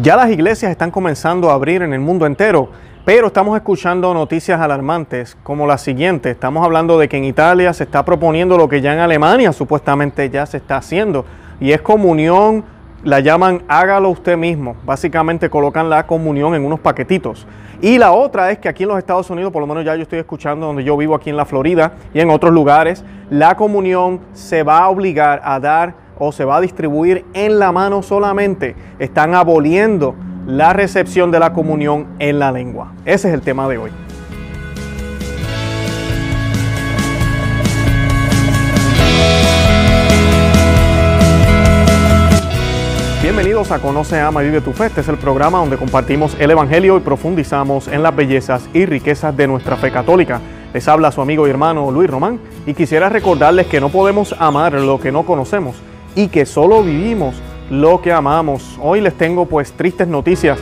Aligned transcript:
Ya 0.00 0.16
las 0.16 0.30
iglesias 0.30 0.70
están 0.70 0.90
comenzando 0.90 1.50
a 1.50 1.52
abrir 1.52 1.82
en 1.82 1.92
el 1.92 2.00
mundo 2.00 2.24
entero, 2.24 2.70
pero 3.04 3.26
estamos 3.26 3.54
escuchando 3.56 4.14
noticias 4.14 4.58
alarmantes 4.58 5.36
como 5.42 5.66
la 5.66 5.76
siguiente. 5.76 6.30
Estamos 6.30 6.64
hablando 6.64 6.98
de 6.98 7.10
que 7.10 7.18
en 7.18 7.24
Italia 7.24 7.74
se 7.74 7.84
está 7.84 8.02
proponiendo 8.02 8.56
lo 8.56 8.70
que 8.70 8.80
ya 8.80 8.94
en 8.94 9.00
Alemania 9.00 9.52
supuestamente 9.52 10.30
ya 10.30 10.46
se 10.46 10.56
está 10.56 10.78
haciendo, 10.78 11.26
y 11.60 11.72
es 11.72 11.82
comunión, 11.82 12.64
la 13.04 13.20
llaman 13.20 13.64
hágalo 13.68 14.08
usted 14.08 14.38
mismo. 14.38 14.76
Básicamente 14.86 15.50
colocan 15.50 15.90
la 15.90 16.06
comunión 16.06 16.54
en 16.54 16.64
unos 16.64 16.80
paquetitos. 16.80 17.46
Y 17.82 17.98
la 17.98 18.12
otra 18.12 18.50
es 18.50 18.60
que 18.60 18.70
aquí 18.70 18.84
en 18.84 18.88
los 18.88 18.98
Estados 18.98 19.28
Unidos, 19.28 19.52
por 19.52 19.60
lo 19.60 19.66
menos 19.66 19.84
ya 19.84 19.94
yo 19.94 20.04
estoy 20.04 20.20
escuchando 20.20 20.68
donde 20.68 20.84
yo 20.84 20.96
vivo 20.96 21.14
aquí 21.14 21.28
en 21.28 21.36
la 21.36 21.44
Florida 21.44 21.92
y 22.14 22.20
en 22.20 22.30
otros 22.30 22.54
lugares, 22.54 23.04
la 23.28 23.56
comunión 23.56 24.20
se 24.32 24.62
va 24.62 24.78
a 24.78 24.88
obligar 24.88 25.42
a 25.44 25.60
dar 25.60 26.01
o 26.24 26.30
se 26.30 26.44
va 26.44 26.58
a 26.58 26.60
distribuir 26.60 27.24
en 27.34 27.58
la 27.58 27.72
mano 27.72 28.00
solamente. 28.00 28.76
Están 29.00 29.34
aboliendo 29.34 30.14
la 30.46 30.72
recepción 30.72 31.32
de 31.32 31.40
la 31.40 31.52
comunión 31.52 32.06
en 32.20 32.38
la 32.38 32.52
lengua. 32.52 32.92
Ese 33.04 33.26
es 33.26 33.34
el 33.34 33.40
tema 33.40 33.68
de 33.68 33.78
hoy. 33.78 33.90
Bienvenidos 43.20 43.72
a 43.72 43.80
Conoce, 43.80 44.20
Ama 44.20 44.44
y 44.44 44.46
Vive 44.46 44.60
tu 44.60 44.72
Fe. 44.72 44.86
Este 44.86 45.00
es 45.00 45.08
el 45.08 45.16
programa 45.16 45.58
donde 45.58 45.76
compartimos 45.76 46.36
el 46.38 46.52
Evangelio 46.52 46.98
y 46.98 47.00
profundizamos 47.00 47.88
en 47.88 48.04
las 48.04 48.14
bellezas 48.14 48.68
y 48.72 48.86
riquezas 48.86 49.36
de 49.36 49.48
nuestra 49.48 49.74
fe 49.76 49.90
católica. 49.90 50.40
Les 50.72 50.86
habla 50.86 51.10
su 51.10 51.20
amigo 51.20 51.48
y 51.48 51.50
hermano 51.50 51.90
Luis 51.90 52.08
Román 52.08 52.38
y 52.64 52.74
quisiera 52.74 53.08
recordarles 53.08 53.66
que 53.66 53.80
no 53.80 53.88
podemos 53.88 54.36
amar 54.38 54.74
lo 54.74 55.00
que 55.00 55.10
no 55.10 55.26
conocemos 55.26 55.82
y 56.14 56.28
que 56.28 56.46
solo 56.46 56.82
vivimos 56.82 57.34
lo 57.70 58.02
que 58.02 58.12
amamos. 58.12 58.78
Hoy 58.82 59.00
les 59.00 59.14
tengo 59.14 59.46
pues 59.46 59.72
tristes 59.72 60.06
noticias. 60.06 60.58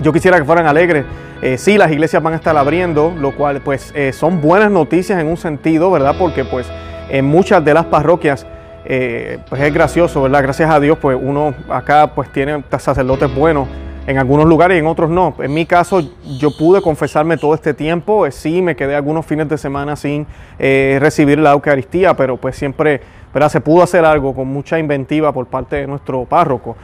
Yo 0.00 0.12
quisiera 0.12 0.38
que 0.38 0.44
fueran 0.44 0.66
alegres. 0.66 1.04
Eh, 1.42 1.58
sí, 1.58 1.76
las 1.76 1.90
iglesias 1.90 2.22
van 2.22 2.34
a 2.34 2.36
estar 2.36 2.56
abriendo, 2.56 3.12
lo 3.18 3.34
cual 3.34 3.60
pues 3.60 3.92
eh, 3.94 4.12
son 4.12 4.40
buenas 4.40 4.70
noticias 4.70 5.20
en 5.20 5.26
un 5.26 5.36
sentido, 5.36 5.90
¿verdad? 5.90 6.14
Porque 6.18 6.44
pues 6.44 6.66
en 7.10 7.24
muchas 7.24 7.64
de 7.64 7.74
las 7.74 7.86
parroquias 7.86 8.46
eh, 8.84 9.38
pues 9.48 9.60
es 9.60 9.74
gracioso, 9.74 10.22
¿verdad? 10.22 10.42
Gracias 10.42 10.70
a 10.70 10.80
Dios 10.80 10.98
pues 10.98 11.18
uno 11.20 11.54
acá 11.68 12.12
pues 12.14 12.32
tiene 12.32 12.62
sacerdotes 12.78 13.32
buenos 13.34 13.68
en 14.06 14.18
algunos 14.18 14.46
lugares 14.46 14.76
y 14.76 14.78
en 14.80 14.86
otros 14.86 15.10
no. 15.10 15.34
En 15.38 15.52
mi 15.52 15.66
caso, 15.66 16.00
yo 16.38 16.56
pude 16.56 16.80
confesarme 16.80 17.36
todo 17.36 17.54
este 17.54 17.74
tiempo. 17.74 18.26
Eh, 18.26 18.32
sí, 18.32 18.62
me 18.62 18.74
quedé 18.74 18.94
algunos 18.94 19.26
fines 19.26 19.48
de 19.48 19.58
semana 19.58 19.96
sin 19.96 20.26
recibir 20.58 21.38
la 21.38 21.52
Eucaristía, 21.52 22.14
pero 22.14 22.36
pues 22.36 22.56
siempre 22.56 23.00
¿verdad? 23.32 23.48
se 23.48 23.60
pudo 23.60 23.82
hacer 23.82 24.04
algo 24.04 24.34
con 24.34 24.48
mucha 24.48 24.78
inventiva 24.78 25.32
por 25.32 25.46
parte 25.46 25.76
de 25.76 25.86
nuestro 25.86 26.24
párroco. 26.24 26.76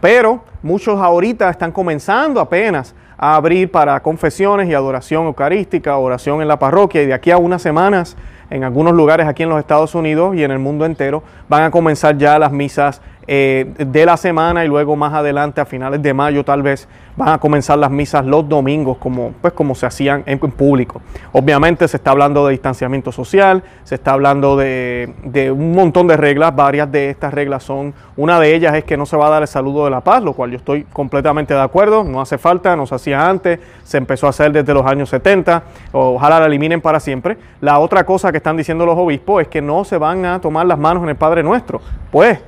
pero 0.00 0.40
muchos 0.62 1.00
ahorita 1.00 1.48
están 1.50 1.72
comenzando 1.72 2.40
apenas 2.40 2.94
a 3.18 3.36
abrir 3.36 3.70
para 3.70 3.98
confesiones 4.00 4.68
y 4.68 4.74
adoración 4.74 5.26
eucarística, 5.26 5.96
oración 5.96 6.42
en 6.42 6.48
la 6.48 6.58
parroquia, 6.58 7.02
y 7.02 7.06
de 7.06 7.14
aquí 7.14 7.30
a 7.30 7.38
unas 7.38 7.62
semanas 7.62 8.16
en 8.50 8.62
algunos 8.62 8.94
lugares 8.94 9.26
aquí 9.26 9.42
en 9.42 9.48
los 9.48 9.58
Estados 9.58 9.94
Unidos 9.94 10.36
y 10.36 10.44
en 10.44 10.50
el 10.50 10.58
mundo 10.58 10.84
entero 10.84 11.22
van 11.48 11.62
a 11.62 11.70
comenzar 11.70 12.16
ya 12.16 12.38
las 12.38 12.52
misas 12.52 13.00
eh, 13.28 13.72
de 13.78 14.06
la 14.06 14.16
semana 14.16 14.64
y 14.64 14.68
luego 14.68 14.94
más 14.94 15.12
adelante 15.12 15.60
a 15.60 15.64
finales 15.64 16.00
de 16.00 16.14
mayo 16.14 16.44
tal 16.44 16.62
vez 16.62 16.88
van 17.16 17.30
a 17.30 17.38
comenzar 17.38 17.78
las 17.78 17.90
misas 17.90 18.24
los 18.24 18.48
domingos 18.48 18.98
como, 18.98 19.32
pues, 19.40 19.52
como 19.52 19.74
se 19.74 19.86
hacían 19.86 20.22
en, 20.26 20.38
público. 20.38 21.00
Obviamente 21.32 21.88
se 21.88 21.96
está 21.96 22.12
hablando 22.12 22.46
de 22.46 22.52
distanciamiento 22.52 23.10
social, 23.10 23.62
se 23.84 23.96
está 23.96 24.12
hablando 24.12 24.56
de, 24.56 25.12
de, 25.24 25.50
un 25.50 25.72
montón 25.72 26.06
de 26.06 26.16
reglas, 26.16 26.54
varias 26.54 26.92
de 26.92 27.10
estas 27.10 27.34
reglas 27.34 27.64
son, 27.64 27.94
una 28.16 28.38
de 28.38 28.54
ellas 28.54 28.74
es 28.74 28.84
que 28.84 28.96
no 28.96 29.06
se 29.06 29.16
va 29.16 29.26
a 29.26 29.30
dar 29.30 29.42
el 29.42 29.48
saludo 29.48 29.84
de 29.86 29.90
la 29.90 30.02
paz, 30.02 30.22
lo 30.22 30.34
cual 30.34 30.50
yo 30.50 30.58
estoy 30.58 30.84
completamente 30.84 31.52
de 31.52 31.60
acuerdo, 31.60 32.04
no 32.04 32.20
hace 32.20 32.38
falta, 32.38 32.76
no 32.76 32.86
se 32.86 32.94
hacía 32.94 33.28
antes, 33.28 33.58
se 33.82 33.98
empezó 33.98 34.26
a 34.26 34.30
hacer 34.30 34.52
desde 34.52 34.72
los 34.72 34.86
años 34.86 35.08
70, 35.08 35.62
ojalá 35.92 36.38
la 36.38 36.46
eliminen 36.46 36.80
para 36.80 37.00
siempre. 37.00 37.36
La 37.60 37.78
otra 37.78 38.04
cosa 38.04 38.30
que 38.30 38.36
están 38.38 38.56
diciendo 38.56 38.86
los 38.86 38.96
obispos 38.96 39.42
es 39.42 39.48
que 39.48 39.60
no 39.60 39.84
se 39.84 39.98
van 39.98 40.24
a 40.24 40.40
tomar 40.40 40.66
las 40.66 40.78
manos 40.78 41.02
en 41.02 41.08
el 41.08 41.16
Padre 41.16 41.42
Nuestro. 41.42 41.80
Pues, 42.10 42.38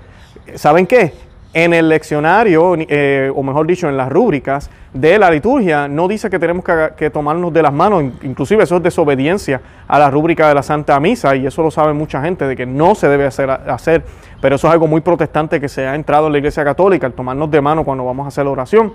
¿saben 0.57 0.87
qué? 0.87 1.13
En 1.55 1.73
el 1.73 1.89
leccionario, 1.89 2.75
eh, 2.77 3.33
o 3.35 3.43
mejor 3.43 3.67
dicho, 3.67 3.89
en 3.89 3.97
las 3.97 4.11
rúbricas 4.11 4.71
de 4.93 5.19
la 5.19 5.31
liturgia, 5.31 5.89
no 5.89 6.07
dice 6.07 6.29
que 6.29 6.39
tenemos 6.39 6.65
que, 6.97 7.11
tomarnos 7.11 7.53
de 7.53 7.63
las 7.63 7.73
manos, 7.73 8.05
inclusive 8.23 8.65
eso 8.65 8.77
es 8.77 8.83
desobediencia 8.83 9.61
a 9.87 9.99
la 9.99 10.11
rúbrica 10.11 10.49
de 10.49 10.55
la 10.55 10.63
Santa 10.63 11.01
Misa, 11.01 11.35
y 11.37 11.47
eso 11.47 11.63
lo 11.63 11.71
sabe 11.71 11.95
mucha 11.95 12.23
gente, 12.23 12.47
de 12.47 12.55
que 12.55 12.67
no 12.67 12.95
se 12.95 13.09
debe 13.09 13.27
hacer, 13.27 13.51
hacer, 13.51 14.05
pero 14.43 14.57
eso 14.57 14.67
es 14.67 14.73
algo 14.73 14.87
muy 14.87 15.01
protestante 15.01 15.61
que 15.61 15.69
se 15.69 15.87
ha 15.87 15.95
entrado 15.95 16.27
en 16.27 16.33
la 16.33 16.39
Iglesia 16.39 16.65
Católica, 16.65 17.07
el 17.07 17.15
tomarnos 17.15 17.51
de 17.51 17.61
mano 17.61 17.83
cuando 17.83 18.05
vamos 18.05 18.27
a 18.27 18.29
hacer 18.29 18.45
la 18.45 18.51
oración. 18.51 18.93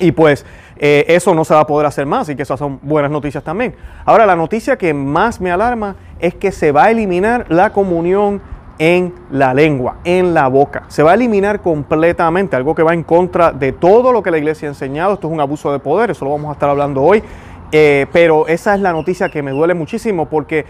Y 0.00 0.12
pues 0.12 0.44
eh, 0.76 1.04
eso 1.08 1.34
no 1.34 1.44
se 1.44 1.54
va 1.54 1.60
a 1.60 1.66
poder 1.66 1.86
hacer 1.86 2.06
más 2.06 2.28
y 2.28 2.36
que 2.36 2.42
esas 2.42 2.58
son 2.58 2.78
buenas 2.82 3.10
noticias 3.10 3.42
también. 3.42 3.74
Ahora, 4.04 4.26
la 4.26 4.36
noticia 4.36 4.76
que 4.76 4.94
más 4.94 5.40
me 5.40 5.50
alarma 5.50 5.96
es 6.20 6.34
que 6.34 6.52
se 6.52 6.72
va 6.72 6.84
a 6.84 6.90
eliminar 6.90 7.46
la 7.48 7.70
comunión 7.72 8.40
en 8.78 9.12
la 9.30 9.54
lengua, 9.54 9.96
en 10.04 10.34
la 10.34 10.48
boca. 10.48 10.84
Se 10.88 11.02
va 11.02 11.12
a 11.12 11.14
eliminar 11.14 11.60
completamente, 11.60 12.56
algo 12.56 12.74
que 12.74 12.82
va 12.82 12.94
en 12.94 13.02
contra 13.02 13.52
de 13.52 13.72
todo 13.72 14.12
lo 14.12 14.22
que 14.22 14.30
la 14.30 14.38
iglesia 14.38 14.68
ha 14.68 14.70
enseñado. 14.70 15.14
Esto 15.14 15.28
es 15.28 15.32
un 15.32 15.40
abuso 15.40 15.72
de 15.72 15.78
poder, 15.78 16.10
eso 16.10 16.24
lo 16.24 16.32
vamos 16.32 16.50
a 16.50 16.52
estar 16.52 16.70
hablando 16.70 17.02
hoy. 17.02 17.22
Eh, 17.70 18.06
pero 18.12 18.46
esa 18.46 18.74
es 18.74 18.80
la 18.80 18.92
noticia 18.92 19.28
que 19.28 19.42
me 19.42 19.50
duele 19.50 19.74
muchísimo 19.74 20.26
porque 20.26 20.64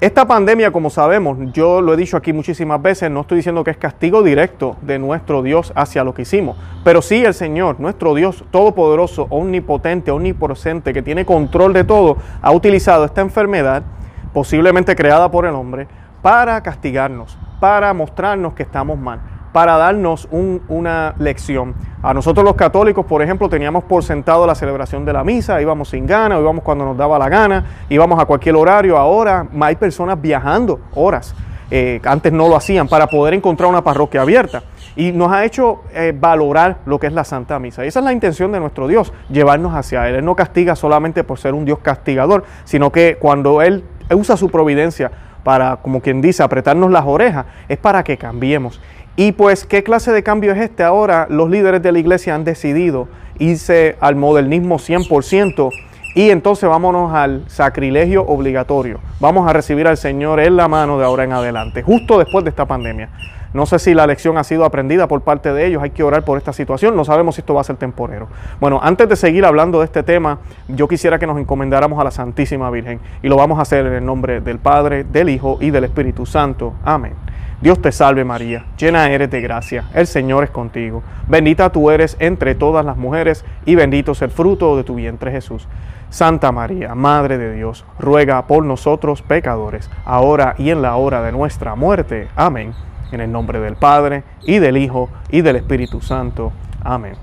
esta 0.00 0.26
pandemia, 0.26 0.72
como 0.72 0.90
sabemos, 0.90 1.38
yo 1.52 1.80
lo 1.80 1.94
he 1.94 1.96
dicho 1.96 2.16
aquí 2.16 2.32
muchísimas 2.32 2.82
veces, 2.82 3.10
no 3.10 3.20
estoy 3.20 3.36
diciendo 3.36 3.62
que 3.62 3.70
es 3.70 3.76
castigo 3.76 4.22
directo 4.24 4.76
de 4.82 4.98
nuestro 4.98 5.40
Dios 5.40 5.72
hacia 5.76 6.02
lo 6.02 6.12
que 6.12 6.22
hicimos, 6.22 6.56
pero 6.82 7.00
sí 7.00 7.24
el 7.24 7.32
Señor, 7.32 7.78
nuestro 7.78 8.12
Dios 8.14 8.44
todopoderoso, 8.50 9.28
omnipotente, 9.30 10.10
omnipresente, 10.10 10.92
que 10.92 11.00
tiene 11.00 11.24
control 11.24 11.72
de 11.72 11.84
todo, 11.84 12.16
ha 12.42 12.50
utilizado 12.50 13.04
esta 13.04 13.20
enfermedad, 13.20 13.84
posiblemente 14.32 14.96
creada 14.96 15.30
por 15.30 15.46
el 15.46 15.54
hombre, 15.54 15.86
para 16.24 16.62
castigarnos, 16.62 17.36
para 17.60 17.92
mostrarnos 17.92 18.54
que 18.54 18.62
estamos 18.62 18.98
mal, 18.98 19.20
para 19.52 19.76
darnos 19.76 20.26
una 20.30 21.14
lección. 21.18 21.74
A 22.02 22.14
nosotros 22.14 22.42
los 22.42 22.54
católicos, 22.54 23.04
por 23.04 23.20
ejemplo, 23.20 23.46
teníamos 23.50 23.84
por 23.84 24.02
sentado 24.02 24.46
la 24.46 24.54
celebración 24.54 25.04
de 25.04 25.12
la 25.12 25.22
misa, 25.22 25.60
íbamos 25.60 25.90
sin 25.90 26.06
gana, 26.06 26.40
íbamos 26.40 26.64
cuando 26.64 26.86
nos 26.86 26.96
daba 26.96 27.18
la 27.18 27.28
gana, 27.28 27.66
íbamos 27.90 28.18
a 28.18 28.24
cualquier 28.24 28.56
horario. 28.56 28.96
Ahora 28.96 29.46
hay 29.60 29.76
personas 29.76 30.18
viajando 30.18 30.80
horas. 30.94 31.34
Eh, 31.70 32.00
antes 32.06 32.32
no 32.32 32.48
lo 32.48 32.56
hacían 32.56 32.88
para 32.88 33.06
poder 33.06 33.34
encontrar 33.34 33.68
una 33.68 33.84
parroquia 33.84 34.22
abierta. 34.22 34.62
Y 34.96 35.12
nos 35.12 35.30
ha 35.30 35.44
hecho 35.44 35.82
eh, 35.92 36.14
valorar 36.18 36.78
lo 36.86 36.98
que 36.98 37.06
es 37.06 37.12
la 37.12 37.24
Santa 37.24 37.58
Misa. 37.58 37.84
Y 37.84 37.88
esa 37.88 37.98
es 37.98 38.04
la 38.06 38.14
intención 38.14 38.50
de 38.50 38.60
nuestro 38.60 38.88
Dios, 38.88 39.12
llevarnos 39.28 39.74
hacia 39.74 40.08
Él. 40.08 40.14
Él 40.14 40.24
no 40.24 40.36
castiga 40.36 40.74
solamente 40.74 41.22
por 41.22 41.38
ser 41.38 41.52
un 41.52 41.66
Dios 41.66 41.80
castigador, 41.80 42.44
sino 42.64 42.90
que 42.92 43.18
cuando 43.20 43.60
Él 43.60 43.84
usa 44.10 44.38
su 44.38 44.48
providencia 44.48 45.10
para, 45.44 45.76
como 45.76 46.00
quien 46.00 46.20
dice, 46.20 46.42
apretarnos 46.42 46.90
las 46.90 47.04
orejas, 47.04 47.46
es 47.68 47.78
para 47.78 48.02
que 48.02 48.16
cambiemos. 48.16 48.80
Y 49.16 49.32
pues, 49.32 49.64
¿qué 49.64 49.84
clase 49.84 50.10
de 50.10 50.24
cambio 50.24 50.52
es 50.52 50.58
este? 50.58 50.82
Ahora 50.82 51.28
los 51.30 51.48
líderes 51.48 51.82
de 51.82 51.92
la 51.92 52.00
iglesia 52.00 52.34
han 52.34 52.44
decidido 52.44 53.06
irse 53.38 53.96
al 54.00 54.16
modernismo 54.16 54.78
100% 54.78 55.70
y 56.16 56.30
entonces 56.30 56.68
vámonos 56.68 57.12
al 57.12 57.44
sacrilegio 57.48 58.24
obligatorio. 58.24 59.00
Vamos 59.20 59.48
a 59.48 59.52
recibir 59.52 59.86
al 59.86 59.96
Señor 59.96 60.40
en 60.40 60.56
la 60.56 60.66
mano 60.68 60.98
de 60.98 61.04
ahora 61.04 61.24
en 61.24 61.32
adelante, 61.32 61.82
justo 61.82 62.18
después 62.18 62.44
de 62.44 62.50
esta 62.50 62.66
pandemia. 62.66 63.10
No 63.54 63.66
sé 63.66 63.78
si 63.78 63.94
la 63.94 64.08
lección 64.08 64.36
ha 64.36 64.42
sido 64.42 64.64
aprendida 64.64 65.06
por 65.06 65.20
parte 65.20 65.52
de 65.52 65.64
ellos, 65.64 65.80
hay 65.80 65.90
que 65.90 66.02
orar 66.02 66.24
por 66.24 66.36
esta 66.36 66.52
situación, 66.52 66.96
no 66.96 67.04
sabemos 67.04 67.36
si 67.36 67.40
esto 67.40 67.54
va 67.54 67.60
a 67.60 67.64
ser 67.64 67.76
temporero. 67.76 68.26
Bueno, 68.60 68.80
antes 68.82 69.08
de 69.08 69.14
seguir 69.14 69.44
hablando 69.44 69.78
de 69.78 69.84
este 69.84 70.02
tema, 70.02 70.40
yo 70.66 70.88
quisiera 70.88 71.20
que 71.20 71.26
nos 71.28 71.38
encomendáramos 71.38 72.00
a 72.00 72.04
la 72.04 72.10
Santísima 72.10 72.68
Virgen 72.70 72.98
y 73.22 73.28
lo 73.28 73.36
vamos 73.36 73.60
a 73.60 73.62
hacer 73.62 73.86
en 73.86 73.92
el 73.92 74.04
nombre 74.04 74.40
del 74.40 74.58
Padre, 74.58 75.04
del 75.04 75.28
Hijo 75.28 75.58
y 75.60 75.70
del 75.70 75.84
Espíritu 75.84 76.26
Santo. 76.26 76.74
Amén. 76.84 77.14
Dios 77.60 77.80
te 77.80 77.92
salve 77.92 78.24
María, 78.24 78.66
llena 78.76 79.08
eres 79.08 79.30
de 79.30 79.40
gracia, 79.40 79.84
el 79.94 80.08
Señor 80.08 80.42
es 80.42 80.50
contigo, 80.50 81.04
bendita 81.28 81.70
tú 81.70 81.92
eres 81.92 82.16
entre 82.18 82.56
todas 82.56 82.84
las 82.84 82.96
mujeres 82.96 83.44
y 83.64 83.76
bendito 83.76 84.12
es 84.12 84.22
el 84.22 84.30
fruto 84.32 84.76
de 84.76 84.82
tu 84.82 84.96
vientre 84.96 85.30
Jesús. 85.30 85.68
Santa 86.10 86.50
María, 86.50 86.94
Madre 86.96 87.38
de 87.38 87.54
Dios, 87.54 87.84
ruega 88.00 88.46
por 88.48 88.64
nosotros 88.64 89.22
pecadores, 89.22 89.88
ahora 90.04 90.56
y 90.58 90.70
en 90.70 90.82
la 90.82 90.96
hora 90.96 91.22
de 91.22 91.30
nuestra 91.30 91.76
muerte. 91.76 92.28
Amén. 92.34 92.74
En 93.14 93.20
el 93.20 93.30
nombre 93.30 93.60
del 93.60 93.76
Padre, 93.76 94.24
y 94.44 94.58
del 94.58 94.76
Hijo, 94.76 95.08
y 95.30 95.40
del 95.40 95.56
Espíritu 95.56 96.00
Santo. 96.00 96.52
Amén. 96.82 97.14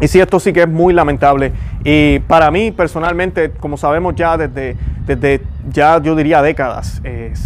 Y 0.00 0.08
si 0.08 0.20
esto 0.20 0.40
sí 0.40 0.52
que 0.52 0.62
es 0.62 0.68
muy 0.68 0.94
lamentable. 0.94 1.52
Y 1.84 2.20
para 2.20 2.50
mí 2.50 2.72
personalmente, 2.72 3.50
como 3.50 3.76
sabemos 3.76 4.14
ya 4.14 4.38
desde, 4.38 4.76
desde 5.06 5.42
ya 5.68 6.00
yo 6.00 6.16
diría 6.16 6.40
décadas, 6.40 7.02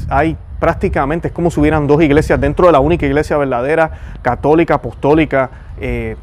hay 0.09 0.37
prácticamente, 0.61 1.29
es 1.29 1.35
como 1.35 1.51
si 1.51 1.59
hubieran 1.59 1.89
dos 1.89 2.01
iglesias 2.03 2.41
dentro 2.41 2.67
de 2.67 2.73
la 2.73 2.79
única 2.79 3.05
iglesia 3.05 3.37
verdadera, 3.37 3.91
católica, 4.23 4.75
apostólica, 4.75 5.51
eh, 5.81 6.17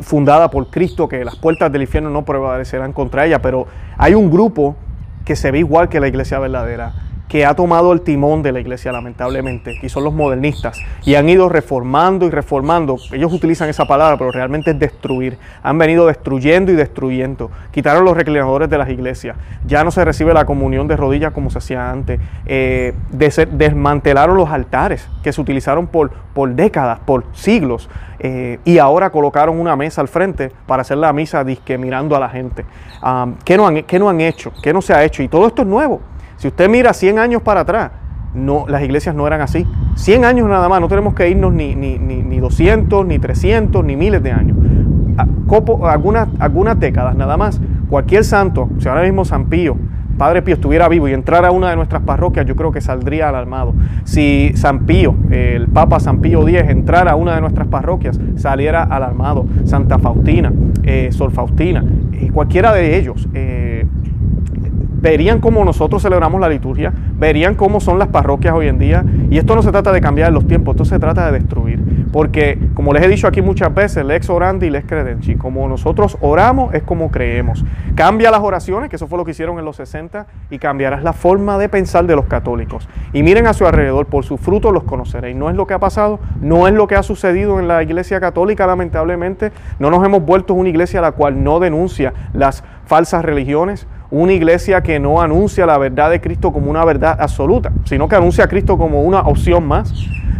fundada 0.00 0.50
por 0.50 0.70
Cristo, 0.70 1.06
que 1.06 1.22
las 1.22 1.36
puertas 1.36 1.70
del 1.70 1.82
infierno 1.82 2.08
no 2.08 2.24
prevalecerán 2.24 2.94
contra 2.94 3.26
ella, 3.26 3.42
pero 3.42 3.66
hay 3.98 4.14
un 4.14 4.30
grupo 4.30 4.76
que 5.26 5.36
se 5.36 5.50
ve 5.50 5.58
igual 5.58 5.90
que 5.90 6.00
la 6.00 6.08
iglesia 6.08 6.38
verdadera 6.38 7.03
que 7.28 7.44
ha 7.44 7.54
tomado 7.54 7.92
el 7.92 8.02
timón 8.02 8.42
de 8.42 8.52
la 8.52 8.60
iglesia, 8.60 8.92
lamentablemente, 8.92 9.78
y 9.82 9.88
son 9.88 10.04
los 10.04 10.12
modernistas, 10.12 10.78
y 11.04 11.14
han 11.14 11.28
ido 11.28 11.48
reformando 11.48 12.26
y 12.26 12.30
reformando. 12.30 12.96
Ellos 13.12 13.32
utilizan 13.32 13.68
esa 13.68 13.86
palabra, 13.86 14.16
pero 14.18 14.30
realmente 14.30 14.72
es 14.72 14.78
destruir. 14.78 15.38
Han 15.62 15.78
venido 15.78 16.06
destruyendo 16.06 16.70
y 16.70 16.76
destruyendo. 16.76 17.50
Quitaron 17.72 18.04
los 18.04 18.16
reclinadores 18.16 18.68
de 18.68 18.78
las 18.78 18.88
iglesias. 18.90 19.36
Ya 19.66 19.84
no 19.84 19.90
se 19.90 20.04
recibe 20.04 20.34
la 20.34 20.44
comunión 20.44 20.86
de 20.86 20.96
rodillas 20.96 21.32
como 21.32 21.50
se 21.50 21.58
hacía 21.58 21.90
antes. 21.90 22.20
Eh, 22.46 22.94
desmantelaron 23.10 24.36
los 24.36 24.50
altares 24.50 25.08
que 25.22 25.32
se 25.32 25.40
utilizaron 25.40 25.86
por, 25.86 26.10
décadas, 26.54 27.00
por 27.00 27.24
siglos. 27.32 27.88
Eh, 28.18 28.58
y 28.64 28.78
ahora 28.78 29.10
colocaron 29.10 29.58
una 29.58 29.76
mesa 29.76 30.00
al 30.00 30.08
frente 30.08 30.52
para 30.66 30.82
hacer 30.82 30.98
la 30.98 31.12
misa 31.12 31.42
disque 31.42 31.78
mirando 31.78 32.16
a 32.16 32.20
la 32.20 32.28
gente. 32.28 32.64
¿qué, 33.44 33.56
no 33.56 33.66
han, 33.66 33.82
¿Qué 33.82 33.98
no 33.98 34.08
han 34.08 34.20
hecho? 34.20 34.52
¿Qué 34.62 34.72
no 34.72 34.80
se 34.82 34.94
ha 34.94 35.04
hecho? 35.04 35.22
Y 35.22 35.28
todo 35.28 35.46
esto 35.46 35.62
es 35.62 35.68
nuevo. 35.68 36.00
Si 36.36 36.48
usted 36.48 36.68
mira 36.68 36.92
100 36.92 37.18
años 37.18 37.42
para 37.42 37.60
atrás, 37.60 37.90
no, 38.34 38.66
las 38.68 38.82
iglesias 38.82 39.14
no 39.14 39.26
eran 39.26 39.40
así. 39.40 39.66
100 39.94 40.24
años 40.24 40.48
nada 40.48 40.68
más, 40.68 40.80
no 40.80 40.88
tenemos 40.88 41.14
que 41.14 41.28
irnos 41.28 41.52
ni, 41.52 41.74
ni, 41.74 41.98
ni, 41.98 42.40
200, 42.40 43.06
ni 43.06 43.18
300, 43.18 43.84
ni 43.84 43.96
miles 43.96 44.22
de 44.22 44.32
años. 44.32 44.56
algunas, 45.84 46.28
algunas 46.38 46.78
décadas 46.78 47.14
nada 47.16 47.36
más. 47.36 47.60
Cualquier 47.88 48.24
santo, 48.24 48.68
si 48.78 48.88
ahora 48.88 49.02
mismo 49.02 49.24
San 49.24 49.46
Pío, 49.46 49.76
Padre 50.18 50.42
Pío 50.42 50.54
estuviera 50.54 50.88
vivo 50.88 51.08
y 51.08 51.12
entrara 51.12 51.48
a 51.48 51.50
una 51.50 51.70
de 51.70 51.76
nuestras 51.76 52.02
parroquias, 52.02 52.46
yo 52.46 52.54
creo 52.54 52.70
que 52.70 52.80
saldría 52.80 53.28
alarmado. 53.28 53.74
Si 54.04 54.52
San 54.54 54.86
Pío, 54.86 55.14
el 55.30 55.68
Papa 55.68 55.98
San 55.98 56.20
Pío 56.20 56.46
X, 56.46 56.70
entrara 56.70 57.12
a 57.12 57.16
una 57.16 57.34
de 57.34 57.40
nuestras 57.40 57.66
parroquias, 57.66 58.18
saliera 58.36 58.82
alarmado. 58.82 59.46
Santa 59.64 59.98
Faustina, 59.98 60.52
eh, 60.84 61.08
Sor 61.10 61.32
Faustina, 61.32 61.84
eh, 62.12 62.30
cualquiera 62.32 62.72
de 62.72 62.96
ellos. 62.96 63.28
Eh, 63.34 63.86
verían 65.04 65.38
cómo 65.38 65.66
nosotros 65.66 66.00
celebramos 66.00 66.40
la 66.40 66.48
liturgia, 66.48 66.90
verían 67.18 67.56
cómo 67.56 67.78
son 67.78 67.98
las 67.98 68.08
parroquias 68.08 68.54
hoy 68.54 68.68
en 68.68 68.78
día. 68.78 69.04
Y 69.28 69.36
esto 69.36 69.54
no 69.54 69.62
se 69.62 69.70
trata 69.70 69.92
de 69.92 70.00
cambiar 70.00 70.32
los 70.32 70.46
tiempos, 70.46 70.76
esto 70.76 70.86
se 70.86 70.98
trata 70.98 71.30
de 71.30 71.38
destruir. 71.38 72.08
Porque, 72.10 72.58
como 72.72 72.94
les 72.94 73.02
he 73.02 73.08
dicho 73.08 73.26
aquí 73.26 73.42
muchas 73.42 73.74
veces, 73.74 74.02
lex 74.02 74.30
orandi 74.30 74.70
lex 74.70 74.86
credenci. 74.86 75.34
Como 75.34 75.68
nosotros 75.68 76.16
oramos 76.22 76.72
es 76.72 76.82
como 76.84 77.10
creemos. 77.10 77.62
Cambia 77.94 78.30
las 78.30 78.40
oraciones, 78.40 78.88
que 78.88 78.96
eso 78.96 79.06
fue 79.06 79.18
lo 79.18 79.26
que 79.26 79.32
hicieron 79.32 79.58
en 79.58 79.66
los 79.66 79.76
60, 79.76 80.26
y 80.48 80.58
cambiarás 80.58 81.02
la 81.02 81.12
forma 81.12 81.58
de 81.58 81.68
pensar 81.68 82.06
de 82.06 82.16
los 82.16 82.24
católicos. 82.24 82.88
Y 83.12 83.22
miren 83.22 83.46
a 83.46 83.52
su 83.52 83.66
alrededor, 83.66 84.06
por 84.06 84.24
sus 84.24 84.40
frutos 84.40 84.72
los 84.72 84.84
conoceréis. 84.84 85.36
No 85.36 85.50
es 85.50 85.56
lo 85.56 85.66
que 85.66 85.74
ha 85.74 85.78
pasado, 85.78 86.18
no 86.40 86.66
es 86.66 86.72
lo 86.72 86.86
que 86.86 86.94
ha 86.94 87.02
sucedido 87.02 87.60
en 87.60 87.68
la 87.68 87.82
iglesia 87.82 88.20
católica, 88.20 88.66
lamentablemente. 88.66 89.52
No 89.78 89.90
nos 89.90 90.02
hemos 90.02 90.24
vuelto 90.24 90.54
una 90.54 90.70
iglesia 90.70 91.00
a 91.00 91.02
la 91.02 91.12
cual 91.12 91.44
no 91.44 91.60
denuncia 91.60 92.14
las 92.32 92.64
falsas 92.86 93.22
religiones, 93.22 93.86
una 94.10 94.32
iglesia 94.32 94.82
que 94.82 94.98
no 94.98 95.20
anuncia 95.20 95.66
la 95.66 95.78
verdad 95.78 96.10
de 96.10 96.20
Cristo 96.20 96.52
como 96.52 96.70
una 96.70 96.84
verdad 96.84 97.16
absoluta, 97.18 97.72
sino 97.84 98.08
que 98.08 98.16
anuncia 98.16 98.44
a 98.44 98.48
Cristo 98.48 98.76
como 98.76 99.02
una 99.02 99.20
opción 99.20 99.66
más. 99.66 99.92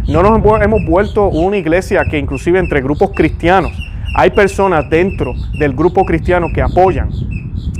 No 0.07 0.21
nos 0.21 0.61
hemos 0.61 0.85
vuelto 0.85 1.27
una 1.27 1.57
iglesia 1.57 2.05
que 2.05 2.19
inclusive 2.19 2.59
entre 2.59 2.81
grupos 2.81 3.11
cristianos 3.15 3.73
hay 4.13 4.29
personas 4.29 4.89
dentro 4.89 5.33
del 5.57 5.73
grupo 5.73 6.05
cristiano 6.05 6.51
que 6.53 6.61
apoyan 6.61 7.09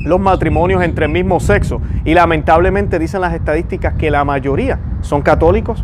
los 0.03 0.19
matrimonios 0.19 0.83
entre 0.83 1.05
el 1.05 1.11
mismo 1.11 1.39
sexo 1.39 1.81
y 2.03 2.13
lamentablemente 2.13 2.99
dicen 2.99 3.21
las 3.21 3.33
estadísticas 3.33 3.93
que 3.93 4.11
la 4.11 4.25
mayoría 4.25 4.79
son 5.01 5.21
católicos 5.21 5.83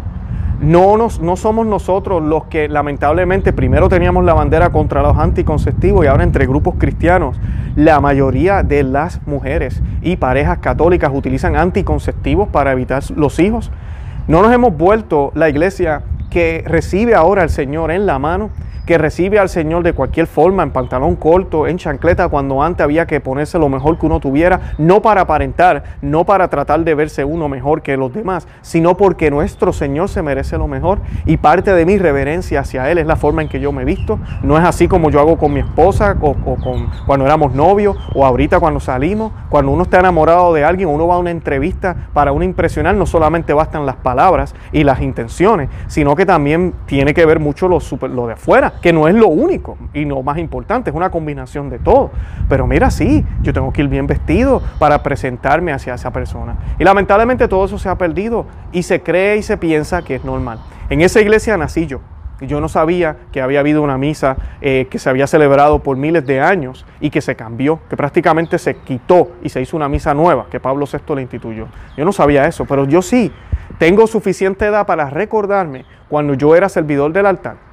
no, 0.62 0.96
nos, 0.96 1.20
no 1.20 1.36
somos 1.36 1.66
nosotros 1.66 2.22
los 2.22 2.46
que 2.46 2.70
lamentablemente 2.70 3.52
primero 3.52 3.90
teníamos 3.90 4.24
la 4.24 4.36
bandera 4.36 4.72
contra 4.72 5.02
los 5.02 5.18
anticonceptivos 5.18 6.06
y 6.06 6.08
ahora 6.08 6.24
entre 6.24 6.46
grupos 6.46 6.76
cristianos 6.78 7.36
la 7.76 8.00
mayoría 8.00 8.62
de 8.62 8.84
las 8.84 9.26
mujeres 9.26 9.82
y 10.04 10.18
parejas 10.18 10.60
católicas 10.60 11.12
utilizan 11.14 11.56
anticonceptivos 11.56 12.48
para 12.50 12.74
evitar 12.74 13.04
los 13.16 13.40
hijos. 13.40 13.72
No 14.28 14.44
nos 14.44 14.54
hemos 14.54 14.78
vuelto 14.78 15.32
la 15.34 15.50
iglesia 15.50 16.04
que 16.30 16.64
recibe 16.68 17.16
ahora 17.16 17.42
al 17.42 17.50
Señor 17.50 17.92
en 17.92 18.06
la 18.06 18.20
mano 18.20 18.52
que 18.92 18.98
recibe 18.98 19.40
al 19.40 19.48
Señor 19.48 19.84
de 19.84 19.94
cualquier 19.94 20.28
forma, 20.28 20.64
en 20.64 20.72
pantalón 20.72 21.16
corto, 21.16 21.66
en 21.66 21.78
chancleta, 21.78 22.28
cuando 22.28 22.62
antes 22.62 22.84
había 22.84 23.08
que 23.08 23.22
ponerse 23.22 23.58
lo 23.58 23.70
mejor 23.70 23.98
que 23.98 24.06
uno 24.06 24.20
tuviera, 24.20 24.74
no 24.78 25.02
para 25.02 25.22
aparentar, 25.22 25.84
no 26.02 26.26
para 26.26 26.50
tratar 26.50 26.82
de 26.82 26.94
verse 26.94 27.24
uno 27.24 27.48
mejor 27.48 27.84
que 27.84 27.96
los 27.96 28.14
demás, 28.14 28.50
sino 28.62 28.98
porque 28.98 29.32
nuestro 29.32 29.72
Señor 29.72 30.10
se 30.10 30.22
merece 30.22 30.58
lo 30.58 30.68
mejor 30.68 31.00
y 31.26 31.38
parte 31.38 31.74
de 31.74 31.86
mi 31.86 31.98
reverencia 31.98 32.60
hacia 32.60 32.92
Él 32.92 32.98
es 32.98 33.08
la 33.08 33.16
forma 33.16 33.42
en 33.42 33.48
que 33.48 33.62
yo 33.62 33.72
me 33.72 33.86
visto. 33.86 34.20
No 34.44 34.58
es 34.58 34.66
así 34.66 34.90
como 34.90 35.10
yo 35.10 35.22
hago 35.22 35.38
con 35.38 35.54
mi 35.54 35.62
esposa 35.62 36.18
o, 36.20 36.34
con, 36.34 36.90
cuando 37.06 37.26
éramos 37.26 37.54
novios 37.54 37.96
o 38.14 38.26
ahorita 38.26 38.60
cuando 38.60 38.82
salimos. 38.82 39.32
Cuando 39.48 39.72
uno 39.72 39.84
está 39.84 40.02
enamorado 40.02 40.54
de 40.54 40.66
alguien, 40.66 40.90
uno 40.90 41.08
va 41.08 41.16
a 41.16 41.20
una 41.20 41.32
entrevista 41.32 41.96
para 42.12 42.34
uno 42.34 42.44
impresionar, 42.44 42.96
no 42.96 43.06
solamente 43.06 43.54
bastan 43.54 43.86
las 43.86 43.96
palabras 43.96 44.54
y 44.74 44.84
las 44.84 45.00
intenciones, 45.00 45.70
sino 45.88 46.14
que 46.14 46.26
también 46.26 46.74
tiene 46.88 47.14
que 47.14 47.26
ver 47.26 47.40
mucho 47.40 47.70
lo, 47.70 47.80
lo 48.10 48.28
de 48.28 48.34
afuera 48.34 48.81
que 48.82 48.92
no 48.92 49.08
es 49.08 49.16
lo 49.16 49.28
único 49.28 49.78
y 49.94 50.06
no 50.06 50.22
más 50.24 50.38
importante, 50.38 50.90
es 50.90 50.96
una 50.96 51.12
combinación 51.12 51.70
de 51.70 51.80
todo. 51.80 52.12
Pero 52.50 52.68
mira, 52.68 52.90
sí, 52.90 53.26
yo 53.42 53.54
tengo 53.54 53.72
que 53.72 53.84
ir 53.84 53.88
bien 53.88 54.08
vestido 54.08 54.62
para 54.80 55.04
presentarme 55.04 55.72
hacia 55.72 55.94
esa 55.94 56.12
persona. 56.12 56.58
Y 56.80 56.84
lamentablemente 56.84 57.48
todo 57.48 57.66
eso 57.66 57.78
se 57.78 57.90
ha 57.90 57.98
perdido 57.98 58.46
y 58.72 58.84
se 58.84 59.02
cree 59.02 59.38
y 59.38 59.44
se 59.44 59.58
piensa 59.58 60.02
que 60.02 60.16
es 60.16 60.26
normal. 60.26 60.60
En 60.90 61.02
esa 61.02 61.22
iglesia 61.22 61.56
nací 61.58 61.86
yo. 61.86 62.02
Yo 62.42 62.60
no 62.60 62.70
sabía 62.70 63.18
que 63.32 63.40
había 63.40 63.60
habido 63.60 63.84
una 63.84 64.00
misa 64.00 64.36
eh, 64.62 64.88
que 64.90 64.98
se 64.98 65.08
había 65.12 65.28
celebrado 65.28 65.84
por 65.84 65.96
miles 65.96 66.26
de 66.26 66.42
años 66.42 66.88
y 67.00 67.12
que 67.12 67.22
se 67.22 67.36
cambió, 67.36 67.80
que 67.88 67.96
prácticamente 67.96 68.58
se 68.58 68.78
quitó 68.78 69.34
y 69.44 69.50
se 69.50 69.62
hizo 69.62 69.78
una 69.78 69.88
misa 69.88 70.16
nueva 70.16 70.48
que 70.50 70.60
Pablo 70.60 70.88
VI 70.92 71.16
le 71.16 71.22
instituyó. 71.22 71.68
Yo 71.96 72.04
no 72.04 72.12
sabía 72.12 72.48
eso, 72.48 72.66
pero 72.66 72.86
yo 72.86 73.04
sí 73.04 73.32
tengo 73.78 74.08
suficiente 74.08 74.66
edad 74.66 74.88
para 74.88 75.12
recordarme 75.12 75.86
cuando 76.10 76.34
yo 76.34 76.56
era 76.56 76.68
servidor 76.68 77.14
del 77.14 77.28
altar 77.28 77.71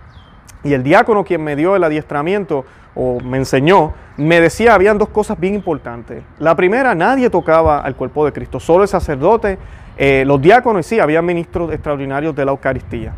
y 0.65 0.73
el 0.73 0.83
diácono 0.83 1.25
quien 1.25 1.43
me 1.43 1.57
dio 1.57 1.77
el 1.77 1.85
adiestramiento 1.85 2.65
o 2.95 3.21
me 3.21 3.39
enseñó, 3.39 3.93
me 4.17 4.41
decía, 4.41 4.75
habían 4.75 4.99
dos 4.99 5.09
cosas 5.09 5.39
bien 5.39 5.55
importantes. 5.55 6.23
La 6.39 6.57
primera, 6.57 6.95
nadie 6.95 7.31
tocaba 7.31 7.81
al 7.81 7.95
cuerpo 7.95 8.25
de 8.25 8.33
Cristo, 8.33 8.59
solo 8.59 8.83
el 8.83 8.89
sacerdote, 8.89 9.59
eh, 9.97 10.25
los 10.27 10.41
diáconos, 10.41 10.87
sí, 10.87 10.99
había 10.99 11.23
ministros 11.23 11.73
extraordinarios 11.73 12.35
de 12.35 12.45
la 12.45 12.51
Eucaristía. 12.51 13.13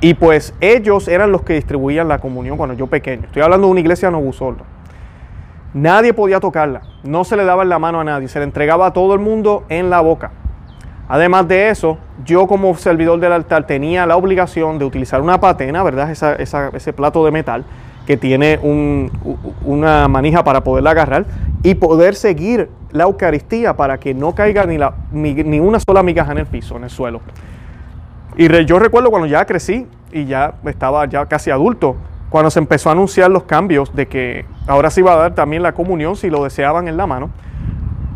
Y 0.00 0.14
pues 0.14 0.54
ellos 0.60 1.08
eran 1.08 1.30
los 1.30 1.42
que 1.42 1.54
distribuían 1.54 2.08
la 2.08 2.18
comunión 2.18 2.56
cuando 2.56 2.74
yo 2.74 2.86
pequeño. 2.86 3.24
Estoy 3.24 3.42
hablando 3.42 3.66
de 3.66 3.72
una 3.72 3.80
iglesia 3.80 4.10
no 4.10 4.32
solo. 4.32 4.58
Nadie 5.74 6.14
podía 6.14 6.40
tocarla, 6.40 6.82
no 7.04 7.22
se 7.22 7.36
le 7.36 7.44
daba 7.44 7.62
en 7.62 7.68
la 7.68 7.78
mano 7.78 8.00
a 8.00 8.04
nadie, 8.04 8.26
se 8.26 8.40
le 8.40 8.44
entregaba 8.44 8.86
a 8.86 8.92
todo 8.92 9.14
el 9.14 9.20
mundo 9.20 9.64
en 9.68 9.88
la 9.90 10.00
boca. 10.00 10.32
Además 11.10 11.48
de 11.48 11.70
eso, 11.70 11.98
yo 12.24 12.46
como 12.46 12.72
servidor 12.76 13.18
del 13.18 13.32
altar 13.32 13.66
tenía 13.66 14.06
la 14.06 14.16
obligación 14.16 14.78
de 14.78 14.84
utilizar 14.84 15.20
una 15.20 15.40
patena, 15.40 15.82
¿verdad? 15.82 16.08
ese 16.08 16.92
plato 16.92 17.24
de 17.24 17.32
metal 17.32 17.64
que 18.06 18.16
tiene 18.16 18.60
una 19.64 20.06
manija 20.06 20.44
para 20.44 20.62
poderla 20.62 20.92
agarrar 20.92 21.24
y 21.64 21.74
poder 21.74 22.14
seguir 22.14 22.70
la 22.92 23.04
Eucaristía 23.04 23.74
para 23.74 23.98
que 23.98 24.14
no 24.14 24.36
caiga 24.36 24.64
ni, 24.66 25.58
una 25.58 25.80
sola 25.80 26.04
migaja 26.04 26.30
en 26.30 26.38
el 26.38 26.46
piso, 26.46 26.76
en 26.76 26.84
el 26.84 26.90
suelo. 26.90 27.20
Y 28.36 28.64
yo 28.64 28.78
recuerdo 28.78 29.10
cuando 29.10 29.26
ya 29.26 29.44
crecí 29.46 29.88
y 30.12 30.26
ya 30.26 30.54
estaba 30.64 31.06
ya 31.06 31.26
casi 31.26 31.50
adulto, 31.50 31.96
cuando 32.28 32.52
se 32.52 32.60
empezó 32.60 32.88
a 32.88 32.92
anunciar 32.92 33.32
los 33.32 33.42
cambios 33.42 33.92
de 33.96 34.06
que 34.06 34.44
ahora 34.68 34.90
se 34.90 35.00
iba 35.00 35.12
a 35.12 35.16
dar 35.16 35.34
también 35.34 35.64
la 35.64 35.72
comunión 35.72 36.14
si 36.14 36.30
lo 36.30 36.44
deseaban 36.44 36.86
en 36.86 36.96
la 36.96 37.08
mano 37.08 37.30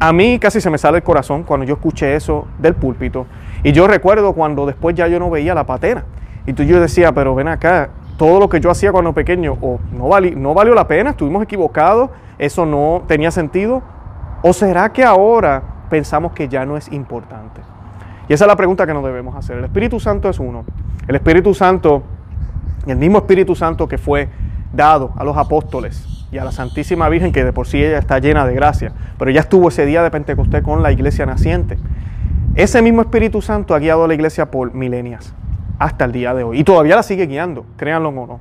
a 0.07 0.13
mí 0.13 0.39
casi 0.39 0.61
se 0.61 0.69
me 0.69 0.77
sale 0.77 0.99
el 0.99 1.03
corazón 1.03 1.45
cuando 1.45 1.65
yo 1.65 1.77
escuché 1.77 2.15
eso 2.15 2.47
del 2.59 2.75
púlpito. 2.75 3.27
Y 3.63 3.73
yo 3.73 3.87
recuerdo 3.87 4.35
cuando 4.35 4.67
después 4.67 4.95
ya 4.95 5.09
yo 5.09 5.19
no 5.19 5.31
veía 5.31 5.55
la 5.55 5.65
patena. 5.65 6.05
Y 6.47 6.53
tú 6.53 6.63
yo 6.63 6.79
decía, 6.79 7.13
pero 7.13 7.35
ven 7.35 7.49
acá, 7.49 7.89
todo 8.19 8.39
lo 8.39 8.51
que 8.51 8.61
yo 8.61 8.71
hacía 8.71 8.93
cuando 8.93 9.15
pequeño, 9.15 9.57
o 9.63 9.81
no, 9.93 10.11
no 10.37 10.53
valió 10.53 10.75
la 10.75 10.87
pena, 10.87 11.11
estuvimos 11.11 11.43
equivocados, 11.43 12.11
eso 12.37 12.67
no 12.67 13.05
tenía 13.07 13.31
sentido. 13.31 13.83
¿O 14.43 14.53
será 14.53 14.93
que 14.93 15.05
ahora 15.05 15.63
pensamos 15.89 16.33
que 16.33 16.49
ya 16.49 16.67
no 16.67 16.77
es 16.77 16.93
importante? 16.93 17.63
Y 18.29 18.35
esa 18.35 18.45
es 18.45 18.49
la 18.49 18.57
pregunta 18.57 18.87
que 18.87 18.93
nos 18.93 19.05
debemos 19.05 19.35
hacer. 19.35 19.57
El 19.57 19.65
Espíritu 19.65 19.99
Santo 20.01 20.29
es 20.29 20.39
uno. 20.39 20.67
El 21.09 21.15
Espíritu 21.15 21.55
Santo, 21.55 22.03
el 22.87 22.99
mismo 22.99 23.17
Espíritu 23.17 23.55
Santo 23.55 23.89
que 23.89 23.97
fue 23.97 24.29
dado 24.71 25.15
a 25.17 25.25
los 25.25 25.35
apóstoles, 25.35 26.14
y 26.35 26.39
a 26.39 26.45
la 26.45 26.51
Santísima 26.51 27.09
Virgen, 27.09 27.31
que 27.31 27.45
de 27.45 27.53
por 27.53 27.69
sí 27.69 27.83
ella 27.83 27.99
está 27.99 28.19
llena 28.19 28.45
de 28.45 28.55
gracia, 28.55 28.93
pero 29.19 29.31
ya 29.31 29.39
estuvo 29.39 29.69
ese 29.69 29.87
día 29.87 30.03
de 30.03 30.11
Pentecostés 30.11 30.63
con 30.63 30.83
la 30.83 30.91
iglesia 30.91 31.27
naciente. 31.27 31.79
Ese 32.57 32.83
mismo 32.83 33.03
Espíritu 33.03 33.41
Santo 33.41 33.73
ha 33.73 33.79
guiado 33.79 34.03
a 34.03 34.09
la 34.09 34.15
iglesia 34.15 34.51
por 34.51 34.75
milenias, 34.75 35.33
hasta 35.79 36.05
el 36.05 36.11
día 36.11 36.35
de 36.35 36.43
hoy, 36.43 36.59
y 36.59 36.65
todavía 36.65 36.97
la 36.97 37.05
sigue 37.05 37.27
guiando, 37.27 37.65
créanlo 37.77 38.09
o 38.09 38.27
no. 38.27 38.41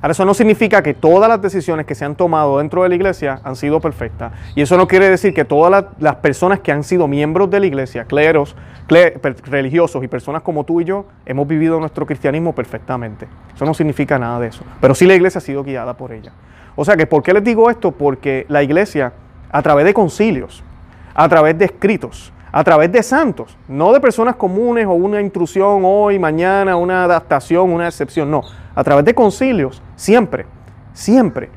Ahora, 0.00 0.12
eso 0.12 0.24
no 0.24 0.34
significa 0.34 0.82
que 0.82 0.94
todas 0.94 1.28
las 1.28 1.42
decisiones 1.42 1.84
que 1.84 1.96
se 1.96 2.04
han 2.04 2.14
tomado 2.14 2.58
dentro 2.58 2.84
de 2.84 2.88
la 2.88 2.94
iglesia 2.94 3.40
han 3.42 3.54
sido 3.56 3.80
perfectas. 3.80 4.32
Y 4.56 4.62
eso 4.62 4.76
no 4.76 4.88
quiere 4.88 5.08
decir 5.08 5.32
que 5.32 5.44
todas 5.44 5.84
las, 5.98 6.16
personas 6.16 6.60
que 6.60 6.72
han 6.72 6.82
sido 6.82 7.06
miembros 7.06 7.50
de 7.50 7.60
la 7.60 7.66
iglesia, 7.66 8.04
cleros, 8.04 8.56
religiosos 8.88 10.02
y 10.02 10.08
personas 10.08 10.42
como 10.42 10.64
tú 10.64 10.80
y 10.80 10.84
yo, 10.84 11.06
hemos 11.24 11.46
vivido 11.46 11.78
nuestro 11.78 12.04
cristianismo 12.04 12.52
perfectamente. 12.52 13.28
Eso 13.54 13.64
no 13.64 13.74
significa 13.74 14.18
nada 14.18 14.40
de 14.40 14.48
eso. 14.48 14.64
Pero 14.80 14.94
sí 14.94 15.06
la 15.06 15.14
iglesia 15.14 15.38
ha 15.38 15.42
sido 15.42 15.62
guiada 15.62 15.96
por 15.96 16.10
ella. 16.10 16.32
O 16.74 16.84
sea 16.84 16.96
que, 16.96 17.06
¿por 17.06 17.22
qué 17.22 17.32
les 17.32 17.44
digo 17.44 17.70
esto? 17.70 17.92
Porque 17.92 18.46
la 18.48 18.62
iglesia, 18.62 19.12
a 19.50 19.62
través 19.62 19.84
de 19.84 19.94
concilios, 19.94 20.62
a 21.14 21.28
través 21.28 21.58
de 21.58 21.66
escritos, 21.66 22.32
a 22.50 22.64
través 22.64 22.92
de 22.92 23.02
santos, 23.02 23.56
no 23.68 23.92
de 23.92 24.00
personas 24.00 24.36
comunes 24.36 24.86
o 24.86 24.92
una 24.92 25.20
intrusión 25.20 25.82
hoy, 25.84 26.18
mañana, 26.18 26.76
una 26.76 27.04
adaptación, 27.04 27.70
una 27.70 27.88
excepción, 27.88 28.30
no, 28.30 28.42
a 28.74 28.84
través 28.84 29.04
de 29.04 29.14
concilios, 29.14 29.82
siempre, 29.96 30.46
siempre 30.92 31.50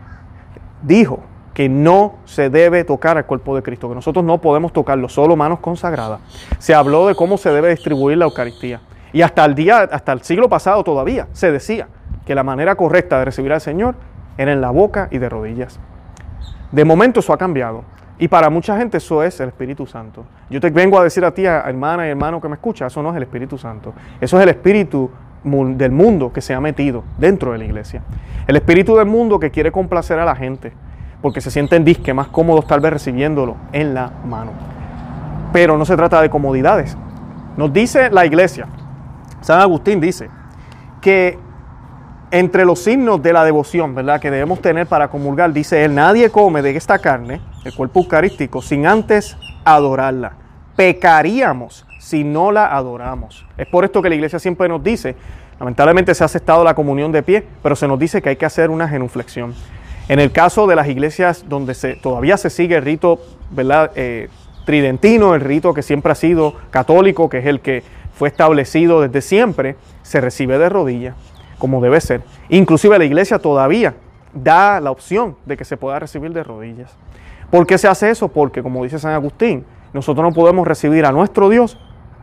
dijo 0.81 1.19
que 1.53 1.69
no 1.69 2.15
se 2.25 2.50
debe 2.50 2.84
tocar 2.84 3.17
al 3.17 3.25
cuerpo 3.25 3.55
de 3.55 3.63
Cristo, 3.63 3.88
que 3.88 3.95
nosotros 3.95 4.24
no 4.25 4.39
podemos 4.39 4.74
tocarlo, 4.74 5.07
solo 5.07 5.36
manos 5.38 5.60
consagradas. 5.60 6.19
Se 6.60 6.74
habló 6.74 7.07
de 7.07 7.15
cómo 7.15 7.38
se 7.38 7.50
debe 7.50 7.69
distribuir 7.69 8.17
la 8.17 8.25
Eucaristía. 8.25 8.81
Y 9.13 9.22
hasta 9.22 9.45
el 9.45 9.55
día, 9.55 9.88
hasta 9.89 10.12
el 10.12 10.22
siglo 10.22 10.50
pasado 10.50 10.84
todavía 10.84 11.27
se 11.31 11.51
decía 11.51 11.88
que 12.25 12.36
la 12.36 12.43
manera 12.43 12.75
correcta 12.75 13.19
de 13.19 13.25
recibir 13.25 13.53
al 13.53 13.62
Señor 13.62 13.95
era 14.37 14.51
en 14.51 14.61
la 14.61 14.71
boca 14.71 15.07
y 15.11 15.17
de 15.17 15.29
rodillas. 15.29 15.79
De 16.71 16.85
momento 16.85 17.19
eso 17.19 17.33
ha 17.33 17.37
cambiado. 17.37 17.83
Y 18.17 18.27
para 18.27 18.49
mucha 18.49 18.77
gente 18.77 18.97
eso 18.97 19.23
es 19.23 19.39
el 19.39 19.49
Espíritu 19.49 19.85
Santo. 19.85 20.25
Yo 20.49 20.61
te 20.61 20.69
vengo 20.69 20.99
a 20.99 21.03
decir 21.03 21.25
a 21.25 21.31
ti, 21.31 21.45
hermana 21.45 22.07
y 22.07 22.11
hermano 22.11 22.39
que 22.39 22.47
me 22.47 22.55
escucha, 22.55 22.87
eso 22.87 23.03
no 23.03 23.09
es 23.09 23.17
el 23.17 23.23
Espíritu 23.23 23.57
Santo. 23.57 23.93
Eso 24.21 24.37
es 24.37 24.43
el 24.43 24.49
Espíritu 24.49 25.11
del 25.43 25.91
mundo 25.91 26.31
que 26.31 26.41
se 26.41 26.53
ha 26.53 26.61
metido 26.61 27.03
dentro 27.17 27.51
de 27.51 27.57
la 27.57 27.65
iglesia. 27.65 28.01
El 28.47 28.55
Espíritu 28.55 28.95
del 28.95 29.05
mundo 29.05 29.39
que 29.39 29.51
quiere 29.51 29.71
complacer 29.71 30.17
a 30.17 30.25
la 30.25 30.35
gente 30.35 30.71
porque 31.21 31.41
se 31.41 31.51
sienten 31.51 31.83
disque 31.83 32.13
más 32.13 32.27
cómodos 32.27 32.67
tal 32.67 32.79
vez 32.79 32.93
recibiéndolo 32.93 33.57
en 33.71 33.93
la 33.93 34.11
mano. 34.27 34.51
Pero 35.51 35.77
no 35.77 35.85
se 35.85 35.95
trata 35.95 36.21
de 36.21 36.29
comodidades. 36.29 36.97
Nos 37.57 37.71
dice 37.73 38.09
la 38.11 38.25
iglesia, 38.25 38.67
San 39.41 39.59
Agustín 39.59 39.99
dice, 39.99 40.29
que 41.01 41.37
entre 42.32 42.65
los 42.65 42.79
signos 42.79 43.22
de 43.22 43.34
la 43.34 43.44
devoción, 43.46 43.96
¿verdad? 43.96 44.20
Que 44.20 44.32
debemos 44.32 44.62
tener 44.62 44.88
para 44.88 45.10
comulgar, 45.10 45.53
dice 45.53 45.84
él, 45.84 45.96
nadie 45.96 46.29
come 46.29 46.62
de 46.62 46.75
esta 46.75 47.00
carne, 47.00 47.41
el 47.63 47.74
cuerpo 47.74 48.01
eucarístico, 48.01 48.62
sin 48.62 48.88
antes 48.88 49.38
adorarla. 49.63 50.34
Pecaríamos 50.75 51.86
si 52.00 52.24
no 52.24 52.51
la 52.51 52.75
adoramos. 52.75 53.46
Es 53.58 53.67
por 53.67 53.86
esto 53.86 54.01
que 54.01 54.10
la 54.10 54.15
iglesia 54.15 54.39
siempre 54.39 54.67
nos 54.67 54.84
dice, 54.84 55.15
lamentablemente 55.60 56.13
se 56.13 56.24
ha 56.24 56.25
aceptado 56.25 56.63
la 56.63 56.75
comunión 56.75 57.12
de 57.12 57.24
pie, 57.24 57.48
pero 57.63 57.75
se 57.75 57.88
nos 57.88 57.98
dice 57.98 58.22
que 58.22 58.29
hay 58.29 58.36
que 58.36 58.46
hacer 58.46 58.70
una 58.70 58.88
genuflexión. 58.88 59.53
En 60.08 60.20
el 60.20 60.32
caso 60.32 60.67
de 60.67 60.75
las 60.75 60.88
iglesias 60.88 61.46
donde 61.48 61.74
todavía 62.01 62.38
se 62.38 62.51
sigue 62.51 62.75
el 62.75 62.84
rito 62.84 63.20
¿verdad? 63.50 63.91
Eh, 63.96 64.29
tridentino, 64.65 65.36
el 65.36 65.41
rito 65.41 65.74
que 65.74 65.84
siempre 65.84 66.12
ha 66.12 66.15
sido 66.15 66.55
católico, 66.72 67.29
que 67.29 67.39
es 67.39 67.46
el 67.46 67.60
que 67.60 67.84
fue 68.13 68.29
establecido 68.29 69.01
desde 69.01 69.22
siempre, 69.22 69.75
se 70.01 70.22
recibe 70.22 70.58
de 70.58 70.70
rodillas, 70.70 71.15
como 71.57 71.81
debe 71.81 72.00
ser. 72.01 72.21
Inclusive 72.50 72.97
la 72.97 73.05
iglesia 73.05 73.39
todavía 73.39 73.95
da 74.33 74.79
la 74.79 74.91
opción 74.91 75.38
de 75.45 75.57
que 75.57 75.65
se 75.65 75.77
pueda 75.77 76.00
recibir 76.00 76.33
de 76.33 76.43
rodillas. 76.43 76.91
¿Por 77.50 77.65
qué 77.65 77.77
se 77.77 77.88
hace 77.88 78.09
eso? 78.09 78.27
Porque, 78.27 78.62
como 78.62 78.83
dice 78.83 79.00
San 79.00 79.13
Agustín, 79.13 79.65
nosotros 79.93 80.25
no 80.25 80.33
podemos 80.33 80.67
recibir 80.67 81.05
a 81.05 81.12
nuestro 81.12 81.50
Dios 81.50 81.77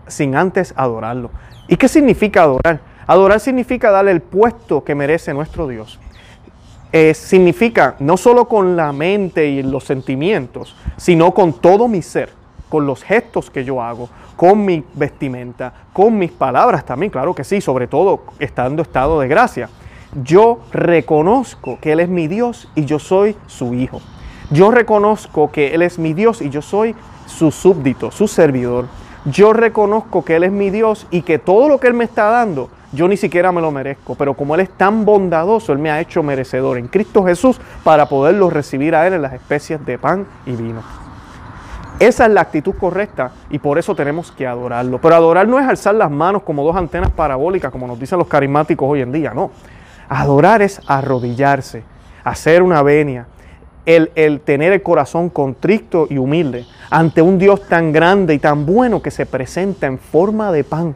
sin 0.07 0.37
antes 0.37 0.75
adorarlo. 0.77 1.31
¿Y 1.69 1.77
qué 1.77 1.89
significa 1.89 2.43
adorar? 2.43 2.81
Adorar 3.07 3.41
significa 3.41 3.91
darle 3.91 4.11
el 4.11 4.21
puesto 4.21 4.85
que 4.85 4.95
merece 4.95 5.33
nuestro 5.33 5.67
Dios. 5.67 5.99
Eh, 6.93 7.15
significa 7.15 7.97
no 8.01 8.19
solo 8.19 8.47
con 8.47 8.77
la 8.77 8.93
mente 8.93 9.47
y 9.47 9.63
los 9.63 9.85
sentimientos, 9.85 10.77
sino 10.99 11.33
con 11.33 11.55
todo 11.55 11.89
mi 11.89 12.03
ser, 12.03 12.29
con 12.73 12.87
los 12.87 13.05
gestos 13.05 13.51
que 13.51 13.67
yo 13.67 13.83
hago, 13.83 14.09
con 14.35 14.65
mi 14.65 14.83
vestimenta, 14.95 15.75
con 15.93 16.17
mis 16.17 16.31
palabras 16.31 16.87
también, 16.87 17.13
claro 17.13 17.35
que 17.35 17.45
sí, 17.45 17.61
sobre 17.61 17.87
todo 17.87 18.23
estando 18.39 18.81
estado 18.81 19.21
de 19.21 19.29
gracia. 19.29 19.69
Yo 20.25 20.61
reconozco 20.73 21.77
que 21.83 21.93
Él 21.93 22.01
es 22.01 22.09
mi 22.09 22.29
Dios 22.29 22.71
y 22.75 22.87
yo 22.87 22.99
soy 22.99 23.37
su 23.47 23.75
hijo. 23.75 24.01
Yo 24.51 24.71
reconozco 24.71 25.53
que 25.53 25.75
Él 25.75 25.83
es 25.83 25.99
mi 25.99 26.15
Dios 26.15 26.41
y 26.41 26.49
yo 26.49 26.63
soy 26.63 26.95
su 27.27 27.51
súbdito, 27.51 28.11
su 28.11 28.27
servidor. 28.27 28.87
Yo 29.27 29.53
reconozco 29.53 30.25
que 30.25 30.37
Él 30.37 30.45
es 30.45 30.53
mi 30.53 30.71
Dios 30.71 31.07
y 31.11 31.21
que 31.21 31.39
todo 31.39 31.69
lo 31.69 31.79
que 31.79 31.89
Él 31.89 31.95
me 31.95 32.05
está 32.05 32.31
dando 32.31 32.71
yo 32.95 33.09
ni 33.09 33.17
siquiera 33.17 33.53
me 33.53 33.63
lo 33.63 33.71
merezco, 33.71 34.15
pero 34.15 34.35
como 34.35 34.55
Él 34.55 34.61
es 34.61 34.71
tan 34.71 35.05
bondadoso, 35.05 35.73
Él 35.73 35.79
me 35.79 35.91
ha 35.91 36.01
hecho 36.01 36.23
merecedor 36.23 36.77
en 36.77 36.89
Cristo 36.89 37.25
Jesús 37.25 37.59
para 37.85 38.07
poderlo 38.07 38.51
recibir 38.51 38.95
a 38.95 39.07
Él 39.07 39.15
en 39.15 39.23
las 39.23 39.33
especies 39.33 39.85
de 39.87 39.99
pan 39.99 40.27
y 40.45 40.53
vino. 40.53 41.02
Esa 41.99 42.27
es 42.27 42.33
la 42.33 42.41
actitud 42.41 42.75
correcta 42.75 43.33
y 43.51 43.59
por 43.59 43.79
eso 43.79 43.95
tenemos 43.95 44.33
que 44.33 44.47
adorarlo. 44.47 45.01
Pero 45.01 45.15
adorar 45.15 45.47
no 45.47 45.59
es 45.59 45.67
alzar 45.67 45.95
las 45.95 46.11
manos 46.11 46.43
como 46.43 46.65
dos 46.65 46.77
antenas 46.77 47.11
parabólicas, 47.11 47.71
como 47.71 47.87
nos 47.87 47.99
dicen 47.99 48.19
los 48.19 48.27
carismáticos 48.27 48.89
hoy 48.89 49.03
en 49.03 49.13
día, 49.13 49.33
no. 49.35 49.51
Adorar 50.09 50.63
es 50.63 50.81
arrodillarse, 50.87 51.85
hacer 52.25 52.63
una 52.63 52.83
venia, 52.83 53.27
el, 53.87 54.11
el, 54.15 54.41
tener 54.41 54.73
el 54.73 54.83
corazón 54.83 55.29
contrito 55.29 56.07
y 56.09 56.19
humilde 56.19 56.67
ante 56.91 57.23
un 57.23 57.39
Dios 57.39 57.67
tan 57.69 57.93
grande 57.93 58.35
y 58.35 58.39
tan 58.39 58.65
bueno 58.65 59.03
que 59.03 59.11
se 59.11 59.27
presenta 59.27 59.87
en 59.87 59.99
forma 59.99 60.53
de 60.53 60.63
pan 60.63 60.95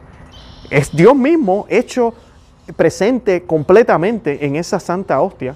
es 0.69 0.91
Dios 0.95 1.15
mismo 1.15 1.65
hecho 1.69 2.13
presente 2.75 3.43
completamente 3.43 4.45
en 4.45 4.55
esa 4.55 4.79
santa 4.79 5.21
hostia. 5.21 5.55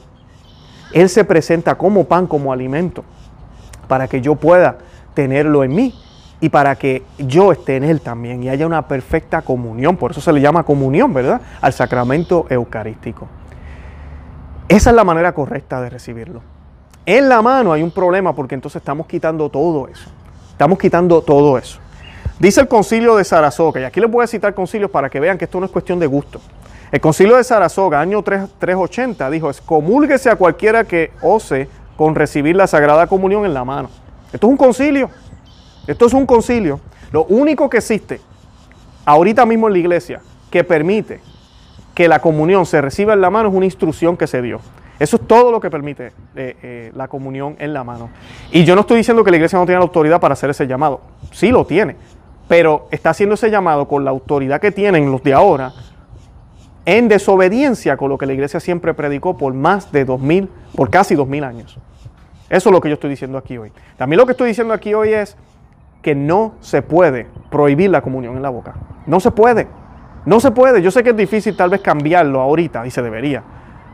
Él 0.93 1.09
se 1.09 1.23
presenta 1.23 1.75
como 1.75 2.05
pan, 2.05 2.27
como 2.27 2.51
alimento, 2.51 3.03
para 3.87 4.07
que 4.07 4.21
yo 4.21 4.35
pueda 4.35 4.77
tenerlo 5.13 5.63
en 5.63 5.73
mí 5.73 5.93
y 6.39 6.49
para 6.49 6.75
que 6.75 7.03
yo 7.19 7.51
esté 7.51 7.77
en 7.77 7.83
Él 7.83 8.01
también 8.01 8.43
y 8.43 8.49
haya 8.49 8.65
una 8.65 8.87
perfecta 8.87 9.43
comunión. 9.43 9.95
Por 9.95 10.11
eso 10.11 10.21
se 10.21 10.33
le 10.33 10.41
llama 10.41 10.63
comunión, 10.63 11.13
¿verdad? 11.13 11.41
Al 11.61 11.73
sacramento 11.73 12.47
eucarístico. 12.49 13.27
Esa 14.67 14.89
es 14.89 14.95
la 14.95 15.03
manera 15.03 15.33
correcta 15.33 15.81
de 15.81 15.89
recibirlo. 15.89 16.41
En 17.05 17.29
la 17.29 17.41
mano 17.41 17.73
hay 17.73 17.83
un 17.83 17.91
problema 17.91 18.33
porque 18.33 18.55
entonces 18.55 18.81
estamos 18.81 19.05
quitando 19.05 19.49
todo 19.49 19.87
eso. 19.87 20.09
Estamos 20.51 20.79
quitando 20.79 21.21
todo 21.21 21.57
eso. 21.57 21.79
Dice 22.39 22.61
el 22.61 22.67
concilio 22.67 23.15
de 23.15 23.23
Sarasoga, 23.23 23.81
y 23.81 23.83
aquí 23.83 23.99
les 23.99 24.09
voy 24.09 24.23
a 24.23 24.27
citar 24.27 24.53
concilios 24.55 24.89
para 24.89 25.09
que 25.09 25.19
vean 25.19 25.37
que 25.37 25.45
esto 25.45 25.59
no 25.59 25.65
es 25.65 25.71
cuestión 25.71 25.99
de 25.99 26.07
gusto. 26.07 26.41
El 26.91 26.99
concilio 26.99 27.37
de 27.37 27.43
Sarasoga, 27.43 27.99
año 27.99 28.23
380, 28.23 29.29
dijo, 29.29 29.49
excomúlguese 29.49 30.29
a 30.29 30.35
cualquiera 30.35 30.83
que 30.83 31.11
ose 31.21 31.69
con 31.95 32.15
recibir 32.15 32.55
la 32.55 32.65
Sagrada 32.67 33.07
Comunión 33.07 33.45
en 33.45 33.53
la 33.53 33.63
mano. 33.63 33.89
Esto 34.31 34.47
es 34.47 34.51
un 34.51 34.57
concilio. 34.57 35.09
Esto 35.87 36.05
es 36.05 36.13
un 36.13 36.25
concilio. 36.25 36.79
Lo 37.11 37.25
único 37.25 37.69
que 37.69 37.77
existe 37.77 38.21
ahorita 39.05 39.45
mismo 39.45 39.67
en 39.67 39.73
la 39.73 39.79
iglesia 39.79 40.21
que 40.49 40.63
permite 40.63 41.19
que 41.93 42.07
la 42.07 42.19
comunión 42.19 42.65
se 42.65 42.81
reciba 42.81 43.13
en 43.13 43.21
la 43.21 43.29
mano 43.29 43.49
es 43.49 43.55
una 43.55 43.65
instrucción 43.65 44.15
que 44.15 44.27
se 44.27 44.41
dio. 44.41 44.59
Eso 44.99 45.15
es 45.15 45.27
todo 45.27 45.51
lo 45.51 45.59
que 45.59 45.69
permite 45.69 46.07
eh, 46.35 46.55
eh, 46.61 46.91
la 46.95 47.07
comunión 47.07 47.55
en 47.59 47.73
la 47.73 47.83
mano. 47.83 48.09
Y 48.51 48.63
yo 48.63 48.75
no 48.75 48.81
estoy 48.81 48.97
diciendo 48.97 49.23
que 49.23 49.31
la 49.31 49.37
iglesia 49.37 49.57
no 49.57 49.65
tiene 49.65 49.79
la 49.79 49.85
autoridad 49.85 50.21
para 50.21 50.33
hacer 50.33 50.51
ese 50.51 50.67
llamado. 50.67 51.01
Sí 51.31 51.49
lo 51.49 51.65
tiene 51.65 51.95
pero 52.51 52.89
está 52.91 53.11
haciendo 53.11 53.35
ese 53.35 53.49
llamado 53.49 53.87
con 53.87 54.03
la 54.03 54.11
autoridad 54.11 54.59
que 54.59 54.73
tienen 54.73 55.09
los 55.09 55.23
de 55.23 55.33
ahora, 55.33 55.71
en 56.83 57.07
desobediencia 57.07 57.95
con 57.95 58.09
lo 58.09 58.17
que 58.17 58.25
la 58.25 58.33
iglesia 58.33 58.59
siempre 58.59 58.93
predicó 58.93 59.37
por 59.37 59.53
más 59.53 59.89
de 59.93 60.03
dos 60.03 60.19
mil, 60.19 60.49
por 60.75 60.89
casi 60.89 61.15
dos 61.15 61.29
mil 61.29 61.45
años. 61.45 61.77
Eso 62.51 62.67
es 62.67 62.73
lo 62.73 62.81
que 62.81 62.89
yo 62.89 62.95
estoy 62.95 63.09
diciendo 63.09 63.37
aquí 63.37 63.57
hoy. 63.57 63.71
También 63.95 64.17
lo 64.17 64.25
que 64.25 64.33
estoy 64.33 64.49
diciendo 64.49 64.73
aquí 64.73 64.93
hoy 64.93 65.13
es 65.13 65.37
que 66.01 66.15
no 66.15 66.55
se 66.59 66.81
puede 66.81 67.27
prohibir 67.49 67.89
la 67.89 68.01
comunión 68.01 68.35
en 68.35 68.41
la 68.41 68.49
boca. 68.49 68.73
No 69.05 69.21
se 69.21 69.31
puede. 69.31 69.69
No 70.25 70.41
se 70.41 70.51
puede. 70.51 70.81
Yo 70.81 70.91
sé 70.91 71.01
que 71.01 71.11
es 71.11 71.15
difícil 71.15 71.55
tal 71.55 71.69
vez 71.69 71.79
cambiarlo 71.79 72.41
ahorita 72.41 72.85
y 72.85 72.91
se 72.91 73.01
debería, 73.01 73.41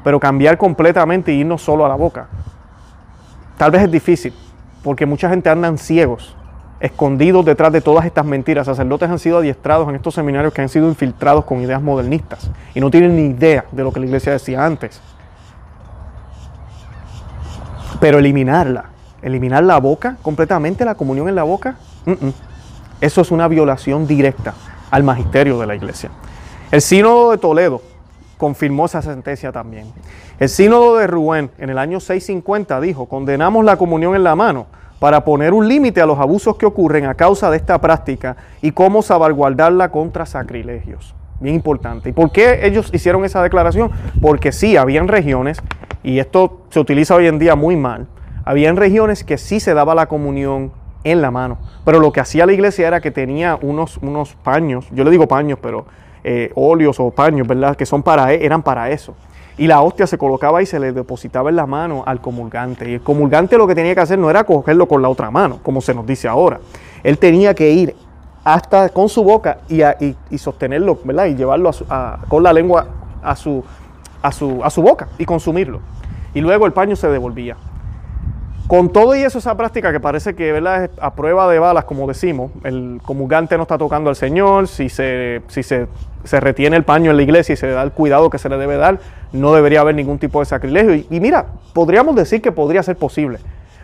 pero 0.03 0.19
cambiar 0.19 0.57
completamente 0.57 1.31
y 1.31 1.41
irnos 1.41 1.61
solo 1.61 1.85
a 1.85 1.89
la 1.89 1.93
boca. 1.93 2.29
Tal 3.57 3.69
vez 3.69 3.83
es 3.83 3.91
difícil, 3.91 4.33
porque 4.83 5.05
mucha 5.05 5.29
gente 5.29 5.51
andan 5.51 5.77
ciegos 5.77 6.35
escondidos 6.79 7.45
detrás 7.45 7.71
de 7.71 7.81
todas 7.81 8.05
estas 8.05 8.25
mentiras. 8.25 8.65
Sacerdotes 8.65 9.07
han 9.07 9.19
sido 9.19 9.37
adiestrados 9.37 9.87
en 9.87 9.93
estos 9.93 10.15
seminarios 10.15 10.51
que 10.51 10.63
han 10.63 10.69
sido 10.69 10.87
infiltrados 10.87 11.45
con 11.45 11.61
ideas 11.61 11.83
modernistas 11.83 12.49
y 12.73 12.79
no 12.79 12.89
tienen 12.89 13.15
ni 13.15 13.27
idea 13.27 13.65
de 13.71 13.83
lo 13.83 13.91
que 13.91 13.99
la 13.99 14.07
iglesia 14.07 14.31
decía 14.31 14.65
antes. 14.65 14.99
Pero 17.99 18.19
eliminarla, 18.19 18.85
eliminar 19.21 19.63
la 19.63 19.79
boca, 19.79 20.17
completamente 20.21 20.85
la 20.85 20.95
comunión 20.95 21.29
en 21.29 21.35
la 21.35 21.43
boca, 21.43 21.77
eso 23.01 23.21
es 23.21 23.31
una 23.31 23.47
violación 23.47 24.07
directa 24.07 24.53
al 24.91 25.03
magisterio 25.03 25.59
de 25.59 25.67
la 25.67 25.75
iglesia. 25.75 26.09
El 26.71 26.81
sínodo 26.81 27.31
de 27.31 27.37
Toledo 27.37 27.81
confirmó 28.37 28.85
esa 28.85 29.01
sentencia 29.01 29.51
también. 29.51 29.91
El 30.39 30.49
sínodo 30.49 30.97
de 30.97 31.07
Rouen 31.07 31.49
en 31.57 31.69
el 31.69 31.77
año 31.77 31.99
650 31.99 32.79
dijo, 32.81 33.07
condenamos 33.07 33.65
la 33.65 33.77
comunión 33.77 34.15
en 34.15 34.23
la 34.23 34.35
mano 34.35 34.67
para 34.99 35.23
poner 35.23 35.53
un 35.53 35.67
límite 35.67 36.01
a 36.01 36.05
los 36.05 36.19
abusos 36.19 36.55
que 36.57 36.65
ocurren 36.65 37.05
a 37.05 37.15
causa 37.15 37.49
de 37.49 37.57
esta 37.57 37.79
práctica 37.79 38.35
y 38.61 38.71
cómo 38.71 39.01
salvaguardarla 39.01 39.89
contra 39.89 40.25
sacrilegios. 40.25 41.13
Bien 41.39 41.55
importante. 41.55 42.09
¿Y 42.09 42.13
por 42.13 42.31
qué 42.31 42.61
ellos 42.63 42.89
hicieron 42.93 43.23
esa 43.25 43.43
declaración? 43.43 43.91
Porque 44.21 44.51
sí, 44.51 44.75
habían 44.75 45.07
regiones, 45.07 45.61
y 46.03 46.19
esto 46.19 46.61
se 46.69 46.79
utiliza 46.79 47.15
hoy 47.15 47.27
en 47.27 47.37
día 47.37 47.55
muy 47.55 47.75
mal, 47.75 48.07
habían 48.43 48.77
regiones 48.77 49.23
que 49.23 49.37
sí 49.37 49.59
se 49.59 49.73
daba 49.73 49.93
la 49.93 50.07
comunión 50.07 50.71
en 51.03 51.21
la 51.21 51.31
mano, 51.31 51.59
pero 51.85 51.99
lo 51.99 52.11
que 52.11 52.19
hacía 52.19 52.45
la 52.45 52.53
iglesia 52.53 52.87
era 52.87 53.01
que 53.01 53.11
tenía 53.11 53.57
unos, 53.61 53.97
unos 53.97 54.35
paños, 54.35 54.87
yo 54.91 55.03
le 55.03 55.11
digo 55.11 55.27
paños, 55.27 55.59
pero 55.61 55.85
eh, 56.23 56.51
óleos 56.55 56.99
o 56.99 57.11
paños, 57.11 57.47
¿verdad? 57.47 57.75
Que 57.75 57.85
son 57.85 58.03
para, 58.03 58.33
e, 58.33 58.45
eran 58.45 58.63
para 58.63 58.89
eso. 58.89 59.15
Y 59.57 59.65
la 59.65 59.81
hostia 59.81 60.05
se 60.05 60.17
colocaba 60.17 60.61
y 60.61 60.65
se 60.65 60.79
le 60.79 60.91
depositaba 60.91 61.49
en 61.49 61.55
la 61.55 61.65
mano 61.65 62.03
al 62.05 62.21
comulgante. 62.21 62.89
Y 62.89 62.93
el 62.95 63.01
comulgante 63.01 63.57
lo 63.57 63.65
que 63.65 63.73
tenía 63.73 63.95
que 63.95 64.01
hacer 64.01 64.19
no 64.19 64.29
era 64.29 64.43
cogerlo 64.43 64.87
con 64.87 65.01
la 65.01 65.09
otra 65.09 65.31
mano, 65.31 65.59
como 65.63 65.81
se 65.81 65.95
nos 65.95 66.05
dice 66.05 66.27
ahora. 66.27 66.59
Él 67.03 67.17
tenía 67.17 67.55
que 67.55 67.71
ir 67.71 67.95
hasta 68.47 68.87
con 68.87 69.09
su 69.09 69.25
boca 69.25 69.57
y, 69.67 69.81
y, 70.29 70.37
sostenerlo, 70.37 70.97
¿verdad? 71.03 71.25
Y 71.25 71.35
llevarlo 71.35 71.69
con 72.29 72.43
la 72.43 72.53
lengua 72.53 72.87
a 73.21 73.35
su, 73.35 73.61
a, 74.21 74.31
su, 74.31 74.63
a 74.63 74.69
su 74.69 74.81
boca 74.81 75.09
y 75.17 75.25
consumirlo. 75.25 75.81
Y 76.33 76.39
luego 76.39 76.65
el 76.65 76.71
paño 76.71 76.95
se 76.95 77.09
devolvía. 77.09 77.57
Con 78.67 78.93
todo 78.93 79.17
y 79.17 79.21
eso, 79.23 79.39
esa 79.39 79.57
práctica 79.57 79.91
que 79.91 79.99
parece 79.99 80.33
que 80.33 80.53
¿verdad? 80.53 80.85
es 80.85 80.89
a 81.01 81.13
prueba 81.13 81.51
de 81.51 81.59
balas, 81.59 81.83
como 81.83 82.07
decimos, 82.07 82.51
el 82.63 83.01
comulgante 83.03 83.57
no 83.57 83.63
está 83.63 83.77
tocando 83.77 84.09
al 84.09 84.15
Señor, 84.15 84.69
si, 84.69 84.87
se, 84.87 85.41
retiene 86.31 86.77
el 86.77 86.83
paño 86.83 87.11
en 87.11 87.17
la 87.17 87.23
iglesia 87.23 87.51
y 87.51 87.57
se 87.57 87.67
da 87.67 87.83
el 87.83 87.91
cuidado 87.91 88.29
que 88.29 88.37
se 88.37 88.47
le 88.47 88.57
debe 88.57 88.77
dar, 88.77 88.99
no 89.33 89.53
debería 89.53 89.81
haber 89.81 89.95
ningún 89.95 90.19
tipo 90.19 90.39
de 90.39 90.45
sacrilegio. 90.45 90.95
Y 90.95 91.19
mira, 91.19 91.47
podríamos 91.73 92.15
decir 92.15 92.41
que 92.41 92.53
podría 92.53 92.81
ser 92.81 92.95
posible, 92.95 93.39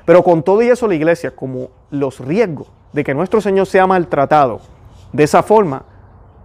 pero 0.05 0.23
con 0.23 0.43
todo 0.43 0.61
y 0.61 0.67
eso 0.67 0.87
la 0.87 0.95
iglesia, 0.95 1.31
como 1.31 1.69
los 1.89 2.19
riesgos 2.19 2.71
de 2.91 3.03
que 3.03 3.13
nuestro 3.13 3.41
Señor 3.41 3.65
sea 3.65 3.87
maltratado 3.87 4.61
de 5.11 5.23
esa 5.23 5.43
forma, 5.43 5.83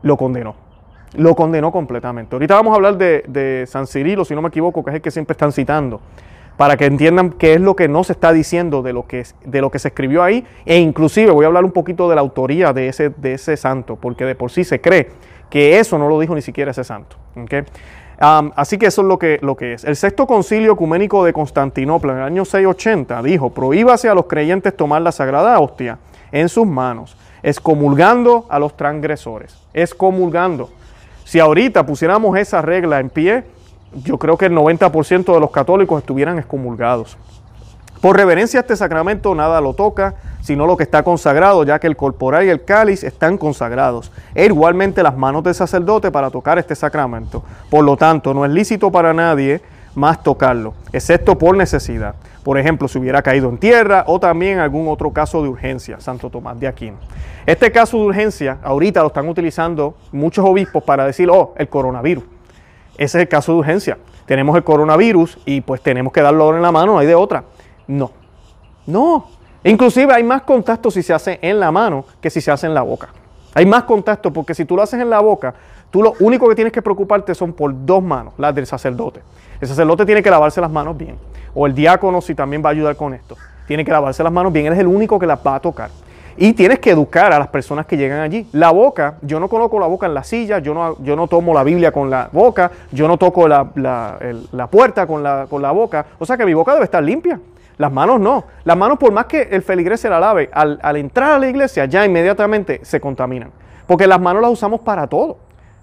lo 0.02 0.16
condenó. 0.16 0.54
Lo 1.14 1.34
condenó 1.34 1.72
completamente. 1.72 2.34
Ahorita 2.34 2.54
vamos 2.54 2.72
a 2.72 2.76
hablar 2.76 2.96
de, 2.98 3.64
San 3.66 3.86
Cirilo, 3.86 4.24
si 4.24 4.34
no 4.34 4.42
me 4.42 4.48
equivoco, 4.48 4.84
que 4.84 4.90
es 4.90 4.96
el 4.96 5.02
que 5.02 5.10
siempre 5.10 5.32
están 5.32 5.52
citando 5.52 6.00
para 6.58 6.76
que 6.76 6.86
entiendan 6.86 7.30
qué 7.30 7.54
es 7.54 7.60
lo 7.60 7.76
que 7.76 7.86
no 7.86 8.02
se 8.02 8.12
está 8.12 8.32
diciendo 8.32 8.82
de 8.82 8.92
lo 8.92 9.06
que, 9.06 9.24
de 9.44 9.60
lo 9.60 9.70
que 9.70 9.78
se 9.78 9.88
escribió 9.88 10.24
ahí, 10.24 10.44
e 10.66 10.78
inclusive 10.78 11.30
voy 11.30 11.44
a 11.44 11.46
hablar 11.46 11.64
un 11.64 11.70
poquito 11.70 12.08
de 12.08 12.16
la 12.16 12.20
autoría 12.20 12.72
de 12.72 12.88
ese, 12.88 13.10
de 13.10 13.34
ese 13.34 13.56
santo, 13.56 13.94
porque 13.94 14.24
de 14.24 14.34
por 14.34 14.50
sí 14.50 14.64
se 14.64 14.80
cree 14.80 15.08
que 15.50 15.78
eso 15.78 15.98
no 15.98 16.08
lo 16.08 16.18
dijo 16.18 16.34
ni 16.34 16.42
siquiera 16.42 16.72
ese 16.72 16.82
santo. 16.82 17.16
Así 18.18 18.78
que 18.78 18.86
eso 18.86 19.02
es 19.02 19.08
lo 19.08 19.18
que, 19.18 19.38
lo 19.42 19.56
que 19.56 19.74
es. 19.74 19.84
El 19.84 19.96
sexto 19.96 20.26
concilio 20.26 20.72
ecuménico 20.72 21.24
de 21.24 21.32
Constantinopla 21.32 22.12
en 22.12 22.18
el 22.18 22.24
año 22.24 22.44
680 22.44 23.22
dijo, 23.22 23.50
prohíbase 23.50 24.08
a 24.08 24.14
los 24.14 24.26
creyentes 24.26 24.76
tomar 24.76 25.02
la 25.02 25.12
sagrada 25.12 25.58
hostia 25.60 25.98
en 26.32 26.48
sus 26.48 26.66
manos, 26.66 27.16
excomulgando 27.42 28.46
a 28.48 28.58
los 28.58 28.76
transgresores, 28.76 29.56
excomulgando. 29.72 30.70
Si 31.24 31.38
ahorita 31.38 31.86
pusiéramos 31.86 32.36
esa 32.38 32.62
regla 32.62 33.00
en 33.00 33.10
pie, 33.10 33.44
yo 33.92 34.18
creo 34.18 34.36
que 34.36 34.46
el 34.46 34.52
90% 34.52 35.32
de 35.32 35.40
los 35.40 35.50
católicos 35.50 36.00
estuvieran 36.00 36.38
excomulgados. 36.38 37.16
Por 38.00 38.16
reverencia 38.16 38.60
a 38.60 38.62
este 38.62 38.76
sacramento 38.76 39.34
nada 39.34 39.60
lo 39.60 39.74
toca, 39.74 40.14
sino 40.40 40.66
lo 40.66 40.76
que 40.76 40.84
está 40.84 41.02
consagrado, 41.02 41.64
ya 41.64 41.80
que 41.80 41.88
el 41.88 41.96
corporal 41.96 42.46
y 42.46 42.50
el 42.50 42.64
cáliz 42.64 43.02
están 43.02 43.36
consagrados, 43.36 44.12
e 44.34 44.46
igualmente 44.46 45.02
las 45.02 45.16
manos 45.16 45.42
del 45.42 45.54
sacerdote 45.54 46.12
para 46.12 46.30
tocar 46.30 46.58
este 46.58 46.76
sacramento. 46.76 47.42
Por 47.68 47.84
lo 47.84 47.96
tanto, 47.96 48.32
no 48.32 48.44
es 48.44 48.52
lícito 48.52 48.92
para 48.92 49.12
nadie 49.12 49.60
más 49.96 50.22
tocarlo, 50.22 50.74
excepto 50.92 51.36
por 51.36 51.56
necesidad. 51.56 52.14
Por 52.44 52.56
ejemplo, 52.56 52.86
si 52.86 52.98
hubiera 52.98 53.20
caído 53.20 53.48
en 53.48 53.58
tierra 53.58 54.04
o 54.06 54.20
también 54.20 54.60
algún 54.60 54.86
otro 54.88 55.10
caso 55.10 55.42
de 55.42 55.48
urgencia, 55.48 56.00
Santo 56.00 56.30
Tomás 56.30 56.58
de 56.58 56.68
Aquino. 56.68 56.96
Este 57.46 57.72
caso 57.72 57.98
de 57.98 58.04
urgencia, 58.04 58.58
ahorita 58.62 59.00
lo 59.00 59.08
están 59.08 59.28
utilizando 59.28 59.96
muchos 60.12 60.44
obispos 60.44 60.84
para 60.84 61.04
decir, 61.04 61.28
oh, 61.30 61.52
el 61.56 61.68
coronavirus. 61.68 62.24
Ese 62.96 63.18
es 63.18 63.22
el 63.22 63.28
caso 63.28 63.52
de 63.52 63.58
urgencia. 63.58 63.98
Tenemos 64.24 64.56
el 64.56 64.62
coronavirus 64.62 65.38
y 65.46 65.62
pues 65.62 65.82
tenemos 65.82 66.12
que 66.12 66.22
darlo 66.22 66.54
en 66.54 66.62
la 66.62 66.70
mano, 66.70 66.92
no 66.92 66.98
hay 67.00 67.06
de 67.06 67.14
otra. 67.14 67.44
No, 67.88 68.12
no. 68.86 69.26
Inclusive 69.64 70.12
hay 70.12 70.22
más 70.22 70.42
contacto 70.42 70.90
si 70.90 71.02
se 71.02 71.12
hace 71.12 71.38
en 71.42 71.58
la 71.58 71.72
mano 71.72 72.04
que 72.20 72.30
si 72.30 72.40
se 72.40 72.50
hace 72.50 72.66
en 72.66 72.74
la 72.74 72.82
boca. 72.82 73.08
Hay 73.54 73.66
más 73.66 73.84
contacto 73.84 74.32
porque 74.32 74.54
si 74.54 74.64
tú 74.64 74.76
lo 74.76 74.82
haces 74.82 75.00
en 75.00 75.10
la 75.10 75.20
boca, 75.20 75.54
tú 75.90 76.02
lo 76.02 76.14
único 76.20 76.48
que 76.48 76.54
tienes 76.54 76.72
que 76.72 76.82
preocuparte 76.82 77.34
son 77.34 77.52
por 77.52 77.74
dos 77.84 78.02
manos, 78.02 78.34
las 78.38 78.54
del 78.54 78.66
sacerdote. 78.66 79.20
El 79.60 79.66
sacerdote 79.66 80.06
tiene 80.06 80.22
que 80.22 80.30
lavarse 80.30 80.60
las 80.60 80.70
manos 80.70 80.96
bien. 80.96 81.16
O 81.54 81.66
el 81.66 81.74
diácono 81.74 82.20
si 82.20 82.34
también 82.34 82.62
va 82.64 82.68
a 82.68 82.72
ayudar 82.72 82.94
con 82.94 83.14
esto. 83.14 83.36
Tiene 83.66 83.84
que 83.84 83.90
lavarse 83.90 84.22
las 84.22 84.32
manos 84.32 84.52
bien, 84.52 84.66
él 84.66 84.74
es 84.74 84.78
el 84.78 84.86
único 84.86 85.18
que 85.18 85.26
las 85.26 85.40
va 85.44 85.56
a 85.56 85.60
tocar. 85.60 85.90
Y 86.36 86.52
tienes 86.52 86.78
que 86.78 86.90
educar 86.90 87.32
a 87.32 87.38
las 87.38 87.48
personas 87.48 87.84
que 87.84 87.96
llegan 87.96 88.20
allí. 88.20 88.46
La 88.52 88.70
boca, 88.70 89.16
yo 89.22 89.40
no 89.40 89.48
coloco 89.48 89.80
la 89.80 89.88
boca 89.88 90.06
en 90.06 90.14
la 90.14 90.22
silla, 90.22 90.60
yo 90.60 90.72
no, 90.72 90.96
yo 91.02 91.16
no 91.16 91.26
tomo 91.26 91.52
la 91.52 91.64
Biblia 91.64 91.90
con 91.90 92.08
la 92.08 92.28
boca, 92.30 92.70
yo 92.92 93.08
no 93.08 93.18
toco 93.18 93.48
la, 93.48 93.64
puerta 94.70 95.06
con 95.08 95.24
la, 95.24 95.46
con 95.50 95.60
la 95.60 95.72
boca. 95.72 96.06
O 96.20 96.24
sea 96.24 96.36
que 96.36 96.46
mi 96.46 96.54
boca 96.54 96.74
debe 96.74 96.84
estar 96.84 97.02
limpia. 97.02 97.40
Las 97.78 97.92
manos 97.92 98.20
no. 98.20 98.44
Las 98.64 98.76
manos, 98.76 98.98
por 98.98 99.12
más 99.12 99.26
que 99.26 99.42
el 99.42 99.62
feligrés 99.62 100.00
se 100.00 100.10
la 100.10 100.20
lave, 100.20 100.50
al, 100.52 100.96
entrar 100.96 101.32
a 101.32 101.38
la 101.38 101.48
iglesia 101.48 101.84
ya 101.86 102.04
inmediatamente 102.04 102.80
se 102.82 103.00
contaminan. 103.00 103.50
Porque 103.86 104.06
las 104.06 104.20
manos 104.20 104.42
las 104.42 104.50
usamos 104.50 104.80
para 104.80 105.06
todo. 105.06 105.38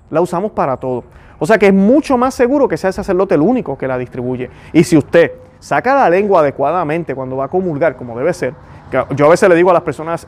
Las 0.10 0.22
usamos 0.22 0.52
para 0.52 0.78
todo. 0.78 1.04
O 1.40 1.46
sea 1.46 1.58
que 1.58 1.68
es 1.68 1.74
mucho 1.74 2.18
más 2.18 2.34
seguro 2.34 2.68
que 2.68 2.78
sea 2.78 2.90
el 2.90 2.94
sacerdote 2.94 3.36
el 3.36 3.42
único 3.42 3.78
que 3.78 3.88
la 3.88 3.98
distribuye. 3.98 4.50
Y 4.74 4.84
si 4.84 4.96
usted 4.96 5.32
saca 5.60 5.96
la 5.96 6.10
lengua 6.10 6.42
adecuadamente 6.42 7.16
cuando 7.16 7.38
va 7.38 7.46
a 7.46 7.48
comulgar, 7.48 7.96
como 7.96 8.18
debe 8.18 8.34
ser, 8.34 8.54
yo 9.16 9.26
a 9.26 9.30
veces 9.30 9.50
le 9.50 9.56
digo 9.56 9.72
a 9.72 9.74
las 9.74 9.82
personas 9.82 10.28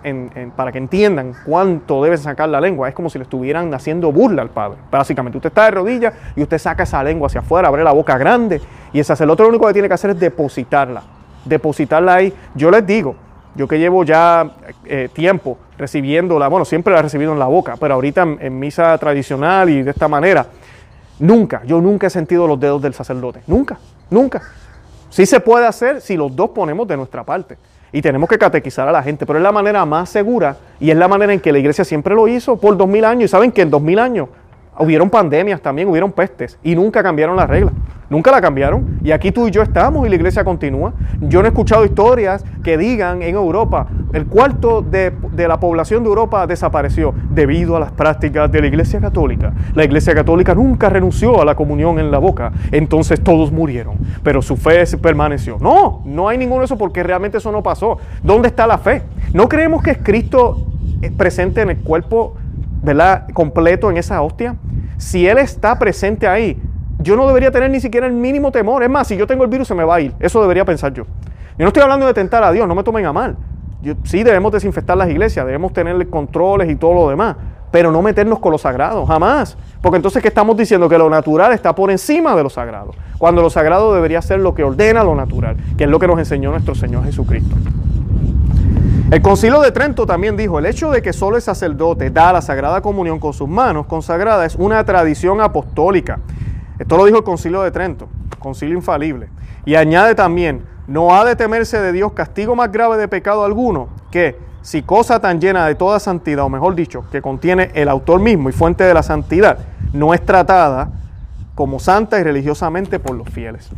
para 0.55 0.71
que 0.71 0.77
entiendan 0.77 1.33
cuánto 1.45 2.03
debe 2.03 2.17
sacar 2.17 2.49
la 2.49 2.59
lengua, 2.59 2.89
es 2.89 2.95
como 2.95 3.09
si 3.09 3.17
le 3.17 3.23
estuvieran 3.23 3.73
haciendo 3.73 4.11
burla 4.11 4.41
al 4.41 4.49
Padre. 4.49 4.77
Básicamente, 4.89 5.37
usted 5.37 5.49
está 5.49 5.65
de 5.65 5.71
rodillas 5.71 6.13
y 6.35 6.41
usted 6.41 6.57
saca 6.57 6.83
esa 6.83 7.03
lengua 7.03 7.27
hacia 7.27 7.41
afuera, 7.41 7.67
abre 7.67 7.83
la 7.83 7.91
boca 7.91 8.17
grande 8.17 8.61
y 8.91 8.99
el 8.99 9.05
sacerdote 9.05 9.43
lo 9.43 9.49
único 9.49 9.67
que 9.67 9.73
tiene 9.73 9.87
que 9.87 9.93
hacer 9.93 10.11
es 10.11 10.19
depositarla, 10.19 11.03
depositarla 11.47 12.15
ahí. 12.15 12.33
Yo 12.55 12.71
les 12.71 12.85
digo, 12.85 13.15
yo 13.55 13.67
que 13.67 13.79
llevo 13.79 14.03
ya 14.03 14.51
eh, 14.85 15.09
tiempo 15.11 15.57
recibiéndola, 15.77 16.47
bueno, 16.47 16.65
siempre 16.65 16.93
la 16.93 16.99
he 16.99 17.03
recibido 17.03 17.33
en 17.33 17.39
la 17.39 17.47
boca, 17.47 17.75
pero 17.79 17.95
ahorita 17.95 18.23
en 18.39 18.59
misa 18.59 18.97
tradicional 18.97 19.69
y 19.69 19.83
de 19.83 19.91
esta 19.91 20.07
manera, 20.07 20.45
nunca, 21.19 21.63
yo 21.65 21.81
nunca 21.81 22.07
he 22.07 22.09
sentido 22.09 22.47
los 22.47 22.59
dedos 22.59 22.81
del 22.81 22.93
sacerdote, 22.93 23.41
nunca, 23.47 23.77
nunca. 24.09 24.41
Sí 25.09 25.25
se 25.25 25.39
puede 25.39 25.65
hacer 25.65 26.01
si 26.01 26.17
los 26.17 26.35
dos 26.35 26.51
ponemos 26.51 26.87
de 26.87 26.97
nuestra 26.97 27.23
parte. 27.23 27.57
Y 27.91 28.01
tenemos 28.01 28.27
que 28.27 28.37
catequizar 28.37 28.87
a 28.87 28.91
la 28.91 29.01
gente, 29.01 29.25
pero 29.25 29.39
es 29.39 29.43
la 29.43 29.51
manera 29.51 29.85
más 29.85 30.09
segura 30.09 30.57
y 30.79 30.91
es 30.91 30.97
la 30.97 31.07
manera 31.07 31.33
en 31.33 31.39
que 31.39 31.53
la 31.53 31.57
iglesia 31.57 31.85
siempre 31.85 32.13
lo 32.13 32.27
hizo 32.27 32.57
por 32.57 32.75
dos 32.75 32.87
mil 32.87 33.05
años. 33.05 33.25
Y 33.25 33.27
saben 33.29 33.51
que 33.51 33.61
en 33.61 33.71
dos 33.71 33.81
mil 33.81 33.97
años 33.97 34.27
hubieron 34.79 35.09
pandemias 35.09 35.61
también, 35.61 35.87
hubieron 35.87 36.11
pestes 36.11 36.57
y 36.63 36.75
nunca 36.75 37.03
cambiaron 37.03 37.35
las 37.35 37.49
reglas. 37.49 37.73
Nunca 38.09 38.31
la 38.31 38.39
cambiaron. 38.39 38.99
Y 39.03 39.11
aquí 39.11 39.31
tú 39.31 39.47
y 39.47 39.51
yo 39.51 39.61
estamos 39.61 40.05
y 40.05 40.09
la 40.09 40.15
iglesia 40.15 40.43
continúa. 40.43 40.93
Yo 41.19 41.41
no 41.41 41.47
he 41.47 41.49
escuchado 41.49 41.83
historias 41.83 42.45
que 42.63 42.77
digan 42.77 43.21
en 43.21 43.35
Europa, 43.35 43.87
el 44.13 44.27
cuarto 44.27 44.81
de, 44.81 45.11
la 45.35 45.59
población 45.59 46.03
de 46.03 46.09
Europa 46.09 46.47
desapareció 46.47 47.13
debido 47.29 47.75
a 47.75 47.79
las 47.79 47.91
prácticas 47.91 48.49
de 48.51 48.61
la 48.61 48.67
iglesia 48.67 49.01
católica. 49.01 49.53
La 49.73 49.83
iglesia 49.83 50.15
católica 50.15 50.55
nunca 50.55 50.89
renunció 50.89 51.41
a 51.41 51.45
la 51.45 51.55
comunión 51.55 51.99
en 51.99 52.09
la 52.09 52.17
boca. 52.17 52.53
Entonces 52.71 53.21
todos 53.21 53.51
murieron. 53.51 53.97
Pero 54.23 54.41
su 54.41 54.55
fe 54.55 54.85
permaneció. 55.01 55.57
No, 55.59 56.01
no 56.05 56.29
hay 56.29 56.37
ninguno 56.37 56.61
de 56.61 56.65
eso 56.65 56.77
porque 56.77 57.03
realmente 57.03 57.39
eso 57.39 57.51
no 57.51 57.61
pasó. 57.61 57.97
¿Dónde 58.23 58.47
está 58.47 58.67
la 58.67 58.77
fe? 58.77 59.01
¿No 59.33 59.49
creemos 59.49 59.83
que 59.83 59.91
es 59.91 59.97
Cristo 60.01 60.67
eh, 61.01 61.11
presente 61.11 61.61
en 61.61 61.71
el 61.71 61.77
cuerpo 61.77 62.35
¿verdad? 62.81 63.27
completo 63.33 63.89
en 63.89 63.97
esa 63.97 64.21
hostia? 64.21 64.55
Si 64.97 65.27
Él 65.27 65.37
está 65.37 65.77
presente 65.77 66.27
ahí, 66.27 66.59
yo 66.99 67.15
no 67.15 67.27
debería 67.27 67.51
tener 67.51 67.69
ni 67.69 67.79
siquiera 67.79 68.07
el 68.07 68.13
mínimo 68.13 68.51
temor. 68.51 68.83
Es 68.83 68.89
más, 68.89 69.07
si 69.07 69.17
yo 69.17 69.27
tengo 69.27 69.43
el 69.43 69.49
virus 69.49 69.67
se 69.67 69.75
me 69.75 69.83
va 69.83 69.95
a 69.95 70.01
ir. 70.01 70.13
Eso 70.19 70.41
debería 70.41 70.65
pensar 70.65 70.93
yo. 70.93 71.03
Yo 71.03 71.63
no 71.63 71.67
estoy 71.67 71.83
hablando 71.83 72.05
de 72.05 72.13
tentar 72.13 72.43
a 72.43 72.51
Dios, 72.51 72.67
no 72.67 72.75
me 72.75 72.83
tomen 72.83 73.05
a 73.05 73.13
mal. 73.13 73.35
sí 74.03 74.23
debemos 74.23 74.51
desinfectar 74.51 74.95
las 74.95 75.09
iglesias, 75.09 75.45
debemos 75.45 75.73
tener 75.73 76.07
controles 76.09 76.69
y 76.69 76.75
todo 76.75 76.93
lo 76.93 77.09
demás, 77.09 77.35
pero 77.71 77.91
no 77.91 78.01
meternos 78.01 78.39
con 78.39 78.51
lo 78.51 78.57
sagrado, 78.57 79.05
jamás. 79.05 79.57
Porque 79.81 79.97
entonces, 79.97 80.21
¿qué 80.21 80.27
estamos 80.27 80.55
diciendo? 80.55 80.87
Que 80.87 80.97
lo 80.97 81.09
natural 81.09 81.51
está 81.53 81.73
por 81.73 81.89
encima 81.89 82.35
de 82.35 82.43
lo 82.43 82.49
sagrado. 82.49 82.91
Cuando 83.17 83.41
lo 83.41 83.49
sagrado 83.49 83.93
debería 83.93 84.21
ser 84.21 84.39
lo 84.39 84.53
que 84.53 84.63
ordena 84.63 85.03
lo 85.03 85.15
natural, 85.15 85.57
que 85.77 85.85
es 85.85 85.89
lo 85.89 85.99
que 85.99 86.07
nos 86.07 86.19
enseñó 86.19 86.51
nuestro 86.51 86.75
Señor 86.75 87.03
Jesucristo. 87.05 87.55
El 89.09 89.21
concilio 89.21 89.61
de 89.61 89.71
Trento 89.71 90.05
también 90.05 90.35
dijo, 90.35 90.59
el 90.59 90.65
hecho 90.65 90.91
de 90.91 91.01
que 91.01 91.13
solo 91.13 91.37
el 91.37 91.41
sacerdote 91.41 92.09
da 92.09 92.33
la 92.33 92.41
Sagrada 92.41 92.81
Comunión 92.81 93.19
con 93.19 93.31
sus 93.31 93.47
manos 93.47 93.85
consagradas 93.85 94.53
es 94.53 94.59
una 94.59 94.83
tradición 94.83 95.39
apostólica. 95.39 96.19
Esto 96.77 96.97
lo 96.97 97.05
dijo 97.05 97.19
el 97.19 97.23
concilio 97.23 97.61
de 97.61 97.71
Trento, 97.71 98.09
concilio 98.37 98.75
infalible. 98.75 99.29
Y 99.63 99.75
añade 99.75 100.13
también, 100.13 100.65
no 100.87 101.15
ha 101.15 101.23
de 101.23 101.37
temerse 101.37 101.79
de 101.79 101.93
Dios 101.93 102.11
castigo 102.11 102.53
más 102.53 102.69
grave 102.69 102.97
de 102.97 103.07
pecado 103.07 103.45
alguno 103.45 103.87
que 104.11 104.37
si 104.61 104.81
cosa 104.81 105.21
tan 105.21 105.39
llena 105.39 105.65
de 105.65 105.75
toda 105.75 106.01
santidad, 106.01 106.43
o 106.43 106.49
mejor 106.49 106.75
dicho, 106.75 107.05
que 107.09 107.21
contiene 107.21 107.71
el 107.75 107.87
autor 107.87 108.19
mismo 108.19 108.49
y 108.49 108.51
fuente 108.51 108.83
de 108.83 108.93
la 108.93 109.03
santidad, 109.03 109.59
no 109.93 110.13
es 110.13 110.25
tratada 110.25 110.89
como 111.55 111.79
santa 111.79 112.19
y 112.19 112.23
religiosamente 112.23 112.99
por 112.99 113.15
los 113.15 113.29
fieles. 113.29 113.69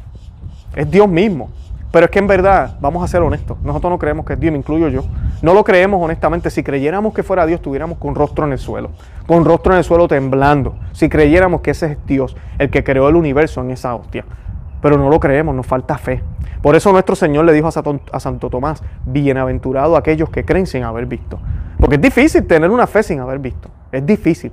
Es 0.75 0.89
Dios 0.89 1.07
mismo 1.07 1.51
pero 1.91 2.05
es 2.05 2.11
que 2.11 2.19
en 2.19 2.27
verdad, 2.27 2.77
vamos 2.79 3.03
a 3.03 3.07
ser 3.07 3.21
honestos, 3.21 3.57
nosotros 3.63 3.89
no 3.89 3.97
creemos 3.97 4.25
que 4.25 4.33
es 4.33 4.39
Dios, 4.39 4.51
me 4.51 4.59
incluyo 4.59 4.89
yo. 4.89 5.03
No 5.41 5.53
lo 5.53 5.63
creemos 5.63 6.03
honestamente. 6.03 6.49
Si 6.49 6.63
creyéramos 6.63 7.13
que 7.13 7.23
fuera 7.23 7.45
Dios, 7.45 7.59
estuviéramos 7.59 7.97
con 7.97 8.13
rostro 8.13 8.45
en 8.45 8.51
el 8.51 8.59
suelo, 8.59 8.91
con 9.25 9.43
rostro 9.43 9.73
en 9.73 9.79
el 9.79 9.83
suelo 9.83 10.07
temblando. 10.07 10.75
Si 10.91 11.09
creyéramos 11.09 11.61
que 11.61 11.71
ese 11.71 11.93
es 11.93 11.97
Dios, 12.05 12.35
el 12.59 12.69
que 12.69 12.83
creó 12.83 13.09
el 13.09 13.15
universo 13.15 13.61
en 13.61 13.71
esa 13.71 13.95
hostia. 13.95 14.25
Pero 14.81 14.97
no 14.97 15.09
lo 15.09 15.19
creemos, 15.19 15.55
nos 15.55 15.65
falta 15.65 15.97
fe. 15.97 16.21
Por 16.61 16.75
eso 16.75 16.91
nuestro 16.91 17.15
Señor 17.15 17.45
le 17.45 17.53
dijo 17.53 17.69
a 17.69 18.19
Santo 18.19 18.49
Tomás, 18.49 18.83
bienaventurado 19.05 19.95
aquellos 19.95 20.29
que 20.29 20.45
creen 20.45 20.67
sin 20.67 20.83
haber 20.83 21.05
visto. 21.05 21.39
Porque 21.79 21.95
es 21.95 22.01
difícil 22.01 22.45
tener 22.45 22.69
una 22.69 22.85
fe 22.85 23.01
sin 23.01 23.19
haber 23.19 23.39
visto. 23.39 23.69
Es 23.91 24.05
difícil. 24.05 24.51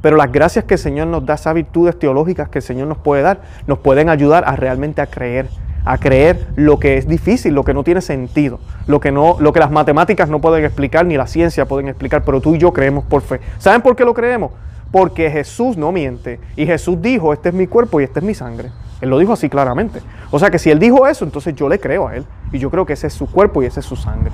Pero 0.00 0.16
las 0.16 0.30
gracias 0.30 0.64
que 0.64 0.74
el 0.74 0.80
Señor 0.80 1.08
nos 1.08 1.26
da, 1.26 1.34
esas 1.34 1.54
virtudes 1.54 1.98
teológicas 1.98 2.48
que 2.48 2.60
el 2.60 2.62
Señor 2.62 2.86
nos 2.86 2.98
puede 2.98 3.22
dar, 3.22 3.40
nos 3.66 3.78
pueden 3.80 4.08
ayudar 4.08 4.44
a 4.46 4.54
realmente 4.54 5.02
a 5.02 5.06
creer 5.06 5.48
a 5.88 5.96
creer 5.96 6.48
lo 6.54 6.78
que 6.78 6.98
es 6.98 7.08
difícil, 7.08 7.54
lo 7.54 7.64
que 7.64 7.72
no 7.72 7.82
tiene 7.82 8.02
sentido, 8.02 8.60
lo 8.86 9.00
que, 9.00 9.10
no, 9.10 9.36
lo 9.40 9.54
que 9.54 9.60
las 9.60 9.70
matemáticas 9.70 10.28
no 10.28 10.38
pueden 10.38 10.62
explicar 10.62 11.06
ni 11.06 11.16
la 11.16 11.26
ciencia 11.26 11.66
pueden 11.66 11.88
explicar, 11.88 12.24
pero 12.26 12.42
tú 12.42 12.54
y 12.54 12.58
yo 12.58 12.74
creemos 12.74 13.04
por 13.04 13.22
fe. 13.22 13.40
¿Saben 13.56 13.80
por 13.80 13.96
qué 13.96 14.04
lo 14.04 14.12
creemos? 14.12 14.52
Porque 14.92 15.30
Jesús 15.30 15.78
no 15.78 15.90
miente 15.90 16.40
y 16.56 16.66
Jesús 16.66 17.00
dijo, 17.00 17.32
este 17.32 17.48
es 17.48 17.54
mi 17.54 17.66
cuerpo 17.66 18.02
y 18.02 18.04
esta 18.04 18.20
es 18.20 18.26
mi 18.26 18.34
sangre. 18.34 18.68
Él 19.00 19.10
lo 19.10 19.18
dijo 19.18 19.32
así 19.32 19.48
claramente. 19.48 20.00
O 20.30 20.38
sea 20.38 20.50
que 20.50 20.58
si 20.58 20.70
Él 20.70 20.78
dijo 20.78 21.06
eso, 21.06 21.24
entonces 21.24 21.54
yo 21.54 21.68
le 21.68 21.78
creo 21.78 22.08
a 22.08 22.16
Él. 22.16 22.24
Y 22.52 22.58
yo 22.58 22.70
creo 22.70 22.86
que 22.86 22.94
ese 22.94 23.06
es 23.06 23.12
su 23.12 23.30
cuerpo 23.30 23.62
y 23.62 23.66
ese 23.66 23.80
es 23.80 23.86
su 23.86 23.96
sangre. 23.96 24.32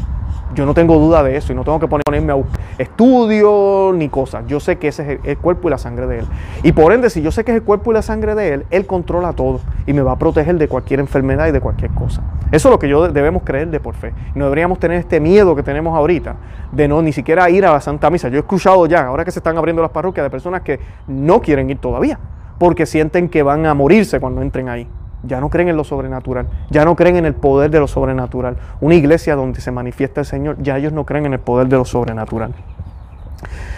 Yo 0.55 0.65
no 0.67 0.73
tengo 0.73 0.97
duda 0.99 1.25
de 1.25 1.37
eso 1.37 1.53
y 1.53 1.57
no 1.57 1.65
tengo 1.65 1.81
que 1.81 1.89
ponerme 1.89 2.33
a 2.33 2.37
estudio 2.79 3.93
ni 3.93 4.09
cosas. 4.09 4.45
Yo 4.47 4.61
sé 4.61 4.77
que 4.77 4.89
ese 4.89 5.15
es 5.15 5.21
el 5.25 5.39
cuerpo 5.39 5.67
y 5.67 5.71
la 5.73 5.79
sangre 5.79 6.07
de 6.07 6.21
Él. 6.21 6.27
Y 6.63 6.71
por 6.71 6.93
ende, 6.93 7.11
si 7.11 7.23
yo 7.23 7.33
sé 7.33 7.45
que 7.45 7.51
es 7.51 7.57
el 7.57 7.65
cuerpo 7.65 7.91
y 7.91 7.95
la 7.95 8.03
sangre 8.03 8.37
de 8.37 8.55
Él, 8.55 8.67
Él 8.71 8.87
controla 8.87 9.33
todo 9.33 9.61
y 9.87 9.93
me 9.93 10.03
va 10.03 10.13
a 10.13 10.19
proteger 10.19 10.57
de 10.57 10.69
cualquier 10.69 11.01
enfermedad 11.01 11.49
y 11.49 11.53
de 11.53 11.61
cualquier 11.61 11.91
cosa. 11.91 12.23
Eso 12.53 12.69
es 12.69 12.73
lo 12.73 12.79
que 12.79 12.89
yo 12.89 13.09
debemos 13.09 13.43
creer 13.43 13.69
de 13.69 13.81
por 13.81 13.97
fe. 13.97 14.15
No 14.37 14.45
deberíamos 14.45 14.79
tener 14.79 14.99
este 14.99 15.19
miedo 15.19 15.57
que 15.57 15.65
tenemos 15.65 15.97
ahorita 15.97 16.37
de 16.71 16.87
no 16.87 17.03
ni 17.03 17.13
siquiera 17.13 17.51
ir 17.51 17.67
a 17.67 17.73
la 17.73 17.81
Santa 17.81 18.09
Misa. 18.11 18.29
Yo 18.29 18.37
he 18.37 18.41
escuchado 18.41 18.87
ya, 18.87 19.07
ahora 19.07 19.25
que 19.25 19.33
se 19.33 19.41
están 19.41 19.59
abriendo 19.59 19.83
las 19.83 19.91
parroquias, 19.91 20.25
de 20.25 20.31
personas 20.31 20.63
que 20.63 20.79
no 21.09 21.41
quieren 21.41 21.69
ir 21.69 21.79
todavía 21.79 22.19
porque 22.59 22.87
sienten 22.87 23.29
que 23.29 23.43
van 23.43 23.67
a 23.67 23.75
morirse 23.75 24.21
cuando 24.21 24.43
entren 24.43 24.69
ahí. 24.69 24.87
Ya 25.27 25.41
no 25.41 25.49
creen 25.49 25.69
en 25.69 25.77
lo 25.77 25.85
sobrenatural, 25.85 26.49
ya 26.71 26.85
no 26.85 26.97
creen 26.97 27.17
en 27.17 27.25
el 27.25 27.35
poder 27.35 27.71
de 27.71 27.81
lo 27.81 27.89
sobrenatural. 27.89 28.57
Una 28.81 28.95
iglesia 28.95 29.37
donde 29.37 29.61
se 29.61 29.71
manifiesta 29.71 30.21
el 30.21 30.27
Señor, 30.27 30.57
ya 30.61 30.77
ellos 30.77 30.93
no 30.93 31.05
creen 31.05 31.27
en 31.27 31.33
el 31.33 31.41
poder 31.41 31.69
de 31.69 31.77
lo 31.77 31.85
sobrenatural. 31.85 32.53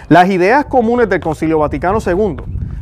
Las 0.09 0.29
ideas 0.29 0.65
comunes 0.65 1.09
del 1.09 1.19
Concilio 1.19 1.59
Vaticano 1.59 1.99
II, 2.05 2.37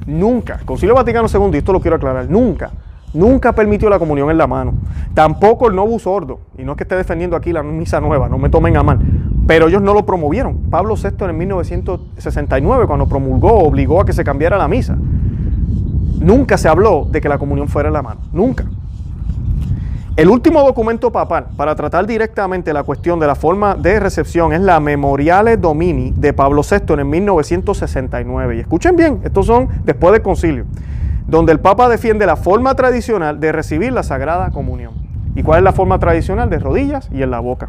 nunca, 0.08 0.60
Concilio 0.66 0.96
Vaticano 0.96 1.28
II, 1.32 1.52
y 1.54 1.58
esto 1.58 1.74
lo 1.74 1.80
quiero 1.80 1.98
aclarar, 1.98 2.30
nunca, 2.30 2.72
nunca 3.14 3.54
permitió 3.54 3.90
la 3.90 4.00
comunión 4.00 4.30
en 4.30 4.38
la 4.38 4.48
mano. 4.48 4.74
Tampoco 5.14 5.68
el 5.68 5.76
Novus 5.76 6.06
Ordo, 6.06 6.40
y 6.58 6.64
no 6.64 6.74
es 6.74 6.78
que 6.78 6.84
esté 6.84 6.96
defendiendo 6.96 7.36
aquí 7.36 7.52
la 7.52 7.64
misa 7.64 8.00
nueva, 8.02 8.30
no 8.30 8.38
me 8.38 8.50
tomen 8.50 8.78
a 8.78 8.84
mal, 8.84 9.00
pero 9.48 9.68
ellos 9.68 9.82
no 9.82 9.94
lo 9.94 10.06
promovieron. 10.06 10.70
Pablo 10.70 10.96
VI 10.96 11.26
en 11.26 11.38
1969, 11.38 12.86
cuando 12.88 13.08
promulgó, 13.08 13.60
obligó 13.60 14.02
a 14.02 14.06
que 14.06 14.14
se 14.14 14.24
cambiara 14.24 14.58
la 14.58 14.68
misa. 14.68 14.98
Nunca 16.20 16.58
se 16.58 16.68
habló 16.68 17.08
de 17.10 17.22
que 17.22 17.30
la 17.30 17.38
comunión 17.38 17.68
fuera 17.68 17.90
en 17.90 17.94
la 17.94 18.02
mano, 18.02 18.22
nunca. 18.32 18.66
El 20.16 20.30
último 20.30 20.62
documento 20.62 21.12
papal 21.12 21.48
para 21.58 21.76
tratar 21.76 22.08
directamente 22.08 22.72
la 22.72 22.84
cuestión 22.84 23.20
de 23.20 23.28
la 23.28 23.36
forma 23.36 23.76
de 23.76 24.00
recepción 24.00 24.54
es 24.54 24.62
la 24.62 24.80
Memoriale 24.80 25.58
Domini 25.58 26.14
de 26.16 26.32
Pablo 26.32 26.62
VI 26.62 26.94
en 26.94 27.10
1969. 27.10 28.56
Y 28.56 28.60
escuchen 28.62 28.96
bien, 28.96 29.20
estos 29.26 29.46
son 29.46 29.68
después 29.84 30.14
del 30.14 30.22
concilio, 30.22 30.66
donde 31.28 31.52
el 31.52 31.60
Papa 31.60 31.90
defiende 31.90 32.26
la 32.26 32.38
forma 32.38 32.76
tradicional 32.76 33.42
de 33.42 33.52
recibir 33.52 33.92
la 33.92 34.04
Sagrada 34.04 34.52
Comunión. 34.52 35.05
¿Y 35.36 35.44
cuál 35.44 35.60
es 35.60 35.64
la 35.66 35.74
forma 35.74 36.00
tradicional? 36.00 36.50
De 36.50 36.60
rodillas 36.60 37.10
y 37.12 37.22
en 37.22 37.30
la 37.30 37.42
boca. 37.42 37.68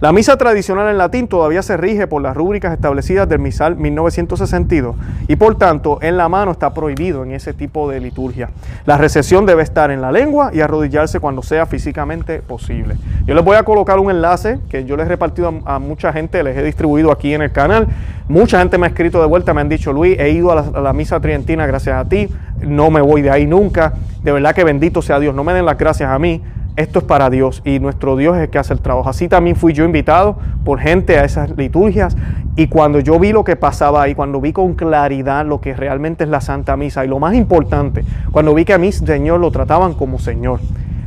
La 0.00 0.12
misa 0.12 0.36
tradicional 0.36 0.88
en 0.88 0.98
latín 0.98 1.26
todavía 1.26 1.62
se 1.62 1.76
rige 1.76 2.06
por 2.06 2.22
las 2.22 2.36
rúbricas 2.36 2.72
establecidas 2.72 3.28
del 3.28 3.40
misal 3.40 3.74
1962 3.74 4.94
y 5.26 5.34
por 5.34 5.56
tanto 5.56 5.98
en 6.00 6.16
la 6.16 6.28
mano 6.28 6.52
está 6.52 6.72
prohibido 6.72 7.24
en 7.24 7.32
ese 7.32 7.52
tipo 7.52 7.90
de 7.90 7.98
liturgia. 7.98 8.50
La 8.86 8.96
recesión 8.96 9.46
debe 9.46 9.64
estar 9.64 9.90
en 9.90 10.00
la 10.00 10.12
lengua 10.12 10.50
y 10.54 10.60
arrodillarse 10.60 11.18
cuando 11.18 11.42
sea 11.42 11.66
físicamente 11.66 12.38
posible. 12.38 12.96
Yo 13.26 13.34
les 13.34 13.44
voy 13.44 13.56
a 13.56 13.64
colocar 13.64 13.98
un 13.98 14.12
enlace 14.12 14.60
que 14.70 14.84
yo 14.84 14.96
les 14.96 15.06
he 15.06 15.08
repartido 15.08 15.52
a, 15.64 15.78
mucha 15.80 16.12
gente, 16.12 16.44
les 16.44 16.56
he 16.56 16.62
distribuido 16.62 17.10
aquí 17.10 17.34
en 17.34 17.42
el 17.42 17.50
canal. 17.50 17.88
Mucha 18.28 18.60
gente 18.60 18.78
me 18.78 18.86
ha 18.86 18.90
escrito 18.90 19.20
de 19.20 19.26
vuelta, 19.26 19.52
me 19.52 19.60
han 19.60 19.68
dicho, 19.68 19.92
Luis, 19.92 20.16
he 20.20 20.30
ido 20.30 20.52
a 20.52 20.54
la, 20.54 20.60
a 20.72 20.80
la 20.80 20.92
misa 20.92 21.18
trientina 21.18 21.66
gracias 21.66 21.96
a 21.96 22.08
ti, 22.08 22.28
no 22.60 22.90
me 22.90 23.00
voy 23.00 23.22
de 23.22 23.30
ahí 23.30 23.46
nunca. 23.46 23.94
De 24.22 24.30
verdad 24.30 24.54
que 24.54 24.62
bendito 24.62 25.02
sea 25.02 25.18
Dios, 25.18 25.34
no 25.34 25.42
me 25.42 25.52
den 25.52 25.66
las 25.66 25.78
gracias 25.78 26.10
a 26.10 26.18
mí 26.20 26.42
esto 26.78 27.00
es 27.00 27.04
para 27.04 27.28
Dios 27.28 27.60
y 27.64 27.80
nuestro 27.80 28.16
Dios 28.16 28.36
es 28.36 28.44
el 28.44 28.50
que 28.50 28.58
hace 28.58 28.72
el 28.72 28.80
trabajo. 28.80 29.10
Así 29.10 29.26
también 29.26 29.56
fui 29.56 29.72
yo 29.72 29.84
invitado 29.84 30.38
por 30.64 30.78
gente 30.78 31.18
a 31.18 31.24
esas 31.24 31.50
liturgias 31.56 32.16
y 32.54 32.68
cuando 32.68 33.00
yo 33.00 33.18
vi 33.18 33.32
lo 33.32 33.42
que 33.42 33.56
pasaba 33.56 34.02
ahí, 34.02 34.14
cuando 34.14 34.40
vi 34.40 34.52
con 34.52 34.74
claridad 34.74 35.44
lo 35.44 35.60
que 35.60 35.74
realmente 35.74 36.22
es 36.22 36.30
la 36.30 36.40
Santa 36.40 36.76
Misa 36.76 37.04
y 37.04 37.08
lo 37.08 37.18
más 37.18 37.34
importante, 37.34 38.04
cuando 38.30 38.54
vi 38.54 38.64
que 38.64 38.74
a 38.74 38.78
mi 38.78 38.92
Señor 38.92 39.40
lo 39.40 39.50
trataban 39.50 39.94
como 39.94 40.20
Señor, 40.20 40.60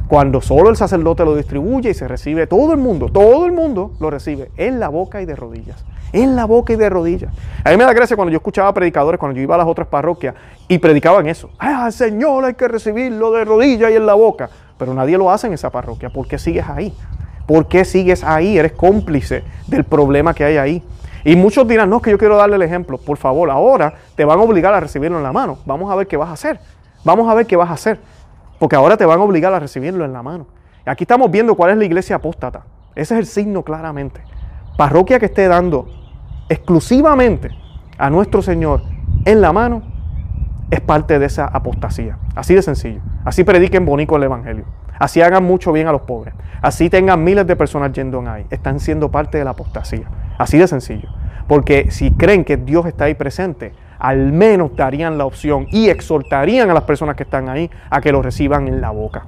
cuando 0.10 0.42
solo 0.42 0.70
el 0.70 0.76
sacerdote 0.76 1.24
lo 1.24 1.38
distribuye 1.38 1.92
y 1.92 1.94
se 1.94 2.06
recibe 2.06 2.48
todo 2.48 2.74
el 2.74 2.80
mundo, 2.80 3.08
todo 3.08 3.46
el 3.46 3.54
mundo 3.54 3.94
lo 4.02 4.10
recibe 4.10 4.52
en 4.58 4.78
la 4.78 4.90
boca 4.90 5.22
y 5.22 5.26
de 5.26 5.38
rodillas. 5.38 5.86
En 6.12 6.36
la 6.36 6.44
boca 6.44 6.74
y 6.74 6.76
de 6.76 6.90
rodillas. 6.90 7.34
A 7.64 7.70
mí 7.70 7.78
me 7.78 7.86
da 7.86 7.94
gracia 7.94 8.18
cuando 8.18 8.30
yo 8.30 8.36
escuchaba 8.40 8.74
predicadores, 8.74 9.18
cuando 9.18 9.38
yo 9.38 9.42
iba 9.42 9.56
a 9.56 9.60
las 9.60 9.68
otras 9.68 9.88
parroquias 9.88 10.36
y 10.68 10.80
predicaban 10.80 11.30
eso. 11.30 11.50
Ah, 11.58 11.90
Señor, 11.92 12.44
hay 12.44 12.56
que 12.56 12.68
recibirlo 12.68 13.32
de 13.32 13.46
rodillas 13.46 13.90
y 13.90 13.96
en 13.96 14.06
la 14.06 14.16
boca 14.16 14.50
pero 14.82 14.96
nadie 14.96 15.16
lo 15.16 15.30
hace 15.30 15.46
en 15.46 15.54
esa 15.54 15.70
parroquia. 15.70 16.10
¿Por 16.10 16.28
qué 16.28 16.40
sigues 16.40 16.68
ahí? 16.68 16.92
¿Por 17.46 17.68
qué 17.68 17.86
sigues 17.86 18.24
ahí? 18.24 18.58
Eres 18.58 18.72
cómplice 18.72 19.44
del 19.68 19.84
problema 19.84 20.34
que 20.34 20.44
hay 20.44 20.58
ahí. 20.58 20.84
Y 21.24 21.36
muchos 21.36 21.68
dirán, 21.68 21.88
no, 21.88 21.98
es 21.98 22.02
que 22.02 22.10
yo 22.10 22.18
quiero 22.18 22.36
darle 22.36 22.56
el 22.56 22.64
ejemplo. 22.64 22.98
Por 22.98 23.18
favor, 23.18 23.52
ahora 23.52 23.94
te 24.16 24.26
van 24.26 24.40
a 24.40 24.42
obligar 24.42 24.74
a 24.74 24.80
recibirlo 24.80 25.18
en 25.18 25.24
la 25.24 25.32
mano. 25.32 25.60
Vamos 25.68 25.92
a 25.92 25.96
ver 25.96 26.08
qué 26.08 26.18
vas 26.18 26.30
a 26.30 26.32
hacer. 26.32 26.60
Vamos 27.04 27.30
a 27.30 27.36
ver 27.36 27.46
qué 27.46 27.56
vas 27.56 27.70
a 27.70 27.74
hacer. 27.74 28.00
Porque 28.58 28.76
ahora 28.76 28.98
te 28.98 29.06
van 29.06 29.20
a 29.20 29.24
obligar 29.24 29.54
a 29.54 29.60
recibirlo 29.60 30.04
en 30.04 30.14
la 30.14 30.24
mano. 30.24 30.48
Aquí 30.84 31.04
estamos 31.04 31.30
viendo 31.30 31.54
cuál 31.54 31.70
es 31.70 31.78
la 31.78 31.86
iglesia 31.86 32.16
apóstata. 32.16 32.64
Ese 32.96 33.14
es 33.14 33.20
el 33.20 33.28
signo 33.28 33.62
claramente. 33.62 34.24
Parroquia 34.78 35.20
que 35.20 35.28
esté 35.28 35.48
dando 35.48 35.90
exclusivamente 36.50 37.52
a 38.00 38.10
nuestro 38.10 38.42
Señor 38.42 38.82
en 39.26 39.42
la 39.42 39.54
mano 39.54 39.84
es 40.72 40.82
parte 40.82 41.20
de 41.20 41.28
esa 41.28 41.46
apostasía. 41.46 42.18
Así 42.34 42.56
de 42.56 42.64
sencillo. 42.64 43.02
Así 43.24 43.44
prediquen 43.44 43.86
bonito 43.86 44.16
el 44.16 44.24
Evangelio. 44.24 44.66
Así 44.98 45.22
hagan 45.22 45.44
mucho 45.44 45.72
bien 45.72 45.88
a 45.88 45.92
los 45.92 46.02
pobres. 46.02 46.34
Así 46.62 46.90
tengan 46.90 47.24
miles 47.24 47.48
de 47.48 47.56
personas 47.56 47.92
yendo 47.92 48.20
en 48.20 48.28
ahí. 48.28 48.46
Están 48.50 48.80
siendo 48.80 49.10
parte 49.10 49.38
de 49.38 49.44
la 49.44 49.52
apostasía. 49.52 50.08
Así 50.38 50.58
de 50.58 50.68
sencillo. 50.68 51.10
Porque 51.48 51.92
si 51.92 52.12
creen 52.12 52.44
que 52.44 52.58
Dios 52.58 52.86
está 52.86 53.06
ahí 53.06 53.16
presente, 53.16 53.74
al 54.00 54.32
menos 54.32 54.76
darían 54.76 55.18
la 55.18 55.26
opción 55.26 55.68
y 55.72 55.90
exhortarían 55.90 56.70
a 56.70 56.74
las 56.74 56.84
personas 56.84 57.16
que 57.16 57.24
están 57.24 57.50
ahí 57.50 57.70
a 57.90 58.02
que 58.02 58.12
lo 58.12 58.22
reciban 58.22 58.68
en 58.68 58.82
la 58.82 58.90
boca. 58.90 59.26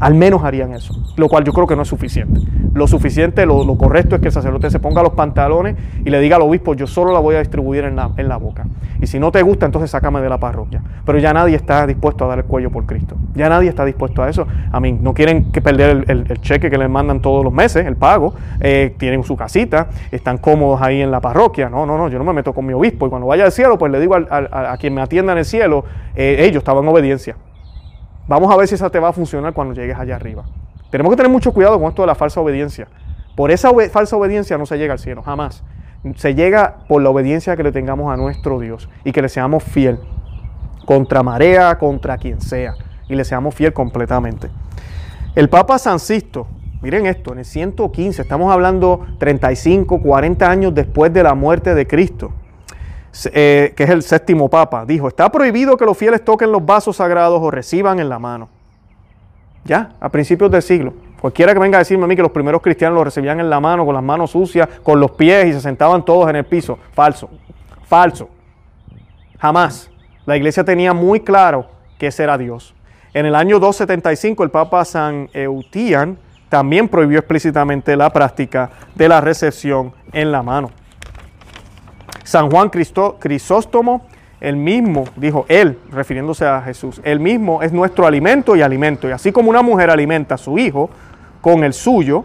Al 0.00 0.14
menos 0.14 0.42
harían 0.42 0.72
eso, 0.72 0.94
lo 1.16 1.28
cual 1.28 1.44
yo 1.44 1.52
creo 1.52 1.66
que 1.66 1.76
no 1.76 1.82
es 1.82 1.88
suficiente. 1.88 2.40
Lo 2.74 2.86
suficiente, 2.86 3.46
lo, 3.46 3.64
correcto 3.76 4.16
es 4.16 4.20
que 4.20 4.28
el 4.28 4.32
sacerdote 4.32 4.70
se 4.70 4.78
ponga 4.78 5.02
los 5.02 5.12
pantalones 5.12 5.76
y 6.04 6.10
le 6.10 6.20
diga 6.20 6.36
al 6.36 6.42
obispo, 6.42 6.74
yo 6.74 6.86
solo 6.86 7.12
la 7.12 7.20
voy 7.20 7.36
a 7.36 7.38
distribuir 7.38 7.84
en 7.84 7.96
la, 7.96 8.10
en 8.16 8.28
la 8.28 8.36
boca. 8.36 8.64
Y 9.00 9.06
si 9.06 9.18
no 9.18 9.30
te 9.30 9.42
gusta, 9.42 9.66
entonces 9.66 9.90
sácame 9.90 10.20
de 10.20 10.28
la 10.28 10.38
parroquia. 10.38 10.82
Pero 11.04 11.18
ya 11.18 11.32
nadie 11.32 11.56
está 11.56 11.86
dispuesto 11.86 12.24
a 12.24 12.28
dar 12.28 12.38
el 12.38 12.44
cuello 12.44 12.70
por 12.70 12.86
Cristo. 12.86 13.16
Ya 13.34 13.48
nadie 13.48 13.68
está 13.68 13.84
dispuesto 13.84 14.22
a 14.22 14.30
eso. 14.30 14.46
A 14.70 14.80
mí, 14.80 14.92
no 14.92 15.12
quieren 15.12 15.50
que 15.50 15.60
perder 15.60 16.04
el, 16.08 16.40
cheque 16.40 16.70
que 16.70 16.78
les 16.78 16.88
mandan 16.88 17.20
todos 17.20 17.44
los 17.44 17.52
meses, 17.52 17.84
el 17.84 17.96
pago. 17.96 18.34
Eh, 18.60 18.94
tienen 18.98 19.22
su 19.24 19.36
casita, 19.36 19.88
están 20.10 20.38
cómodos 20.38 20.80
ahí 20.80 21.02
en 21.02 21.10
la 21.10 21.20
parroquia. 21.20 21.68
No, 21.68 21.84
no, 21.84 21.98
no, 21.98 22.08
yo 22.08 22.18
no 22.18 22.24
me 22.24 22.32
meto 22.32 22.52
con 22.52 22.64
mi 22.64 22.72
obispo. 22.72 23.06
Y 23.06 23.10
cuando 23.10 23.26
vaya 23.26 23.44
al 23.44 23.52
cielo, 23.52 23.76
pues 23.76 23.90
le 23.90 24.00
digo 24.00 24.14
a, 24.14 24.76
quien 24.78 24.94
me 24.94 25.02
atienda 25.02 25.32
en 25.32 25.38
el 25.38 25.44
cielo, 25.44 25.84
eh, 26.14 26.36
ellos 26.40 26.58
estaban 26.58 26.84
en 26.84 26.90
obediencia. 26.90 27.36
Vamos 28.32 28.50
a 28.50 28.56
ver 28.56 28.66
si 28.66 28.76
esa 28.76 28.88
te 28.88 28.98
va 28.98 29.10
a 29.10 29.12
funcionar 29.12 29.52
cuando 29.52 29.74
llegues 29.74 29.94
allá 29.94 30.16
arriba. 30.16 30.44
Tenemos 30.90 31.10
que 31.12 31.18
tener 31.18 31.30
mucho 31.30 31.52
cuidado 31.52 31.78
con 31.78 31.90
esto 31.90 32.00
de 32.00 32.06
la 32.06 32.14
falsa 32.14 32.40
obediencia. 32.40 32.88
Por 33.36 33.50
esa 33.50 33.70
falsa 33.90 34.16
obediencia 34.16 34.56
no 34.56 34.64
se 34.64 34.78
llega 34.78 34.94
al 34.94 34.98
cielo, 34.98 35.22
jamás. 35.22 35.62
Se 36.16 36.34
llega 36.34 36.78
por 36.88 37.02
la 37.02 37.10
obediencia 37.10 37.58
que 37.58 37.62
le 37.62 37.72
tengamos 37.72 38.10
a 38.10 38.16
nuestro 38.16 38.58
Dios 38.58 38.88
y 39.04 39.12
que 39.12 39.20
le 39.20 39.28
seamos 39.28 39.62
fiel 39.62 40.00
contra 40.86 41.22
marea, 41.22 41.76
contra 41.76 42.16
quien 42.16 42.40
sea, 42.40 42.74
y 43.06 43.16
le 43.16 43.26
seamos 43.26 43.54
fiel 43.54 43.74
completamente. 43.74 44.48
El 45.34 45.50
Papa 45.50 45.78
San 45.78 46.00
Sisto, 46.00 46.46
miren 46.80 47.04
esto, 47.04 47.34
en 47.34 47.40
el 47.40 47.44
115, 47.44 48.22
estamos 48.22 48.50
hablando 48.50 49.04
35, 49.18 50.00
40 50.00 50.50
años 50.50 50.74
después 50.74 51.12
de 51.12 51.22
la 51.22 51.34
muerte 51.34 51.74
de 51.74 51.86
Cristo. 51.86 52.32
Eh, 53.32 53.74
que 53.76 53.84
es 53.84 53.90
el 53.90 54.02
séptimo 54.02 54.48
papa, 54.48 54.86
dijo, 54.86 55.06
está 55.06 55.30
prohibido 55.30 55.76
que 55.76 55.84
los 55.84 55.98
fieles 55.98 56.24
toquen 56.24 56.50
los 56.50 56.64
vasos 56.64 56.96
sagrados 56.96 57.40
o 57.42 57.50
reciban 57.50 58.00
en 58.00 58.08
la 58.08 58.18
mano. 58.18 58.48
Ya, 59.64 59.92
a 60.00 60.08
principios 60.08 60.50
del 60.50 60.62
siglo. 60.62 60.94
Cualquiera 61.20 61.52
que 61.52 61.60
venga 61.60 61.78
a 61.78 61.80
decirme 61.80 62.04
a 62.04 62.06
mí 62.08 62.16
que 62.16 62.22
los 62.22 62.32
primeros 62.32 62.62
cristianos 62.62 62.96
lo 62.96 63.04
recibían 63.04 63.38
en 63.38 63.48
la 63.48 63.60
mano, 63.60 63.84
con 63.84 63.94
las 63.94 64.02
manos 64.02 64.30
sucias, 64.30 64.68
con 64.82 64.98
los 64.98 65.12
pies 65.12 65.46
y 65.46 65.52
se 65.52 65.60
sentaban 65.60 66.04
todos 66.04 66.28
en 66.30 66.36
el 66.36 66.44
piso. 66.44 66.78
Falso, 66.94 67.30
falso. 67.84 68.28
Jamás. 69.38 69.90
La 70.24 70.36
iglesia 70.36 70.64
tenía 70.64 70.92
muy 70.92 71.20
claro 71.20 71.66
que 71.98 72.08
ese 72.08 72.24
era 72.24 72.38
Dios. 72.38 72.74
En 73.14 73.26
el 73.26 73.34
año 73.34 73.60
275 73.60 74.42
el 74.42 74.50
Papa 74.50 74.84
San 74.84 75.28
Eutian 75.32 76.16
también 76.48 76.88
prohibió 76.88 77.18
explícitamente 77.18 77.96
la 77.96 78.10
práctica 78.10 78.70
de 78.94 79.08
la 79.08 79.20
recepción 79.20 79.92
en 80.12 80.32
la 80.32 80.42
mano. 80.42 80.70
San 82.24 82.50
Juan 82.50 82.70
Crisóstomo, 82.70 84.06
el 84.40 84.56
mismo, 84.56 85.04
dijo 85.16 85.44
él, 85.48 85.78
refiriéndose 85.90 86.46
a 86.46 86.60
Jesús, 86.62 87.00
el 87.04 87.20
mismo 87.20 87.62
es 87.62 87.72
nuestro 87.72 88.06
alimento 88.06 88.56
y 88.56 88.62
alimento. 88.62 89.08
Y 89.08 89.12
así 89.12 89.32
como 89.32 89.50
una 89.50 89.62
mujer 89.62 89.90
alimenta 89.90 90.34
a 90.34 90.38
su 90.38 90.58
hijo 90.58 90.90
con 91.40 91.62
el 91.64 91.72
suyo, 91.72 92.24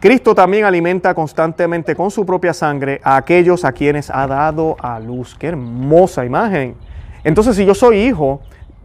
Cristo 0.00 0.34
también 0.34 0.64
alimenta 0.64 1.12
constantemente 1.14 1.94
con 1.94 2.10
su 2.10 2.24
propia 2.24 2.54
sangre 2.54 3.02
a 3.04 3.16
aquellos 3.16 3.66
a 3.66 3.72
quienes 3.72 4.08
ha 4.08 4.26
dado 4.26 4.76
a 4.80 4.98
luz. 4.98 5.36
Qué 5.38 5.48
hermosa 5.48 6.24
imagen. 6.24 6.74
Entonces, 7.22 7.54
si 7.54 7.66
yo 7.66 7.74
soy 7.74 7.98
hijo, 7.98 8.40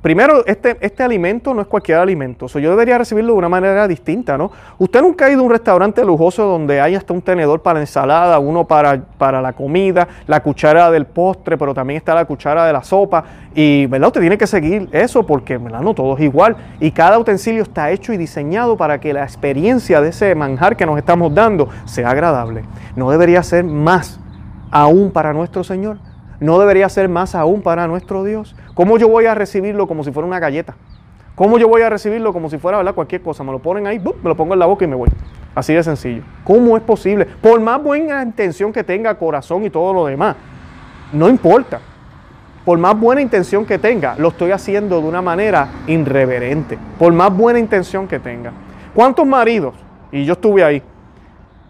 primero, 0.06 0.46
este, 0.46 0.78
este 0.82 1.02
alimento 1.02 1.52
no 1.56 1.62
es 1.62 1.68
cualquier 1.68 1.98
alimento, 1.98 2.48
so, 2.48 2.60
yo 2.60 2.70
debería 2.70 2.96
recibirlo 2.96 3.34
de 3.34 3.39
una 3.39 3.50
manera 3.50 3.88
distinta, 3.88 4.38
¿no? 4.38 4.52
Usted 4.78 5.02
nunca 5.02 5.26
ha 5.26 5.32
ido 5.32 5.39
a 5.41 5.44
un 5.46 5.50
restaurante 5.50 6.06
lujoso 6.06 6.46
donde 6.46 6.80
hay 6.80 6.94
hasta 6.94 7.12
un 7.12 7.24
tenedor 7.24 7.63
para 7.63 7.80
la 7.80 7.86
ensalada, 7.86 8.38
uno 8.38 8.68
para, 8.68 9.02
para 9.18 9.41
la 9.41 9.54
comida, 9.54 10.08
la 10.28 10.44
cuchara 10.44 10.91
del 10.91 11.08
postre, 11.08 11.58
pero 11.58 11.74
también 11.74 11.98
está 11.98 12.13
la 12.13 12.26
cuchara 12.26 12.68
de 12.68 12.74
la 12.74 12.84
sopa, 12.84 13.24
y, 13.56 13.88
¿verdad? 13.88 14.10
Usted 14.10 14.22
tiene 14.22 14.38
que 14.38 14.46
seguir 14.46 14.89
eso 14.91 15.26
porque, 15.26 15.58
¿verdad? 15.58 15.82
No 15.82 15.96
todo 15.96 16.15
es 16.18 16.22
igual, 16.22 16.56
y 16.80 16.91
cada 16.91 17.18
utensilio 17.18 17.63
está 17.63 17.89
hecho 17.89 18.13
y 18.13 18.18
diseñado 18.18 18.78
para 18.78 19.00
que 19.00 19.12
la 19.12 19.24
experiencia 19.24 20.02
de 20.02 20.10
ese 20.10 20.36
manjar 20.36 20.78
que 20.78 20.86
nos 20.86 21.00
estamos 21.00 21.34
dando 21.34 21.68
sea 21.86 22.12
agradable. 22.12 22.62
No 22.96 23.10
debería 23.10 23.41
ser 23.41 23.63
más 23.63 24.20
aún 24.70 25.10
para 25.10 25.34
nuestro 25.34 25.63
Señor. 25.63 25.98
¿No 26.39 26.60
debería 26.60 26.89
ser 26.89 27.08
más 27.08 27.34
aún 27.36 27.62
para 27.62 27.88
nuestro 27.88 28.24
Dios? 28.24 28.56
¿Cómo 28.74 28.98
yo 28.98 29.08
voy 29.08 29.26
a 29.26 29.36
recibirlo 29.36 29.88
como 29.88 30.04
si 30.04 30.12
fuera 30.12 30.28
una 30.28 30.39
galleta? 30.39 30.76
¿Cómo 31.36 31.58
yo 31.58 31.67
voy 31.67 31.82
a 31.82 31.89
recibirlo 31.89 32.34
como 32.34 32.50
si 32.50 32.58
fuera 32.58 32.93
cualquier 32.93 33.21
cosa? 33.21 33.43
Me 33.43 33.52
lo 33.52 33.60
ponen 33.60 33.88
ahí, 33.88 34.00
me 34.00 34.30
lo 34.30 34.36
pongo 34.36 34.54
en 34.54 34.60
la 34.60 34.65
boca 34.65 34.86
y 34.86 34.88
me 34.88 34.95
voy. 34.95 35.10
Así 35.54 35.74
de 35.74 35.84
sencillo. 35.84 36.24
¿Cómo 36.43 36.76
es 36.76 36.84
posible? 36.84 37.26
Por 37.26 37.60
más 37.62 37.82
buena 37.82 38.21
intención 38.24 38.74
que 38.74 38.84
tenga 38.84 39.17
corazón 39.17 39.65
y 39.65 39.69
todo 39.69 39.93
lo 39.93 40.06
demás, 40.06 40.36
no 41.13 41.30
importa. 41.30 41.80
Por 42.65 42.80
más 42.80 43.00
buena 43.00 43.21
intención 43.21 43.65
que 43.65 43.78
tenga, 43.78 44.15
lo 44.17 44.30
estoy 44.30 44.52
haciendo 44.52 45.00
de 45.00 45.08
una 45.08 45.21
manera 45.21 45.69
irreverente. 45.88 46.78
Por 46.98 47.13
más 47.13 47.36
buena 47.36 47.60
intención 47.60 48.08
que 48.08 48.19
tenga. 48.19 48.52
¿Cuántos 48.93 49.26
maridos? 49.28 49.76
Y 50.12 50.26
yo 50.26 50.34
estuve 50.34 50.63
ahí 50.63 50.82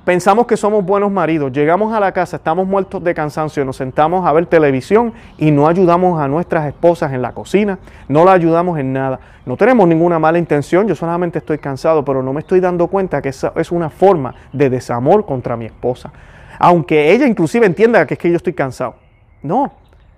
Pensamos 0.06 0.46
que 0.46 0.56
somos 0.56 0.86
buenos 0.86 1.12
maridos, 1.12 1.52
llegamos 1.52 1.91
a 1.91 2.00
la 2.00 2.12
casa, 2.12 2.38
estamos 2.38 2.68
muertos 2.68 3.04
de 3.04 3.15
cansancio, 3.15 3.65
nos 3.65 3.78
sentamos 3.78 4.24
a 4.24 4.32
ver 4.34 4.46
televisión 4.46 5.13
y 5.39 5.50
no 5.50 5.68
ayudamos 5.68 6.22
a 6.22 6.28
nuestras 6.28 6.68
esposas 6.68 7.12
en 7.12 7.24
la 7.24 7.32
cocina, 7.32 7.80
no 8.08 8.24
la 8.24 8.34
ayudamos 8.34 8.78
en 8.78 8.94
nada. 8.94 9.20
No 9.48 9.58
tenemos 9.58 9.88
ninguna 9.88 10.20
mala 10.20 10.38
intención, 10.38 10.88
yo 10.88 10.94
solamente 10.94 11.39
estoy 11.39 11.58
cansado, 11.58 12.06
pero 12.06 12.22
no 12.22 12.34
me 12.34 12.41
estoy 12.41 12.60
dando 12.60 12.86
cuenta 12.86 13.20
que 13.20 13.30
esa 13.30 13.52
es 13.56 13.72
una 13.72 13.89
forma 13.89 14.36
de 14.54 14.70
desamor 14.70 15.26
contra 15.26 15.58
mi 15.58 15.65
esposa. 15.65 16.12
Aunque 16.60 17.12
ella 17.12 17.26
inclusive 17.26 17.65
entienda 17.65 18.06
que 18.06 18.13
es 18.13 18.20
que 18.20 18.30
yo 18.30 18.36
estoy 18.36 18.54
cansado. 18.54 18.98
No, 19.41 19.74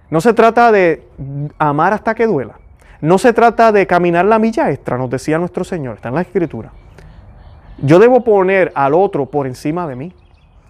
no 0.10 0.20
se 0.20 0.34
trata 0.34 0.70
de 0.70 1.08
amar 1.58 1.94
hasta 1.94 2.14
que 2.14 2.28
duela. 2.28 2.56
No 3.00 3.18
se 3.18 3.32
trata 3.32 3.72
de 3.72 3.88
caminar 3.88 4.26
la 4.26 4.38
milla 4.38 4.70
extra, 4.70 4.98
nos 4.98 5.10
decía 5.10 5.40
nuestro 5.40 5.64
Señor, 5.64 5.96
está 5.96 6.10
en 6.10 6.16
la 6.16 6.22
Escritura. 6.24 6.74
Yo 7.80 8.00
debo 8.00 8.24
poner 8.24 8.72
al 8.76 8.94
otro 8.94 9.28
por 9.28 9.48
encima 9.48 9.88
de 9.88 9.96
mí. 9.96 10.14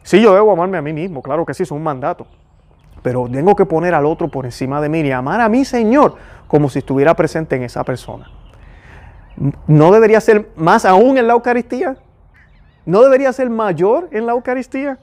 Sí, 0.04 0.22
yo 0.22 0.34
debo 0.34 0.52
amarme 0.52 0.78
a 0.78 0.82
mí 0.82 0.94
mismo, 0.94 1.22
claro 1.22 1.46
que 1.46 1.54
sí, 1.54 1.64
es 1.64 1.72
un 1.72 1.84
mandato. 1.84 2.28
Pero 3.02 3.28
tengo 3.30 3.56
que 3.56 3.66
poner 3.66 3.94
al 3.94 4.06
otro 4.06 4.28
por 4.28 4.46
encima 4.46 4.82
de 4.82 4.90
mí 4.90 5.02
y 5.02 5.12
amar 5.12 5.42
a 5.42 5.50
mi 5.50 5.66
Señor 5.66 6.16
como 6.48 6.70
si 6.70 6.80
estuviera 6.80 7.14
presente 7.14 7.56
en 7.56 7.64
esa 7.64 7.84
persona. 7.84 8.30
¿No 9.68 9.92
debería 9.92 10.20
ser 10.20 10.50
más 10.56 10.86
aún 10.86 11.18
en 11.18 11.28
la 11.28 11.34
Eucaristía? 11.34 11.98
¿No 12.86 13.02
debería 13.02 13.32
ser 13.34 13.50
mayor 13.50 14.10
en 14.12 14.26
la 14.26 14.32
Eucaristía? 14.32 14.98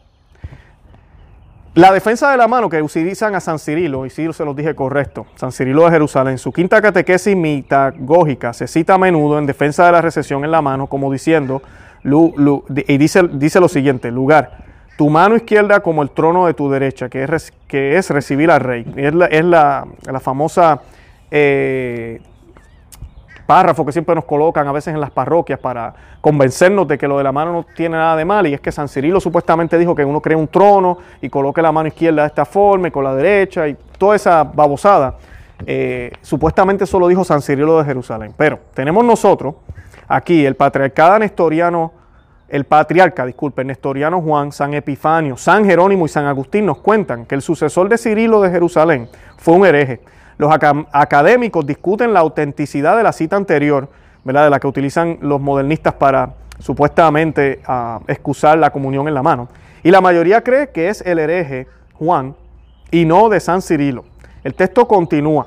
La 1.74 1.92
defensa 1.92 2.30
de 2.30 2.36
la 2.36 2.46
mano 2.46 2.68
que 2.68 2.80
utilizan 2.80 3.34
a 3.34 3.40
San 3.40 3.58
Cirilo, 3.58 4.06
y 4.06 4.10
sí 4.10 4.32
se 4.32 4.44
los 4.44 4.54
dije 4.54 4.74
correcto, 4.76 5.26
San 5.34 5.50
Cirilo 5.50 5.84
de 5.84 5.90
Jerusalén, 5.90 6.38
su 6.38 6.52
quinta 6.52 6.80
catequesis 6.80 7.36
mitagógica 7.36 8.52
se 8.52 8.68
cita 8.68 8.94
a 8.94 8.98
menudo 8.98 9.38
en 9.38 9.46
defensa 9.46 9.84
de 9.86 9.92
la 9.92 10.00
recesión 10.00 10.44
en 10.44 10.52
la 10.52 10.62
mano, 10.62 10.86
como 10.86 11.10
diciendo, 11.10 11.62
y 12.04 12.98
dice, 12.98 13.22
dice 13.32 13.60
lo 13.60 13.68
siguiente, 13.68 14.10
lugar, 14.10 14.64
tu 14.96 15.10
mano 15.10 15.36
izquierda 15.36 15.80
como 15.80 16.02
el 16.02 16.10
trono 16.10 16.46
de 16.46 16.54
tu 16.54 16.70
derecha, 16.70 17.08
que 17.08 17.24
es, 17.24 17.52
que 17.66 17.96
es 17.96 18.10
recibir 18.10 18.50
al 18.50 18.60
rey. 18.60 18.86
Es 18.96 19.14
la, 19.14 19.26
es 19.26 19.44
la, 19.44 19.86
famosa 20.20 20.82
eh, 21.30 22.20
párrafo 23.46 23.84
que 23.84 23.92
siempre 23.92 24.14
nos 24.14 24.24
colocan 24.24 24.68
a 24.68 24.72
veces 24.72 24.94
en 24.94 25.00
las 25.00 25.10
parroquias 25.10 25.58
para 25.58 25.94
convencernos 26.20 26.86
de 26.86 26.96
que 26.96 27.08
lo 27.08 27.18
de 27.18 27.24
la 27.24 27.32
mano 27.32 27.52
no 27.52 27.66
tiene 27.74 27.96
nada 27.96 28.16
de 28.16 28.24
mal. 28.24 28.46
Y 28.46 28.54
es 28.54 28.60
que 28.60 28.70
San 28.70 28.88
Cirilo 28.88 29.20
supuestamente 29.20 29.78
dijo 29.78 29.94
que 29.94 30.04
uno 30.04 30.20
crea 30.20 30.36
un 30.36 30.48
trono 30.48 30.98
y 31.20 31.28
coloque 31.28 31.60
la 31.60 31.72
mano 31.72 31.88
izquierda 31.88 32.22
de 32.22 32.28
esta 32.28 32.44
forma 32.44 32.88
y 32.88 32.90
con 32.90 33.04
la 33.04 33.14
derecha 33.14 33.66
y 33.66 33.76
toda 33.98 34.14
esa 34.14 34.44
babosada. 34.44 35.16
Eh, 35.66 36.12
supuestamente 36.20 36.84
eso 36.84 36.98
lo 36.98 37.08
dijo 37.08 37.24
San 37.24 37.42
Cirilo 37.42 37.78
de 37.78 37.84
Jerusalén. 37.84 38.32
Pero 38.36 38.60
tenemos 38.74 39.04
nosotros 39.04 39.56
aquí 40.08 40.44
el 40.44 40.56
patriarcado 40.56 41.18
nestoriano, 41.18 41.92
el 42.48 42.64
patriarca, 42.64 43.26
disculpe, 43.26 43.64
nestoriano 43.64 44.20
Juan, 44.20 44.52
San 44.52 44.74
Epifanio, 44.74 45.36
San 45.36 45.64
Jerónimo 45.64 46.06
y 46.06 46.08
San 46.08 46.26
Agustín 46.26 46.66
nos 46.66 46.78
cuentan 46.78 47.26
que 47.26 47.34
el 47.34 47.42
sucesor 47.42 47.88
de 47.88 47.98
Cirilo 47.98 48.40
de 48.40 48.50
Jerusalén 48.50 49.08
fue 49.36 49.54
un 49.54 49.66
hereje. 49.66 50.00
Los 50.36 50.52
académicos 50.52 51.66
discuten 51.66 52.12
la 52.12 52.20
autenticidad 52.20 52.96
de 52.96 53.02
la 53.02 53.12
cita 53.12 53.36
anterior, 53.36 53.88
de 54.24 54.32
la 54.32 54.58
que 54.58 54.66
utilizan 54.66 55.18
los 55.20 55.40
modernistas 55.40 55.94
para 55.94 56.34
supuestamente 56.58 57.60
ah, 57.66 58.00
excusar 58.08 58.58
la 58.58 58.70
comunión 58.70 59.06
en 59.08 59.14
la 59.14 59.22
mano. 59.22 59.48
Y 59.82 59.90
la 59.90 60.00
mayoría 60.00 60.42
cree 60.42 60.70
que 60.70 60.88
es 60.88 61.02
el 61.02 61.18
hereje 61.18 61.66
Juan 61.94 62.34
y 62.90 63.04
no 63.04 63.28
de 63.28 63.40
San 63.40 63.62
Cirilo. 63.62 64.04
El 64.42 64.54
texto 64.54 64.88
continúa. 64.88 65.46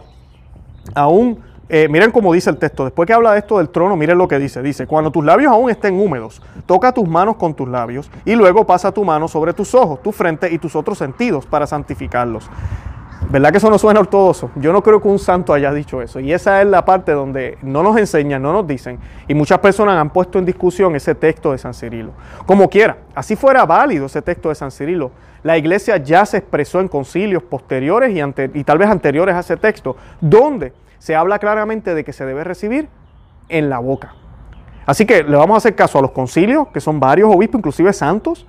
Aún 0.93 1.43
eh, 1.69 1.87
miren 1.89 2.11
cómo 2.11 2.33
dice 2.33 2.49
el 2.49 2.57
texto. 2.57 2.85
Después 2.85 3.07
que 3.07 3.13
habla 3.13 3.33
de 3.33 3.39
esto 3.39 3.57
del 3.57 3.69
trono, 3.69 3.95
miren 3.97 4.17
lo 4.17 4.27
que 4.27 4.39
dice. 4.39 4.61
Dice, 4.61 4.87
cuando 4.87 5.11
tus 5.11 5.25
labios 5.25 5.51
aún 5.51 5.69
estén 5.69 5.99
húmedos, 5.99 6.41
toca 6.65 6.93
tus 6.93 7.07
manos 7.07 7.35
con 7.35 7.53
tus 7.53 7.67
labios 7.67 8.09
y 8.23 8.35
luego 8.35 8.65
pasa 8.65 8.91
tu 8.91 9.03
mano 9.03 9.27
sobre 9.27 9.53
tus 9.53 9.75
ojos, 9.75 10.01
tu 10.01 10.11
frente 10.11 10.51
y 10.51 10.57
tus 10.57 10.75
otros 10.75 10.97
sentidos 10.97 11.45
para 11.45 11.67
santificarlos. 11.67 12.49
¿Verdad 13.29 13.51
que 13.51 13.57
eso 13.57 13.69
no 13.69 13.77
suena 13.77 13.99
ortodoxo? 13.99 14.51
Yo 14.55 14.71
no 14.71 14.81
creo 14.81 15.01
que 15.01 15.07
un 15.09 15.19
santo 15.19 15.53
haya 15.53 15.73
dicho 15.73 16.01
eso. 16.01 16.21
Y 16.21 16.31
esa 16.31 16.61
es 16.61 16.67
la 16.67 16.85
parte 16.85 17.11
donde 17.11 17.57
no 17.61 17.83
nos 17.83 17.97
enseñan, 17.97 18.41
no 18.41 18.53
nos 18.53 18.65
dicen. 18.65 18.99
Y 19.27 19.33
muchas 19.33 19.59
personas 19.59 19.97
han 19.97 20.11
puesto 20.11 20.39
en 20.39 20.45
discusión 20.45 20.95
ese 20.95 21.13
texto 21.13 21.51
de 21.51 21.57
San 21.57 21.73
Cirilo. 21.73 22.11
Como 22.45 22.69
quiera, 22.69 22.97
así 23.13 23.35
fuera 23.35 23.65
válido 23.65 24.05
ese 24.05 24.21
texto 24.21 24.47
de 24.47 24.55
San 24.55 24.71
Cirilo. 24.71 25.11
La 25.43 25.57
iglesia 25.57 25.97
ya 25.97 26.25
se 26.25 26.37
expresó 26.37 26.79
en 26.79 26.87
concilios 26.87 27.43
posteriores 27.43 28.15
y, 28.15 28.59
y 28.59 28.63
tal 28.63 28.77
vez 28.77 28.89
anteriores 28.89 29.35
a 29.35 29.39
ese 29.39 29.57
texto, 29.57 29.97
donde 30.21 30.71
se 30.99 31.15
habla 31.15 31.39
claramente 31.39 31.93
de 31.93 32.03
que 32.03 32.13
se 32.13 32.25
debe 32.25 32.43
recibir 32.43 32.89
en 33.49 33.69
la 33.69 33.79
boca. 33.79 34.13
Así 34.85 35.05
que 35.05 35.23
le 35.23 35.35
vamos 35.35 35.55
a 35.55 35.57
hacer 35.57 35.75
caso 35.75 35.99
a 35.99 36.01
los 36.01 36.11
concilios, 36.11 36.69
que 36.69 36.79
son 36.79 36.99
varios 36.99 37.33
obispos, 37.33 37.59
inclusive 37.59 37.91
santos, 37.93 38.47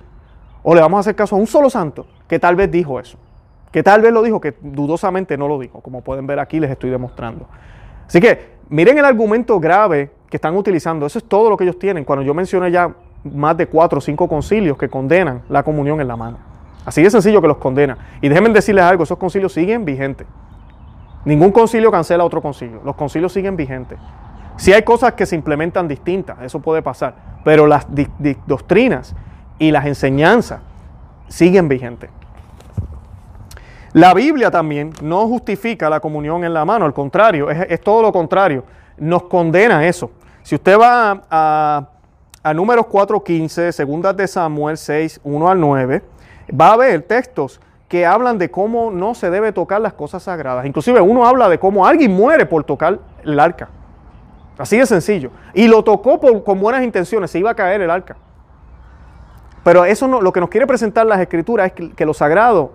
o 0.63 0.73
le 0.73 0.81
vamos 0.81 0.97
a 0.97 1.01
hacer 1.01 1.15
caso 1.15 1.35
a 1.35 1.39
un 1.39 1.47
solo 1.47 1.69
santo 1.69 2.07
que 2.27 2.39
tal 2.39 2.55
vez 2.55 2.71
dijo 2.71 2.99
eso, 2.99 3.17
que 3.71 3.83
tal 3.83 4.01
vez 4.01 4.13
lo 4.13 4.21
dijo, 4.21 4.39
que 4.39 4.55
dudosamente 4.61 5.37
no 5.37 5.47
lo 5.47 5.59
dijo, 5.59 5.81
como 5.81 6.01
pueden 6.01 6.27
ver 6.27 6.39
aquí 6.39 6.59
les 6.59 6.71
estoy 6.71 6.89
demostrando. 6.89 7.47
Así 8.07 8.21
que 8.21 8.57
miren 8.69 8.97
el 8.97 9.05
argumento 9.05 9.59
grave 9.59 10.11
que 10.29 10.37
están 10.37 10.55
utilizando, 10.55 11.05
eso 11.05 11.19
es 11.19 11.25
todo 11.25 11.49
lo 11.49 11.57
que 11.57 11.63
ellos 11.63 11.79
tienen, 11.79 12.05
cuando 12.05 12.23
yo 12.23 12.33
mencioné 12.33 12.71
ya 12.71 12.93
más 13.23 13.57
de 13.57 13.67
cuatro 13.67 13.97
o 13.97 14.01
cinco 14.01 14.27
concilios 14.27 14.77
que 14.77 14.89
condenan 14.89 15.41
la 15.49 15.63
comunión 15.63 15.99
en 15.99 16.07
la 16.07 16.15
mano. 16.15 16.37
Así 16.85 17.03
de 17.03 17.11
sencillo 17.11 17.41
que 17.41 17.47
los 17.47 17.57
condena. 17.57 17.97
Y 18.21 18.29
déjenme 18.29 18.49
decirles 18.49 18.83
algo, 18.85 19.03
esos 19.03 19.17
concilios 19.17 19.53
siguen 19.53 19.85
vigentes. 19.85 20.25
Ningún 21.25 21.51
concilio 21.51 21.91
cancela 21.91 22.23
otro 22.23 22.41
concilio. 22.41 22.81
Los 22.83 22.95
concilios 22.95 23.33
siguen 23.33 23.55
vigentes. 23.55 23.99
Si 24.57 24.73
hay 24.73 24.83
cosas 24.83 25.13
que 25.13 25.25
se 25.25 25.35
implementan 25.35 25.87
distintas, 25.87 26.37
eso 26.41 26.59
puede 26.59 26.81
pasar, 26.81 27.15
pero 27.45 27.65
las 27.65 27.87
doctrinas 28.45 29.15
y 29.57 29.71
las 29.71 29.85
enseñanzas 29.85 30.61
siguen 31.29 31.69
vigentes. 31.69 32.09
La 33.93 34.13
Biblia 34.13 34.51
también 34.51 34.93
no 35.01 35.27
justifica 35.27 35.89
la 35.89 35.99
comunión 35.99 36.43
en 36.43 36.53
la 36.53 36.63
mano, 36.65 36.85
al 36.85 36.93
contrario, 36.93 37.49
es, 37.49 37.81
todo 37.81 38.01
lo 38.01 38.11
contrario, 38.11 38.63
nos 38.97 39.23
condena 39.23 39.87
eso. 39.87 40.11
Si 40.43 40.55
usted 40.55 40.77
va 40.77 41.23
a, 41.29 41.89
a 42.43 42.53
números 42.53 42.85
4.15, 42.85 43.71
segundas 43.71 44.15
de 44.15 44.27
Samuel 44.27 44.77
6, 44.77 45.21
1 45.23 45.49
al 45.49 45.59
9, 45.59 46.03
va 46.59 46.73
a 46.73 46.77
ver 46.77 47.01
textos 47.03 47.59
que 47.89 48.05
hablan 48.05 48.37
de 48.37 48.51
cómo 48.51 48.91
no 48.91 49.15
se 49.15 49.31
debe 49.31 49.51
tocar 49.51 49.81
las 49.81 49.93
cosas 49.93 50.23
sagradas. 50.23 50.65
Inclusive 50.65 51.01
uno 51.01 51.25
habla 51.25 51.49
de 51.49 51.57
cómo 51.57 51.85
alguien 51.87 52.13
muere 52.13 52.45
por 52.45 52.63
tocar 52.63 52.99
el 53.23 53.39
arca. 53.39 53.67
Así 54.59 54.77
de 54.77 54.85
sencillo. 54.85 55.31
Y 55.55 55.67
lo 55.67 55.83
tocó 55.83 56.19
con 56.43 56.59
buenas 56.59 56.83
intenciones, 56.83 57.31
se 57.31 57.39
iba 57.39 57.49
a 57.49 57.55
caer 57.55 57.81
el 57.81 57.89
arca. 57.89 58.15
Pero 59.63 59.85
eso 59.85 60.07
no, 60.07 60.21
lo 60.21 60.31
que 60.31 60.39
nos 60.39 60.49
quiere 60.49 60.67
presentar 60.67 61.05
las 61.07 61.19
escrituras 61.19 61.67
es 61.67 61.73
que, 61.73 61.91
que 61.91 62.05
lo 62.05 62.13
sagrado 62.13 62.71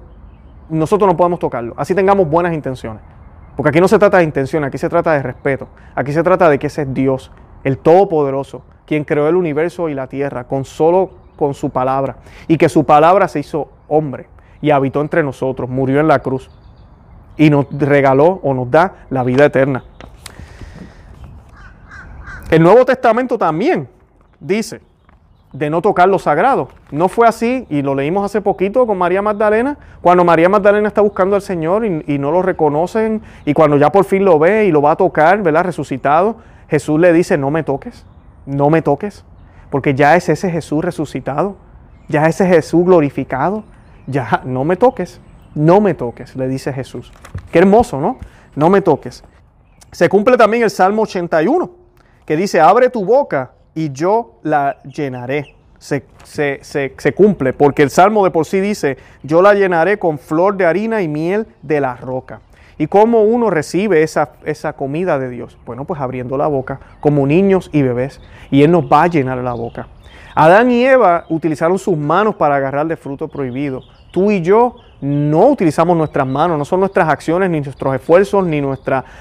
nosotros 0.69 1.09
no 1.09 1.17
podemos 1.17 1.39
tocarlo. 1.39 1.75
Así 1.77 1.95
tengamos 1.95 2.29
buenas 2.29 2.53
intenciones. 2.53 3.03
Porque 3.57 3.69
aquí 3.69 3.81
no 3.81 3.87
se 3.87 3.99
trata 4.01 4.19
de 4.19 4.25
intenciones, 4.25 4.67
aquí 4.67 4.79
se 4.79 4.89
trata 4.89 5.13
de 5.13 5.23
respeto. 5.23 5.69
Aquí 5.95 6.13
se 6.13 6.25
trata 6.25 6.49
de 6.49 6.59
que 6.59 6.67
ese 6.67 6.83
es 6.83 6.93
Dios, 6.93 7.31
el 7.63 7.79
Todopoderoso, 7.79 8.63
quien 8.85 9.05
creó 9.05 9.29
el 9.29 9.37
universo 9.37 9.89
y 9.89 9.95
la 9.95 10.09
tierra 10.09 10.45
con 10.45 10.65
solo 10.65 11.11
con 11.37 11.55
su 11.55 11.71
palabra. 11.71 12.17
Y 12.49 12.59
que 12.59 12.69
su 12.69 12.85
palabra 12.85 13.29
se 13.29 13.41
hizo 13.41 13.69
hombre 13.87 14.34
y 14.65 14.71
habitó 14.71 15.03
entre 15.03 15.23
nosotros, 15.23 15.69
murió 15.69 16.01
en 16.01 16.09
la 16.09 16.21
cruz 16.21 16.49
y 17.37 17.51
nos 17.51 17.67
regaló 17.71 18.41
o 18.43 18.55
nos 18.55 18.71
da 18.71 19.05
la 19.11 19.23
vida 19.23 19.45
eterna. 19.45 19.85
El 22.51 22.63
Nuevo 22.63 22.87
Testamento 22.87 23.37
también 23.37 23.87
dice 24.41 24.81
de 25.53 25.69
no 25.69 25.83
tocar 25.83 26.09
lo 26.09 26.19
sagrado. 26.19 26.71
No 26.91 27.11
fue 27.11 27.29
así, 27.29 27.67
y 27.69 27.83
lo 27.83 27.95
leímos 27.95 28.25
hace 28.25 28.41
poquito 28.41 28.87
con 28.87 28.97
María 28.97 29.21
Magdalena, 29.21 29.77
cuando 30.01 30.25
María 30.25 30.49
Magdalena 30.49 30.89
está 30.89 31.03
buscando 31.03 31.37
al 31.37 31.43
Señor 31.43 31.85
y, 31.85 32.19
no 32.19 32.31
lo 32.31 32.41
reconocen, 32.41 33.21
y 33.45 33.53
cuando 33.53 33.77
ya 33.77 33.93
por 33.93 34.07
fin 34.07 34.25
lo 34.25 34.39
ve 34.39 34.65
y 34.65 34.73
lo 34.73 34.81
va 34.81 34.93
a 34.93 34.97
tocar, 34.97 35.43
¿verdad? 35.43 35.65
Resucitado, 35.65 36.37
Jesús 36.71 36.99
le 36.99 37.13
dice, 37.13 37.37
no 37.37 37.51
me 37.51 37.65
toques, 37.65 38.07
no 38.47 38.71
me 38.71 38.81
toques, 38.81 39.27
porque 39.69 39.95
ya 39.95 40.17
es 40.17 40.31
ese 40.31 40.51
Jesús 40.51 40.83
resucitado, 40.83 41.57
ya 42.09 42.23
es 42.23 42.41
ese 42.41 42.47
Jesús 42.47 42.87
glorificado, 42.87 43.65
ya 44.07 44.43
no 44.45 44.65
me 44.65 44.77
toques, 44.77 45.21
no 45.55 45.81
me 45.81 45.95
toques, 45.95 46.37
le 46.37 46.49
dice 46.49 46.73
Jesús. 46.73 47.13
Qué 47.53 47.59
hermoso, 47.59 48.01
¿no? 48.01 48.19
No 48.57 48.71
me 48.71 48.81
toques. 48.81 49.25
Se 49.93 50.09
cumple 50.09 50.37
también 50.37 50.65
el 50.65 50.71
Salmo 50.71 51.03
81, 51.03 51.71
que 52.27 52.37
dice, 52.37 52.61
abre 52.61 52.91
tu 52.91 53.05
boca 53.05 53.53
y 53.75 53.93
yo 53.93 54.41
la 54.43 54.79
llenaré. 54.83 55.55
Se, 55.79 56.05
se, 56.63 57.15
cumple, 57.15 57.53
porque 57.53 57.83
el 57.83 57.91
Salmo 57.91 58.25
de 58.25 58.31
por 58.31 58.47
sí 58.47 58.59
dice, 58.59 58.97
yo 59.23 59.43
la 59.43 59.53
llenaré 59.53 59.99
con 59.99 60.19
flor 60.19 60.57
de 60.57 60.65
harina 60.65 61.03
y 61.03 61.09
miel 61.09 61.47
de 61.63 61.81
la 61.81 61.95
roca. 61.95 62.41
¿Y 62.79 62.87
cómo 62.87 63.23
uno 63.23 63.51
recibe 63.51 64.03
esa, 64.03 64.33
esa 64.45 64.73
comida 64.73 65.19
de 65.19 65.29
Dios? 65.29 65.59
Bueno, 65.67 65.85
pues 65.85 66.01
abriendo 66.01 66.39
la 66.39 66.47
boca, 66.47 66.81
como 67.01 67.27
niños 67.27 67.69
y 67.73 67.83
bebés, 67.83 68.21
y 68.51 68.63
Él 68.63 68.73
nos 68.73 68.91
va 68.91 69.05
a 69.05 69.09
llenar 69.09 69.39
la 69.39 69.53
boca. 69.53 69.89
Adán 70.35 70.71
y 70.71 70.85
Eva 70.85 71.27
utilizaron 71.29 71.79
sus 71.79 71.97
manos 71.97 72.35
para 72.35 72.57
agarrar 72.57 72.87
de 72.87 72.97
fruto 72.97 73.29
prohibido. 73.29 73.83
Tú 74.11 74.31
y 74.31 74.43
yo 74.43 74.77
no 75.01 75.49
utilizamos 75.49 75.97
nuestras 75.97 76.27
manos, 76.27 76.59
no 76.59 76.65
son 76.65 76.81
nuestras 76.81 77.09
acciones, 77.09 77.51
ni 77.51 77.61
nuestros 77.61 77.95
esfuerzos, 77.95 78.45
ni, 78.45 78.61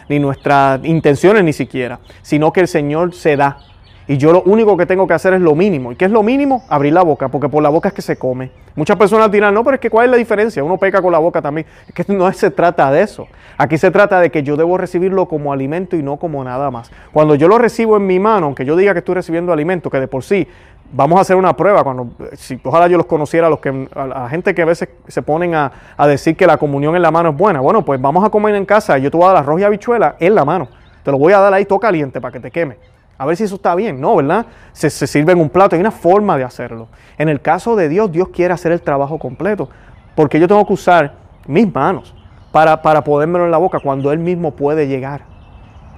ni 0.10 0.20
nuestras 0.20 0.86
intenciones 0.86 1.44
ni 1.44 1.54
siquiera, 1.54 2.00
sino 2.22 2.52
que 2.52 2.62
el 2.62 2.68
Señor 2.68 3.14
se 3.14 3.36
da 3.36 3.58
y 4.06 4.18
yo 4.18 4.34
lo 4.34 4.44
único 4.44 4.76
que 4.76 4.86
tengo 4.86 5.08
que 5.08 5.14
hacer 5.14 5.34
es 5.34 5.42
lo 5.42 5.56
mínimo. 5.56 5.92
¿Y 5.92 5.96
qué 5.96 6.06
es 6.06 6.12
lo 6.12 6.24
mínimo? 6.24 6.64
Abrir 6.68 6.92
la 6.92 7.04
boca, 7.04 7.30
porque 7.30 7.48
por 7.48 7.64
la 7.64 7.70
boca 7.70 7.90
es 7.90 7.94
que 7.94 8.02
se 8.02 8.18
come. 8.18 8.52
Muchas 8.76 8.98
personas 8.98 9.32
dirán, 9.32 9.54
no, 9.54 9.64
pero 9.64 9.76
es 9.76 9.82
que 9.82 9.90
¿cuál 9.90 10.06
es 10.06 10.12
la 10.12 10.18
diferencia? 10.18 10.64
Uno 10.64 10.78
peca 10.78 11.02
con 11.02 11.12
la 11.12 11.20
boca 11.20 11.42
también. 11.42 11.68
Es 11.88 11.94
que 11.94 12.14
no 12.14 12.32
se 12.34 12.52
trata 12.52 12.92
de 12.92 13.02
eso. 13.02 13.28
Aquí 13.58 13.78
se 13.78 13.92
trata 13.92 14.20
de 14.20 14.30
que 14.30 14.44
yo 14.44 14.58
debo 14.58 14.78
recibirlo 14.78 15.28
como 15.28 15.54
alimento 15.54 15.96
y 15.96 16.04
no 16.04 16.18
como 16.18 16.44
nada 16.44 16.70
más. 16.72 16.92
Cuando 17.14 17.36
yo 17.36 17.48
lo 17.48 17.58
recibo 17.58 17.96
en 17.96 18.06
mi 18.06 18.20
mano, 18.20 18.48
aunque 18.48 18.66
yo 18.66 18.76
diga 18.76 18.94
que 18.94 19.00
estoy 19.00 19.16
recibiendo 19.16 19.54
alimento, 19.54 19.90
que 19.90 20.00
de 20.00 20.08
por 20.08 20.24
sí 20.24 20.48
vamos 20.92 21.18
a 21.18 21.22
hacer 21.22 21.36
una 21.36 21.56
prueba. 21.56 21.84
Cuando, 21.84 22.10
si, 22.34 22.60
ojalá 22.64 22.88
yo 22.88 22.98
los 22.98 23.06
conociera, 23.06 23.50
los 23.50 23.60
que, 23.60 23.88
a 23.96 24.08
la 24.08 24.30
gente 24.30 24.54
que 24.54 24.62
a 24.62 24.66
veces 24.66 24.90
se 25.08 25.22
ponen 25.22 25.56
a, 25.56 25.72
a, 25.98 26.08
decir 26.08 26.36
que 26.36 26.48
la 26.48 26.58
comunión 26.58 26.96
en 26.96 27.02
la 27.02 27.12
mano 27.12 27.30
es 27.30 27.38
buena. 27.38 27.60
Bueno, 27.60 27.84
pues 27.84 28.02
vamos 28.02 28.24
a 28.26 28.30
comer 28.30 28.56
en 28.56 28.66
casa. 28.66 28.98
Yo 28.98 29.10
te 29.10 29.18
voy 29.18 29.26
a 29.26 29.34
dar 29.34 29.38
arroz 29.44 29.60
y 29.62 29.64
habichuela 29.64 30.16
en 30.20 30.36
la 30.36 30.46
mano. 30.46 30.68
Te 31.04 31.12
lo 31.12 31.18
voy 31.18 31.34
a 31.34 31.40
dar 31.40 31.54
ahí 31.54 31.66
todo 31.66 31.80
caliente 31.80 32.22
para 32.22 32.32
que 32.32 32.40
te 32.40 32.52
queme. 32.52 32.78
A 33.18 33.26
ver 33.26 33.38
si 33.38 33.44
eso 33.44 33.56
está 33.56 33.76
bien, 33.76 34.02
¿no? 34.02 34.16
¿Verdad? 34.16 34.46
Se, 34.72 34.90
sirve 34.90 35.34
en 35.34 35.40
un 35.40 35.50
plato, 35.50 35.76
hay 35.76 35.80
una 35.80 35.92
forma 35.92 36.38
de 36.38 36.44
hacerlo. 36.44 36.88
En 37.18 37.30
el 37.30 37.42
caso 37.42 37.76
de 37.76 37.88
Dios, 37.88 38.12
Dios 38.12 38.30
quiere 38.30 38.54
hacer 38.54 38.72
el 38.72 38.82
trabajo 38.82 39.20
completo, 39.20 39.70
porque 40.16 40.40
yo 40.40 40.48
tengo 40.48 40.66
que 40.66 40.74
usar 40.74 41.14
mis 41.46 41.72
manos 41.74 42.14
para, 42.52 42.82
para 42.82 43.04
podérmelo 43.04 43.46
en 43.46 43.52
la 43.52 43.58
boca 43.58 43.80
cuando 43.80 44.12
Él 44.12 44.20
mismo 44.20 44.52
puede 44.52 44.88
llegar 44.88 45.22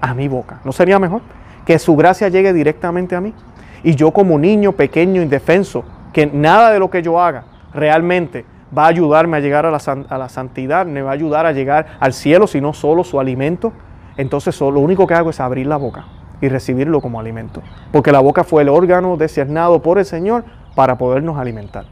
a 0.01 0.13
mi 0.13 0.27
boca. 0.27 0.59
¿No 0.65 0.71
sería 0.71 0.99
mejor? 0.99 1.21
Que 1.65 1.79
su 1.79 1.95
gracia 1.95 2.27
llegue 2.27 2.51
directamente 2.53 3.15
a 3.15 3.21
mí. 3.21 3.33
Y 3.85 3.93
yo 3.93 4.09
como 4.09 4.39
niño 4.39 4.71
pequeño, 4.71 5.21
indefenso, 5.21 5.83
que 6.11 6.25
nada 6.25 6.71
de 6.71 6.79
lo 6.79 6.89
que 6.89 7.03
yo 7.03 7.21
haga 7.21 7.43
realmente 7.71 8.43
va 8.75 8.85
a 8.85 8.87
ayudarme 8.87 9.37
a 9.37 9.39
llegar 9.39 9.67
a 9.67 9.69
la, 9.69 9.79
a 10.09 10.17
la 10.17 10.27
santidad, 10.27 10.87
me 10.87 11.03
va 11.03 11.11
a 11.11 11.13
ayudar 11.13 11.45
a 11.45 11.51
llegar 11.51 11.85
al 11.99 12.11
cielo, 12.11 12.47
sino 12.47 12.73
solo 12.73 13.03
su 13.03 13.19
alimento. 13.19 13.73
Entonces 14.17 14.59
lo 14.59 14.79
único 14.79 15.05
que 15.05 15.13
hago 15.13 15.29
es 15.29 15.39
abrir 15.39 15.67
la 15.67 15.77
boca 15.77 16.05
y 16.41 16.49
recibirlo 16.49 16.99
como 16.99 17.19
alimento. 17.19 17.61
Porque 17.91 18.11
la 18.11 18.21
boca 18.21 18.43
fue 18.43 18.63
el 18.63 18.69
órgano 18.69 19.17
designado 19.17 19.79
por 19.83 19.99
el 19.99 20.05
Señor 20.05 20.45
para 20.73 20.97
podernos 20.97 21.37
alimentar. 21.37 21.85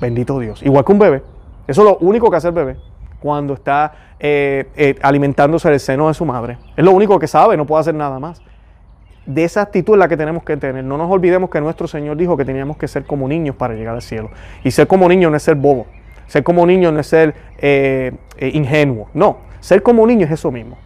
Bendito 0.00 0.38
Dios. 0.38 0.62
Igual 0.62 0.84
que 0.84 0.92
un 0.92 1.00
bebé. 1.00 1.22
Eso 1.66 1.82
es 1.82 1.88
lo 1.88 1.96
único 1.98 2.30
que 2.30 2.36
hace 2.36 2.48
el 2.48 2.54
bebé 2.54 2.76
cuando 3.18 3.54
está 3.54 3.92
eh, 4.20 4.70
eh, 4.76 4.94
alimentándose 5.02 5.68
del 5.68 5.80
seno 5.80 6.06
de 6.06 6.14
su 6.14 6.24
madre. 6.24 6.58
Es 6.76 6.84
lo 6.84 6.92
único 6.92 7.18
que 7.18 7.26
sabe, 7.26 7.56
no 7.56 7.66
puede 7.66 7.80
hacer 7.80 7.94
nada 7.94 8.20
más. 8.20 8.40
De 9.26 9.44
esa 9.44 9.62
actitud 9.62 9.96
la 9.96 10.08
que 10.08 10.16
tenemos 10.16 10.44
que 10.44 10.56
tener. 10.56 10.84
No 10.84 10.98
nos 10.98 11.10
olvidemos 11.10 11.50
que 11.50 11.60
nuestro 11.60 11.88
Señor 11.88 12.16
dijo 12.16 12.36
que 12.36 12.44
teníamos 12.44 12.76
que 12.76 12.88
ser 12.88 13.04
como 13.04 13.26
niños 13.26 13.56
para 13.56 13.74
llegar 13.74 13.94
al 13.94 14.02
cielo. 14.02 14.30
Y 14.62 14.70
ser 14.70 14.86
como 14.86 15.08
niño 15.08 15.30
no 15.30 15.36
es 15.36 15.42
ser 15.42 15.54
bobo. 15.54 15.86
Ser 16.26 16.42
como 16.42 16.66
niño 16.66 16.92
no 16.92 17.00
es 17.00 17.06
ser 17.06 17.34
eh, 17.58 18.12
ingenuo. 18.38 19.08
No, 19.14 19.38
ser 19.60 19.82
como 19.82 20.06
niño 20.06 20.26
es 20.26 20.32
eso 20.32 20.50
mismo. 20.50 20.76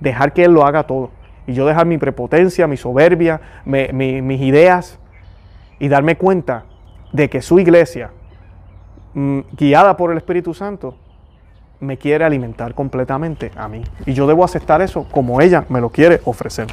Dejar 0.00 0.32
que 0.32 0.44
Él 0.44 0.52
lo 0.52 0.64
haga 0.64 0.84
todo 0.84 1.10
y 1.46 1.54
yo 1.54 1.66
dejar 1.66 1.86
mi 1.86 1.98
prepotencia, 1.98 2.66
mi 2.66 2.76
soberbia, 2.76 3.40
mis 3.64 4.40
ideas 4.40 4.98
y 5.78 5.88
darme 5.88 6.16
cuenta 6.16 6.64
de 7.12 7.28
que 7.28 7.42
su 7.42 7.58
iglesia, 7.58 8.10
mm, 9.14 9.40
guiada 9.56 9.96
por 9.96 10.12
el 10.12 10.18
Espíritu 10.18 10.54
Santo, 10.54 10.96
me 11.80 11.96
quiere 11.96 12.24
alimentar 12.24 12.74
completamente 12.74 13.50
a 13.56 13.66
mí. 13.66 13.82
Y 14.06 14.12
yo 14.12 14.26
debo 14.26 14.44
aceptar 14.44 14.80
eso 14.82 15.06
como 15.10 15.40
ella 15.40 15.64
me 15.68 15.80
lo 15.80 15.90
quiere 15.90 16.20
ofrecer. 16.24 16.68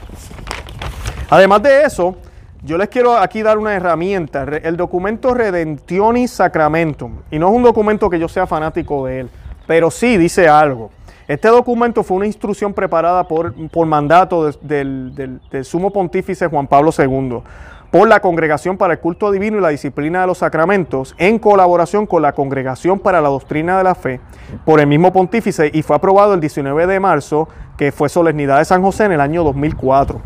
Además 1.29 1.61
de 1.61 1.83
eso, 1.83 2.15
yo 2.63 2.77
les 2.77 2.89
quiero 2.89 3.15
aquí 3.15 3.41
dar 3.41 3.57
una 3.57 3.75
herramienta, 3.75 4.43
el 4.63 4.75
documento 4.75 5.33
Redemptionis 5.33 6.31
Sacramentum. 6.31 7.19
Y 7.29 7.37
no 7.37 7.49
es 7.49 7.55
un 7.55 7.63
documento 7.63 8.09
que 8.09 8.19
yo 8.19 8.27
sea 8.27 8.47
fanático 8.47 9.05
de 9.05 9.21
él, 9.21 9.29
pero 9.67 9.91
sí 9.91 10.17
dice 10.17 10.47
algo. 10.47 10.89
Este 11.27 11.47
documento 11.47 12.03
fue 12.03 12.17
una 12.17 12.25
instrucción 12.25 12.73
preparada 12.73 13.27
por, 13.27 13.53
por 13.69 13.85
mandato 13.85 14.51
del, 14.61 15.39
sumo 15.61 15.91
pontífice 15.91 16.47
Juan 16.47 16.65
Pablo 16.65 16.91
II 16.97 17.43
por 17.91 18.07
la 18.07 18.19
Congregación 18.19 18.77
para 18.77 18.93
el 18.93 18.99
Culto 18.99 19.31
Divino 19.31 19.57
y 19.57 19.61
la 19.61 19.69
Disciplina 19.69 20.21
de 20.21 20.27
los 20.27 20.39
Sacramentos, 20.39 21.15
en 21.17 21.39
colaboración 21.39 22.05
con 22.05 22.21
la 22.21 22.33
Congregación 22.33 22.99
para 22.99 23.19
la 23.19 23.29
Doctrina 23.29 23.77
de 23.77 23.83
la 23.83 23.95
Fe, 23.95 24.19
por 24.63 24.79
el 24.79 24.85
mismo 24.87 25.11
pontífice, 25.11 25.71
y 25.73 25.81
fue 25.81 25.95
aprobado 25.95 26.35
el 26.35 26.39
19 26.39 26.85
de 26.85 26.99
marzo, 26.99 27.47
que 27.77 27.91
fue 27.91 28.09
solemnidad 28.09 28.59
de 28.59 28.65
San 28.65 28.83
José 28.83 29.05
en 29.05 29.13
el 29.13 29.21
año 29.21 29.43
2004. 29.43 30.21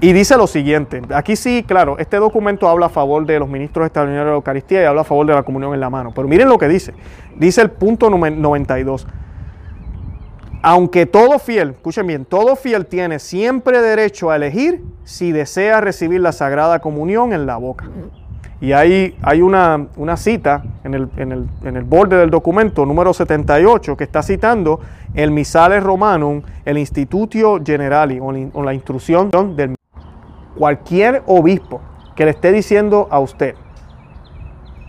Y 0.00 0.12
dice 0.12 0.36
lo 0.36 0.46
siguiente, 0.46 1.00
aquí 1.14 1.36
sí, 1.36 1.64
claro, 1.66 1.98
este 1.98 2.18
documento 2.18 2.68
habla 2.68 2.86
a 2.86 2.90
favor 2.90 3.24
de 3.24 3.38
los 3.38 3.48
ministros 3.48 3.86
extraordinarios 3.86 4.26
de 4.26 4.30
la 4.30 4.36
Eucaristía 4.36 4.82
y 4.82 4.84
habla 4.84 5.00
a 5.00 5.04
favor 5.04 5.26
de 5.26 5.32
la 5.32 5.42
comunión 5.42 5.72
en 5.72 5.80
la 5.80 5.88
mano, 5.88 6.12
pero 6.14 6.28
miren 6.28 6.50
lo 6.50 6.58
que 6.58 6.68
dice, 6.68 6.92
dice 7.36 7.62
el 7.62 7.70
punto 7.70 8.10
92 8.10 9.06
aunque 10.68 11.06
todo 11.06 11.38
fiel, 11.38 11.70
escuchen 11.70 12.08
bien, 12.08 12.24
todo 12.24 12.56
fiel 12.56 12.86
tiene 12.86 13.20
siempre 13.20 13.80
derecho 13.80 14.32
a 14.32 14.36
elegir 14.36 14.82
si 15.04 15.30
desea 15.30 15.80
recibir 15.80 16.20
la 16.20 16.32
Sagrada 16.32 16.80
Comunión 16.80 17.32
en 17.32 17.46
la 17.46 17.56
boca. 17.56 17.88
Y 18.60 18.72
ahí 18.72 19.16
hay 19.22 19.42
una, 19.42 19.86
cita 20.16 20.64
en 20.82 20.94
el, 20.94 21.84
borde 21.84 22.16
del 22.16 22.30
documento 22.30 22.84
número 22.84 23.14
78 23.14 23.96
que 23.96 24.02
está 24.02 24.24
citando 24.24 24.80
el 25.14 25.30
Misale 25.30 25.78
Romanum, 25.78 26.42
el 26.64 26.78
Institutio 26.78 27.60
Generali 27.64 28.18
o 28.20 28.62
la 28.64 28.74
instrucción 28.74 29.30
del 29.54 29.76
cualquier 30.56 31.22
obispo 31.26 31.80
que 32.14 32.24
le 32.24 32.30
esté 32.30 32.52
diciendo 32.52 33.08
a 33.10 33.20
usted 33.20 33.54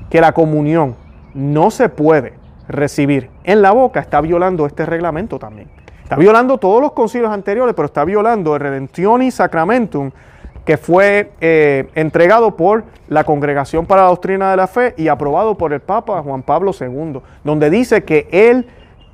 que 0.09 0.21
la 0.21 0.31
comunión 0.31 0.95
no 1.33 1.69
se 1.71 1.89
puede 1.89 2.33
recibir 2.67 3.29
en 3.43 3.61
la 3.61 3.71
boca, 3.71 3.99
está 3.99 4.21
violando 4.21 4.65
este 4.65 4.85
reglamento 4.85 5.39
también. 5.39 5.69
Está 6.03 6.15
violando 6.15 6.57
todos 6.57 6.81
los 6.81 6.93
concilios 6.93 7.31
anteriores, 7.31 7.75
pero 7.75 7.87
está 7.87 8.05
violando 8.05 8.55
el 8.55 8.61
Redemptionis 8.61 9.35
Sacramentum 9.35 10.11
que 10.67 10.75
fue 10.75 11.31
eh, 11.39 11.87
entregado 11.95 12.57
por 12.57 12.83
la 13.07 13.23
Congregación 13.23 13.85
para 13.85 14.01
la 14.01 14.09
Doctrina 14.09 14.51
de 14.51 14.57
la 14.57 14.67
Fe 14.67 14.93
y 14.97 15.07
aprobado 15.07 15.55
por 15.55 15.71
el 15.71 15.79
Papa 15.79 16.21
Juan 16.21 16.43
Pablo 16.43 16.71
II, 16.77 17.21
donde 17.45 17.69
dice 17.69 18.03
que 18.03 18.27
el 18.31 18.67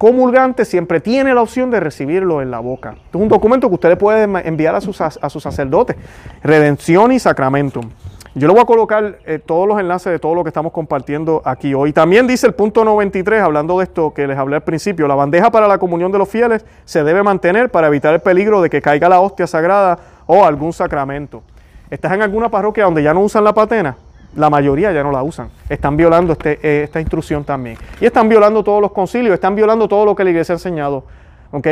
comulgante 0.03 0.65
siempre 0.65 0.99
tiene 0.99 1.33
la 1.33 1.41
opción 1.41 1.71
de 1.71 1.79
recibirlo 1.79 2.41
en 2.41 2.51
la 2.51 2.59
boca. 2.59 2.95
Es 3.07 3.15
un 3.15 3.29
documento 3.29 3.69
que 3.69 3.75
usted 3.75 3.97
puede 3.97 4.23
enviar 4.45 4.75
a 4.75 4.81
sus, 4.81 4.99
a 4.99 5.09
sacerdotes, 5.09 5.95
Redención 6.43 7.13
y 7.13 7.19
Sacramentum. 7.19 7.89
Yo 8.35 8.49
le 8.49 8.53
voy 8.53 8.61
a 8.61 8.65
colocar 8.65 9.19
eh, 9.25 9.39
todos 9.39 9.65
los 9.65 9.79
enlaces 9.79 10.11
de 10.11 10.19
todo 10.19 10.35
lo 10.35 10.43
que 10.43 10.49
estamos 10.49 10.73
compartiendo 10.73 11.41
aquí 11.45 11.73
hoy. 11.73 11.93
También 11.93 12.27
dice 12.27 12.45
el 12.47 12.53
punto 12.53 12.83
93, 12.83 13.41
hablando 13.41 13.77
de 13.77 13.85
esto 13.85 14.13
que 14.13 14.27
les 14.27 14.37
hablé 14.37 14.57
al 14.57 14.63
principio, 14.63 15.07
la 15.07 15.15
bandeja 15.15 15.49
para 15.51 15.69
la 15.69 15.77
comunión 15.77 16.11
de 16.11 16.17
los 16.17 16.27
fieles 16.27 16.65
se 16.83 17.05
debe 17.05 17.23
mantener 17.23 17.71
para 17.71 17.87
evitar 17.87 18.13
el 18.13 18.19
peligro 18.19 18.61
de 18.61 18.69
que 18.69 18.81
caiga 18.81 19.07
la 19.07 19.21
hostia 19.21 19.47
sagrada 19.47 19.99
o 20.25 20.43
algún 20.43 20.73
sacramento. 20.73 21.43
¿Estás 21.89 22.11
en 22.11 22.23
alguna 22.23 22.49
parroquia 22.51 22.83
donde 22.83 23.03
ya 23.03 23.13
no 23.13 23.21
usan 23.21 23.45
la 23.45 23.53
patena? 23.53 23.95
La 24.35 24.49
mayoría 24.49 24.91
ya 24.91 25.03
no 25.03 25.11
la 25.11 25.23
usan. 25.23 25.49
Están 25.69 25.95
violando 25.95 26.33
este, 26.33 26.59
eh, 26.63 26.83
esta 26.83 26.99
instrucción 26.99 27.43
también. 27.43 27.77
Y 28.01 28.05
están 28.05 28.27
violando 28.27 28.63
todos 28.63 28.81
los 28.81 28.91
concilios, 28.91 29.33
están 29.33 29.55
violando 29.55 29.87
todo 29.87 30.05
lo 30.05 30.15
que 30.15 30.23
la 30.23 30.31
iglesia 30.31 30.53
ha 30.53 30.57
enseñado 30.57 31.03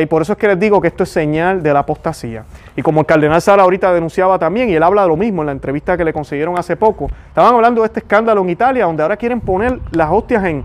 por 0.07 0.21
eso 0.21 0.33
es 0.33 0.37
que 0.37 0.47
les 0.47 0.59
digo 0.59 0.79
que 0.79 0.89
esto 0.89 1.03
es 1.03 1.09
señal 1.09 1.63
de 1.63 1.73
la 1.73 1.79
apostasía. 1.79 2.43
Y 2.75 2.83
como 2.83 2.99
el 2.99 3.07
cardenal 3.07 3.41
Sara 3.41 3.63
ahorita 3.63 3.91
denunciaba 3.91 4.37
también, 4.37 4.69
y 4.69 4.75
él 4.75 4.83
habla 4.83 5.01
de 5.01 5.07
lo 5.07 5.17
mismo 5.17 5.41
en 5.41 5.47
la 5.47 5.51
entrevista 5.53 5.97
que 5.97 6.05
le 6.05 6.13
consiguieron 6.13 6.57
hace 6.57 6.75
poco, 6.75 7.09
estaban 7.27 7.55
hablando 7.55 7.81
de 7.81 7.87
este 7.87 8.01
escándalo 8.01 8.41
en 8.41 8.49
Italia, 8.51 8.85
donde 8.85 9.01
ahora 9.01 9.17
quieren 9.17 9.41
poner 9.41 9.79
las 9.91 10.11
hostias 10.11 10.43
en, 10.45 10.63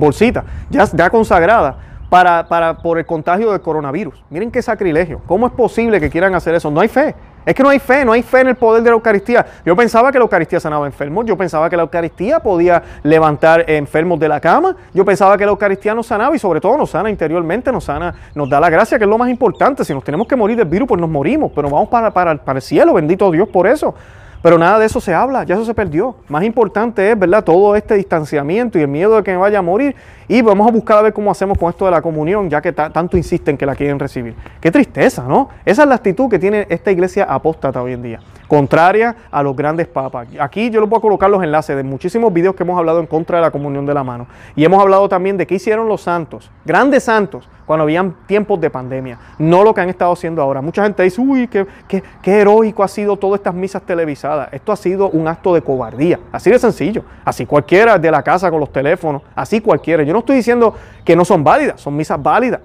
bolsitas, 0.00 0.44
ya, 0.70 0.86
ya 0.90 1.10
consagradas, 1.10 1.74
para, 2.08 2.48
para, 2.48 2.78
por 2.78 2.98
el 2.98 3.04
contagio 3.04 3.52
del 3.52 3.60
coronavirus. 3.60 4.24
Miren 4.30 4.50
qué 4.50 4.62
sacrilegio. 4.62 5.20
¿Cómo 5.26 5.46
es 5.46 5.52
posible 5.52 6.00
que 6.00 6.08
quieran 6.08 6.34
hacer 6.34 6.54
eso? 6.54 6.70
No 6.70 6.80
hay 6.80 6.88
fe. 6.88 7.14
Es 7.44 7.54
que 7.54 7.62
no 7.62 7.70
hay 7.70 7.78
fe, 7.78 8.04
no 8.04 8.12
hay 8.12 8.22
fe 8.22 8.40
en 8.40 8.48
el 8.48 8.54
poder 8.54 8.82
de 8.82 8.90
la 8.90 8.94
Eucaristía. 8.94 9.46
Yo 9.64 9.74
pensaba 9.74 10.12
que 10.12 10.18
la 10.18 10.24
Eucaristía 10.24 10.60
sanaba 10.60 10.86
enfermos, 10.86 11.24
yo 11.24 11.36
pensaba 11.36 11.70
que 11.70 11.76
la 11.76 11.82
Eucaristía 11.82 12.38
podía 12.40 12.82
levantar 13.02 13.64
enfermos 13.70 14.20
de 14.20 14.28
la 14.28 14.40
cama, 14.40 14.76
yo 14.92 15.04
pensaba 15.04 15.38
que 15.38 15.44
la 15.44 15.52
Eucaristía 15.52 15.94
nos 15.94 16.06
sanaba 16.06 16.36
y 16.36 16.38
sobre 16.38 16.60
todo 16.60 16.76
nos 16.76 16.90
sana 16.90 17.08
interiormente, 17.08 17.72
nos 17.72 17.84
sana, 17.84 18.14
nos 18.34 18.48
da 18.48 18.60
la 18.60 18.68
gracia, 18.68 18.98
que 18.98 19.04
es 19.04 19.10
lo 19.10 19.16
más 19.16 19.30
importante. 19.30 19.84
Si 19.84 19.94
nos 19.94 20.04
tenemos 20.04 20.26
que 20.26 20.36
morir 20.36 20.56
del 20.56 20.68
virus, 20.68 20.86
pues 20.86 21.00
nos 21.00 21.08
morimos, 21.10 21.50
pero 21.54 21.70
vamos 21.70 21.88
para, 21.88 22.10
para, 22.10 22.36
para 22.36 22.58
el 22.58 22.62
cielo, 22.62 22.92
bendito 22.92 23.30
Dios 23.30 23.48
por 23.48 23.66
eso. 23.66 23.94
Pero 24.42 24.56
nada 24.58 24.78
de 24.78 24.86
eso 24.86 25.00
se 25.00 25.12
habla, 25.14 25.44
ya 25.44 25.54
eso 25.54 25.64
se 25.64 25.74
perdió. 25.74 26.16
Más 26.28 26.42
importante 26.44 27.10
es, 27.10 27.18
¿verdad? 27.18 27.44
Todo 27.44 27.76
este 27.76 27.94
distanciamiento 27.94 28.78
y 28.78 28.82
el 28.82 28.88
miedo 28.88 29.16
de 29.16 29.22
que 29.22 29.32
me 29.32 29.36
vaya 29.36 29.58
a 29.58 29.62
morir. 29.62 29.94
Y 30.28 30.40
vamos 30.40 30.66
a 30.66 30.70
buscar 30.70 30.98
a 30.98 31.02
ver 31.02 31.12
cómo 31.12 31.30
hacemos 31.30 31.58
con 31.58 31.68
esto 31.68 31.84
de 31.84 31.90
la 31.90 32.00
comunión, 32.00 32.48
ya 32.48 32.62
que 32.62 32.72
tanto 32.72 33.16
insisten 33.16 33.58
que 33.58 33.66
la 33.66 33.74
quieren 33.74 33.98
recibir. 33.98 34.34
Qué 34.60 34.70
tristeza, 34.70 35.24
¿no? 35.24 35.50
Esa 35.64 35.82
es 35.82 35.88
la 35.88 35.96
actitud 35.96 36.30
que 36.30 36.38
tiene 36.38 36.66
esta 36.70 36.90
iglesia 36.90 37.24
apóstata 37.24 37.82
hoy 37.82 37.92
en 37.92 38.02
día 38.02 38.20
contraria 38.50 39.14
a 39.30 39.44
los 39.44 39.54
grandes 39.54 39.86
papas. 39.86 40.26
Aquí 40.40 40.70
yo 40.70 40.80
les 40.80 40.90
voy 40.90 40.98
a 40.98 41.00
colocar 41.00 41.30
los 41.30 41.40
enlaces 41.40 41.76
de 41.76 41.84
muchísimos 41.84 42.32
videos 42.32 42.56
que 42.56 42.64
hemos 42.64 42.76
hablado 42.76 42.98
en 42.98 43.06
contra 43.06 43.38
de 43.38 43.42
la 43.42 43.52
comunión 43.52 43.86
de 43.86 43.94
la 43.94 44.02
mano. 44.02 44.26
Y 44.56 44.64
hemos 44.64 44.82
hablado 44.82 45.08
también 45.08 45.36
de 45.36 45.46
qué 45.46 45.54
hicieron 45.54 45.86
los 45.86 46.00
santos, 46.00 46.50
grandes 46.64 47.04
santos, 47.04 47.48
cuando 47.64 47.84
habían 47.84 48.12
tiempos 48.26 48.60
de 48.60 48.68
pandemia, 48.68 49.20
no 49.38 49.62
lo 49.62 49.72
que 49.72 49.82
han 49.82 49.88
estado 49.88 50.10
haciendo 50.10 50.42
ahora. 50.42 50.60
Mucha 50.60 50.82
gente 50.82 51.04
dice, 51.04 51.20
uy, 51.20 51.46
qué, 51.46 51.64
qué, 51.86 52.02
qué 52.20 52.40
heroico 52.40 52.82
ha 52.82 52.88
sido 52.88 53.16
todas 53.16 53.38
estas 53.38 53.54
misas 53.54 53.82
televisadas. 53.82 54.48
Esto 54.50 54.72
ha 54.72 54.76
sido 54.76 55.10
un 55.10 55.28
acto 55.28 55.54
de 55.54 55.62
cobardía, 55.62 56.18
así 56.32 56.50
de 56.50 56.58
sencillo. 56.58 57.04
Así 57.24 57.46
cualquiera 57.46 57.98
de 57.98 58.10
la 58.10 58.24
casa 58.24 58.50
con 58.50 58.58
los 58.58 58.72
teléfonos, 58.72 59.22
así 59.36 59.60
cualquiera. 59.60 60.02
Yo 60.02 60.12
no 60.12 60.18
estoy 60.18 60.34
diciendo 60.34 60.74
que 61.04 61.14
no 61.14 61.24
son 61.24 61.44
válidas, 61.44 61.80
son 61.80 61.94
misas 61.96 62.20
válidas. 62.20 62.62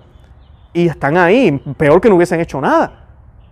Y 0.74 0.88
están 0.88 1.16
ahí, 1.16 1.62
peor 1.78 2.02
que 2.02 2.10
no 2.10 2.16
hubiesen 2.16 2.40
hecho 2.42 2.60
nada 2.60 3.05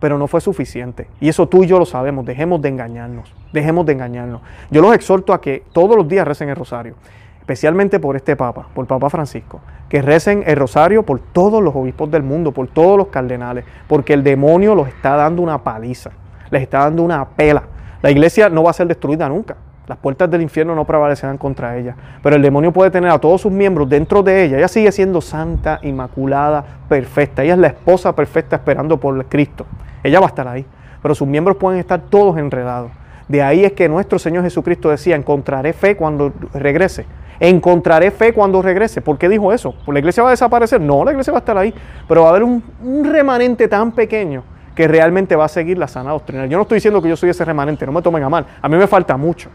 pero 0.04 0.18
no 0.18 0.28
fue 0.28 0.41
suficiente. 0.41 1.08
Y 1.22 1.30
eso 1.30 1.47
tú 1.47 1.64
y 1.64 1.68
yo 1.68 1.80
lo 1.80 1.86
sabemos, 1.86 2.26
dejemos 2.26 2.62
de 2.62 2.68
engañarnos, 2.68 3.34
dejemos 3.54 3.86
de 3.86 3.93
engañarnos. 3.93 4.41
Yo 4.70 4.82
los 4.82 4.93
exhorto 4.93 5.32
a 5.32 5.39
que 5.39 5.64
todos 5.72 5.95
los 5.95 6.06
días 6.10 6.28
recen 6.28 6.49
el 6.49 6.58
rosario, 6.58 6.95
especialmente 7.39 8.01
por 8.01 8.18
este 8.18 8.36
Papa, 8.36 8.68
por 8.76 8.86
Papa 8.86 9.10
Francisco, 9.10 9.62
que 9.88 10.01
recen 10.01 10.43
el 10.45 10.58
rosario 10.58 11.04
por 11.04 11.22
todos 11.22 11.64
los 11.64 11.74
obispos 11.74 12.12
del 12.12 12.22
mundo, 12.22 12.51
por 12.51 12.68
todos 12.68 12.97
los 12.97 13.08
cardenales, 13.08 13.64
porque 13.88 14.14
el 14.14 14.26
demonio 14.26 14.76
los 14.76 14.89
está 14.89 15.16
dando 15.16 15.41
una 15.41 15.64
paliza, 15.64 16.12
les 16.51 16.64
está 16.64 16.80
dando 16.80 17.01
una 17.01 17.24
pela. 17.24 17.64
La 18.01 18.12
iglesia 18.12 18.49
no 18.49 18.62
va 18.62 18.72
a 18.72 18.74
ser 18.74 18.88
destruida 18.88 19.30
nunca, 19.30 19.56
las 19.86 19.97
puertas 19.97 20.31
del 20.31 20.41
infierno 20.41 20.75
no 20.75 20.86
prevalecerán 20.86 21.38
contra 21.38 21.77
ella. 21.77 21.95
Pero 22.21 22.36
el 22.38 22.41
demonio 22.41 22.71
puede 22.71 22.89
tener 22.89 23.09
a 23.09 23.19
todos 23.19 23.41
sus 23.41 23.51
miembros 23.51 23.89
dentro 23.89 24.23
de 24.23 24.45
ella. 24.45 24.57
Ella 24.57 24.67
sigue 24.69 24.91
siendo 24.91 25.19
santa, 25.19 25.79
inmaculada, 25.84 26.63
perfecta. 26.88 27.43
Ella 27.43 27.53
es 27.53 27.59
la 27.59 27.67
esposa 27.67 28.15
perfecta 28.15 28.55
esperando 28.55 28.97
por 28.97 29.25
Cristo. 29.25 29.65
Ella 30.01 30.19
va 30.19 30.27
a 30.27 30.29
estar 30.29 30.47
ahí. 30.47 30.65
Pero 31.01 31.13
sus 31.13 31.27
miembros 31.27 31.57
pueden 31.57 31.79
estar 31.79 31.99
todos 31.99 32.38
enredados. 32.38 32.91
De 33.27 33.41
ahí 33.41 33.65
es 33.65 33.73
que 33.73 33.89
nuestro 33.89 34.19
Señor 34.19 34.43
Jesucristo 34.43 34.89
decía, 34.89 35.17
encontraré 35.17 35.73
fe 35.73 35.97
cuando 35.97 36.31
regrese. 36.53 37.05
Encontraré 37.39 38.11
fe 38.11 38.31
cuando 38.31 38.61
regrese. 38.61 39.01
¿Por 39.01 39.17
qué 39.17 39.27
dijo 39.27 39.51
eso? 39.51 39.75
¿La 39.88 39.99
iglesia 39.99 40.23
va 40.23 40.29
a 40.29 40.31
desaparecer? 40.31 40.79
No, 40.79 41.03
la 41.03 41.11
iglesia 41.11 41.34
va 41.34 41.39
a 41.39 41.41
estar 41.41 41.57
ahí. 41.57 41.73
Pero 42.07 42.21
va 42.21 42.27
a 42.27 42.29
haber 42.29 42.43
un, 42.43 42.63
un 42.81 43.03
remanente 43.03 43.67
tan 43.67 43.91
pequeño 43.91 44.43
que 44.75 44.88
realmente 44.88 45.36
va 45.36 45.45
a 45.45 45.49
seguir 45.49 45.77
la 45.77 45.89
sana 45.89 46.11
doctrina. 46.11 46.45
Yo 46.45 46.57
no 46.57 46.63
estoy 46.63 46.77
diciendo 46.77 47.01
que 47.01 47.09
yo 47.09 47.17
soy 47.17 47.29
ese 47.29 47.43
remanente, 47.43 47.86
no 47.86 47.91
me 47.91 48.01
tomen 48.01 48.23
a 48.23 48.29
mal. 48.29 48.45
A 48.61 48.69
mí 48.69 48.77
me 48.77 48.88
falta 48.88 49.17
mucho. 49.17 49.49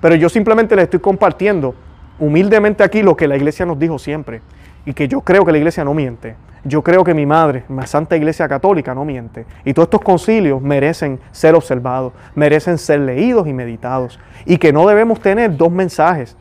Pero 0.00 0.14
yo 0.14 0.28
simplemente 0.28 0.74
les 0.74 0.84
estoy 0.84 1.00
compartiendo 1.00 1.74
humildemente 2.18 2.82
aquí 2.82 3.02
lo 3.02 3.16
que 3.16 3.26
la 3.26 3.36
iglesia 3.36 3.66
nos 3.66 3.78
dijo 3.78 3.98
siempre 3.98 4.40
y 4.84 4.92
que 4.92 5.08
yo 5.08 5.20
creo 5.20 5.44
que 5.44 5.52
la 5.52 5.58
iglesia 5.58 5.84
no 5.84 5.94
miente. 5.94 6.36
Yo 6.64 6.82
creo 6.82 7.04
que 7.04 7.14
mi 7.14 7.24
madre, 7.24 7.64
la 7.70 7.86
Santa 7.86 8.16
Iglesia 8.16 8.46
Católica, 8.46 8.94
no 8.94 9.04
miente. 9.04 9.46
Y 9.64 9.72
todos 9.72 9.86
estos 9.86 10.02
concilios 10.02 10.60
merecen 10.60 11.18
ser 11.32 11.54
observados, 11.54 12.12
merecen 12.34 12.76
ser 12.76 13.00
leídos 13.00 13.46
y 13.46 13.52
meditados. 13.54 14.18
Y 14.44 14.58
que 14.58 14.72
no 14.72 14.86
debemos 14.86 15.20
tener 15.20 15.56
dos 15.56 15.70
mensajes. 15.70 16.36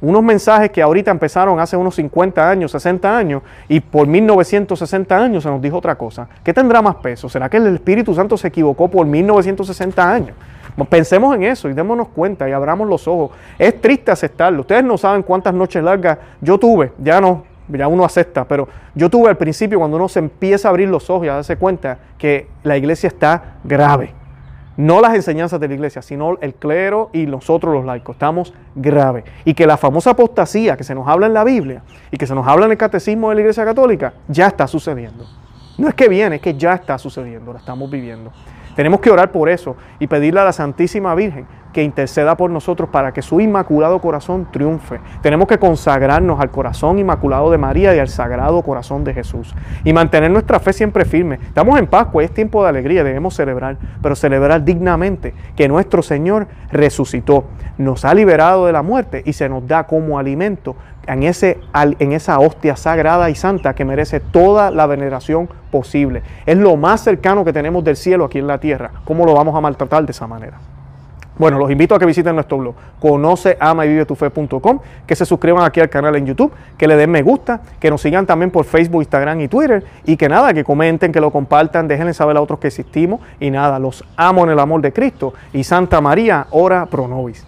Unos 0.00 0.22
mensajes 0.22 0.70
que 0.70 0.82
ahorita 0.82 1.10
empezaron 1.10 1.58
hace 1.58 1.76
unos 1.76 1.96
50 1.96 2.48
años, 2.48 2.70
60 2.70 3.16
años, 3.16 3.42
y 3.66 3.80
por 3.80 4.06
1960 4.06 5.16
años 5.16 5.42
se 5.42 5.48
nos 5.48 5.60
dijo 5.60 5.78
otra 5.78 5.96
cosa. 5.96 6.28
¿Qué 6.44 6.52
tendrá 6.52 6.80
más 6.80 6.96
peso? 6.96 7.28
¿Será 7.28 7.48
que 7.48 7.56
el 7.56 7.74
Espíritu 7.74 8.14
Santo 8.14 8.36
se 8.36 8.48
equivocó 8.48 8.88
por 8.88 9.06
1960 9.06 10.12
años? 10.12 10.36
Pensemos 10.84 11.34
en 11.34 11.44
eso 11.44 11.70
y 11.70 11.72
démonos 11.72 12.08
cuenta 12.08 12.48
y 12.48 12.52
abramos 12.52 12.86
los 12.86 13.08
ojos. 13.08 13.30
Es 13.58 13.80
triste 13.80 14.10
aceptarlo. 14.10 14.60
Ustedes 14.60 14.84
no 14.84 14.98
saben 14.98 15.22
cuántas 15.22 15.54
noches 15.54 15.82
largas 15.82 16.18
yo 16.40 16.58
tuve, 16.58 16.92
ya 16.98 17.20
no, 17.20 17.44
ya 17.68 17.88
uno 17.88 18.04
acepta, 18.04 18.44
pero 18.44 18.68
yo 18.94 19.08
tuve 19.08 19.30
al 19.30 19.36
principio 19.36 19.78
cuando 19.78 19.96
uno 19.96 20.08
se 20.08 20.18
empieza 20.18 20.68
a 20.68 20.70
abrir 20.70 20.88
los 20.88 21.08
ojos 21.08 21.26
y 21.26 21.28
a 21.28 21.34
darse 21.34 21.56
cuenta 21.56 21.98
que 22.18 22.48
la 22.62 22.76
iglesia 22.76 23.08
está 23.08 23.56
grave. 23.64 24.12
No 24.76 25.00
las 25.00 25.14
enseñanzas 25.14 25.58
de 25.58 25.68
la 25.68 25.74
iglesia, 25.74 26.02
sino 26.02 26.36
el 26.42 26.54
clero 26.54 27.08
y 27.14 27.24
nosotros 27.24 27.72
los 27.72 27.86
laicos. 27.86 28.14
Estamos 28.14 28.52
grave. 28.74 29.24
Y 29.46 29.54
que 29.54 29.66
la 29.66 29.78
famosa 29.78 30.10
apostasía 30.10 30.76
que 30.76 30.84
se 30.84 30.94
nos 30.94 31.08
habla 31.08 31.26
en 31.26 31.32
la 31.32 31.44
Biblia 31.44 31.82
y 32.10 32.18
que 32.18 32.26
se 32.26 32.34
nos 32.34 32.46
habla 32.46 32.66
en 32.66 32.72
el 32.72 32.78
catecismo 32.78 33.30
de 33.30 33.36
la 33.36 33.40
iglesia 33.40 33.64
católica 33.64 34.12
ya 34.28 34.48
está 34.48 34.66
sucediendo. 34.66 35.24
No 35.78 35.88
es 35.88 35.94
que 35.94 36.08
viene, 36.08 36.36
es 36.36 36.42
que 36.42 36.54
ya 36.54 36.74
está 36.74 36.98
sucediendo, 36.98 37.54
la 37.54 37.58
estamos 37.58 37.90
viviendo. 37.90 38.32
Tenemos 38.76 39.00
que 39.00 39.10
orar 39.10 39.32
por 39.32 39.48
eso 39.48 39.76
y 39.98 40.06
pedirle 40.06 40.40
a 40.40 40.44
la 40.44 40.52
Santísima 40.52 41.14
Virgen 41.14 41.46
que 41.76 41.82
interceda 41.82 42.38
por 42.38 42.50
nosotros 42.50 42.88
para 42.88 43.12
que 43.12 43.20
su 43.20 43.38
inmaculado 43.38 44.00
corazón 44.00 44.48
triunfe. 44.50 44.98
Tenemos 45.20 45.46
que 45.46 45.58
consagrarnos 45.58 46.40
al 46.40 46.50
corazón 46.50 46.98
inmaculado 46.98 47.50
de 47.50 47.58
María 47.58 47.94
y 47.94 47.98
al 47.98 48.08
sagrado 48.08 48.62
corazón 48.62 49.04
de 49.04 49.12
Jesús 49.12 49.54
y 49.84 49.92
mantener 49.92 50.30
nuestra 50.30 50.58
fe 50.58 50.72
siempre 50.72 51.04
firme. 51.04 51.38
Estamos 51.42 51.78
en 51.78 51.86
Pascua, 51.86 52.24
es 52.24 52.32
tiempo 52.32 52.62
de 52.62 52.70
alegría, 52.70 53.04
debemos 53.04 53.34
celebrar, 53.34 53.76
pero 54.00 54.16
celebrar 54.16 54.64
dignamente 54.64 55.34
que 55.54 55.68
nuestro 55.68 56.02
Señor 56.02 56.46
resucitó, 56.72 57.44
nos 57.76 58.06
ha 58.06 58.14
liberado 58.14 58.64
de 58.64 58.72
la 58.72 58.82
muerte 58.82 59.22
y 59.26 59.34
se 59.34 59.46
nos 59.48 59.66
da 59.66 59.86
como 59.86 60.18
alimento 60.18 60.76
en, 61.06 61.22
ese, 61.22 61.58
en 61.74 62.12
esa 62.12 62.38
hostia 62.38 62.76
sagrada 62.76 63.30
y 63.30 63.34
santa 63.34 63.74
que 63.74 63.84
merece 63.84 64.20
toda 64.20 64.70
la 64.70 64.86
veneración 64.86 65.48
posible. 65.70 66.22
Es 66.46 66.56
lo 66.56 66.76
más 66.76 67.02
cercano 67.02 67.44
que 67.44 67.52
tenemos 67.52 67.84
del 67.84 67.96
cielo 67.96 68.24
aquí 68.24 68.38
en 68.38 68.46
la 68.46 68.58
tierra. 68.58 68.90
¿Cómo 69.04 69.24
lo 69.24 69.34
vamos 69.34 69.54
a 69.54 69.60
maltratar 69.60 70.04
de 70.04 70.12
esa 70.12 70.26
manera? 70.26 70.58
Bueno, 71.38 71.58
los 71.58 71.70
invito 71.70 71.94
a 71.94 71.98
que 71.98 72.06
visiten 72.06 72.34
nuestro 72.34 72.56
blog, 72.56 72.74
conoce, 72.98 73.58
ama 73.60 73.84
y 73.84 73.90
vive 73.90 74.06
tu 74.06 74.14
fe.com, 74.14 74.78
que 75.06 75.14
se 75.14 75.26
suscriban 75.26 75.64
aquí 75.64 75.80
al 75.80 75.90
canal 75.90 76.16
en 76.16 76.24
YouTube, 76.24 76.50
que 76.78 76.88
le 76.88 76.96
den 76.96 77.10
me 77.10 77.22
gusta, 77.22 77.60
que 77.78 77.90
nos 77.90 78.00
sigan 78.00 78.24
también 78.24 78.50
por 78.50 78.64
Facebook, 78.64 79.02
Instagram 79.02 79.42
y 79.42 79.48
Twitter, 79.48 79.84
y 80.06 80.16
que 80.16 80.30
nada, 80.30 80.54
que 80.54 80.64
comenten, 80.64 81.12
que 81.12 81.20
lo 81.20 81.30
compartan, 81.30 81.88
déjenle 81.88 82.14
saber 82.14 82.38
a 82.38 82.40
otros 82.40 82.58
que 82.58 82.68
existimos, 82.68 83.20
y 83.38 83.50
nada, 83.50 83.78
los 83.78 84.02
amo 84.16 84.44
en 84.44 84.50
el 84.50 84.58
amor 84.58 84.80
de 84.80 84.94
Cristo, 84.94 85.34
y 85.52 85.62
Santa 85.62 86.00
María, 86.00 86.46
ora 86.52 86.86
pro 86.86 87.06
nobis. 87.06 87.46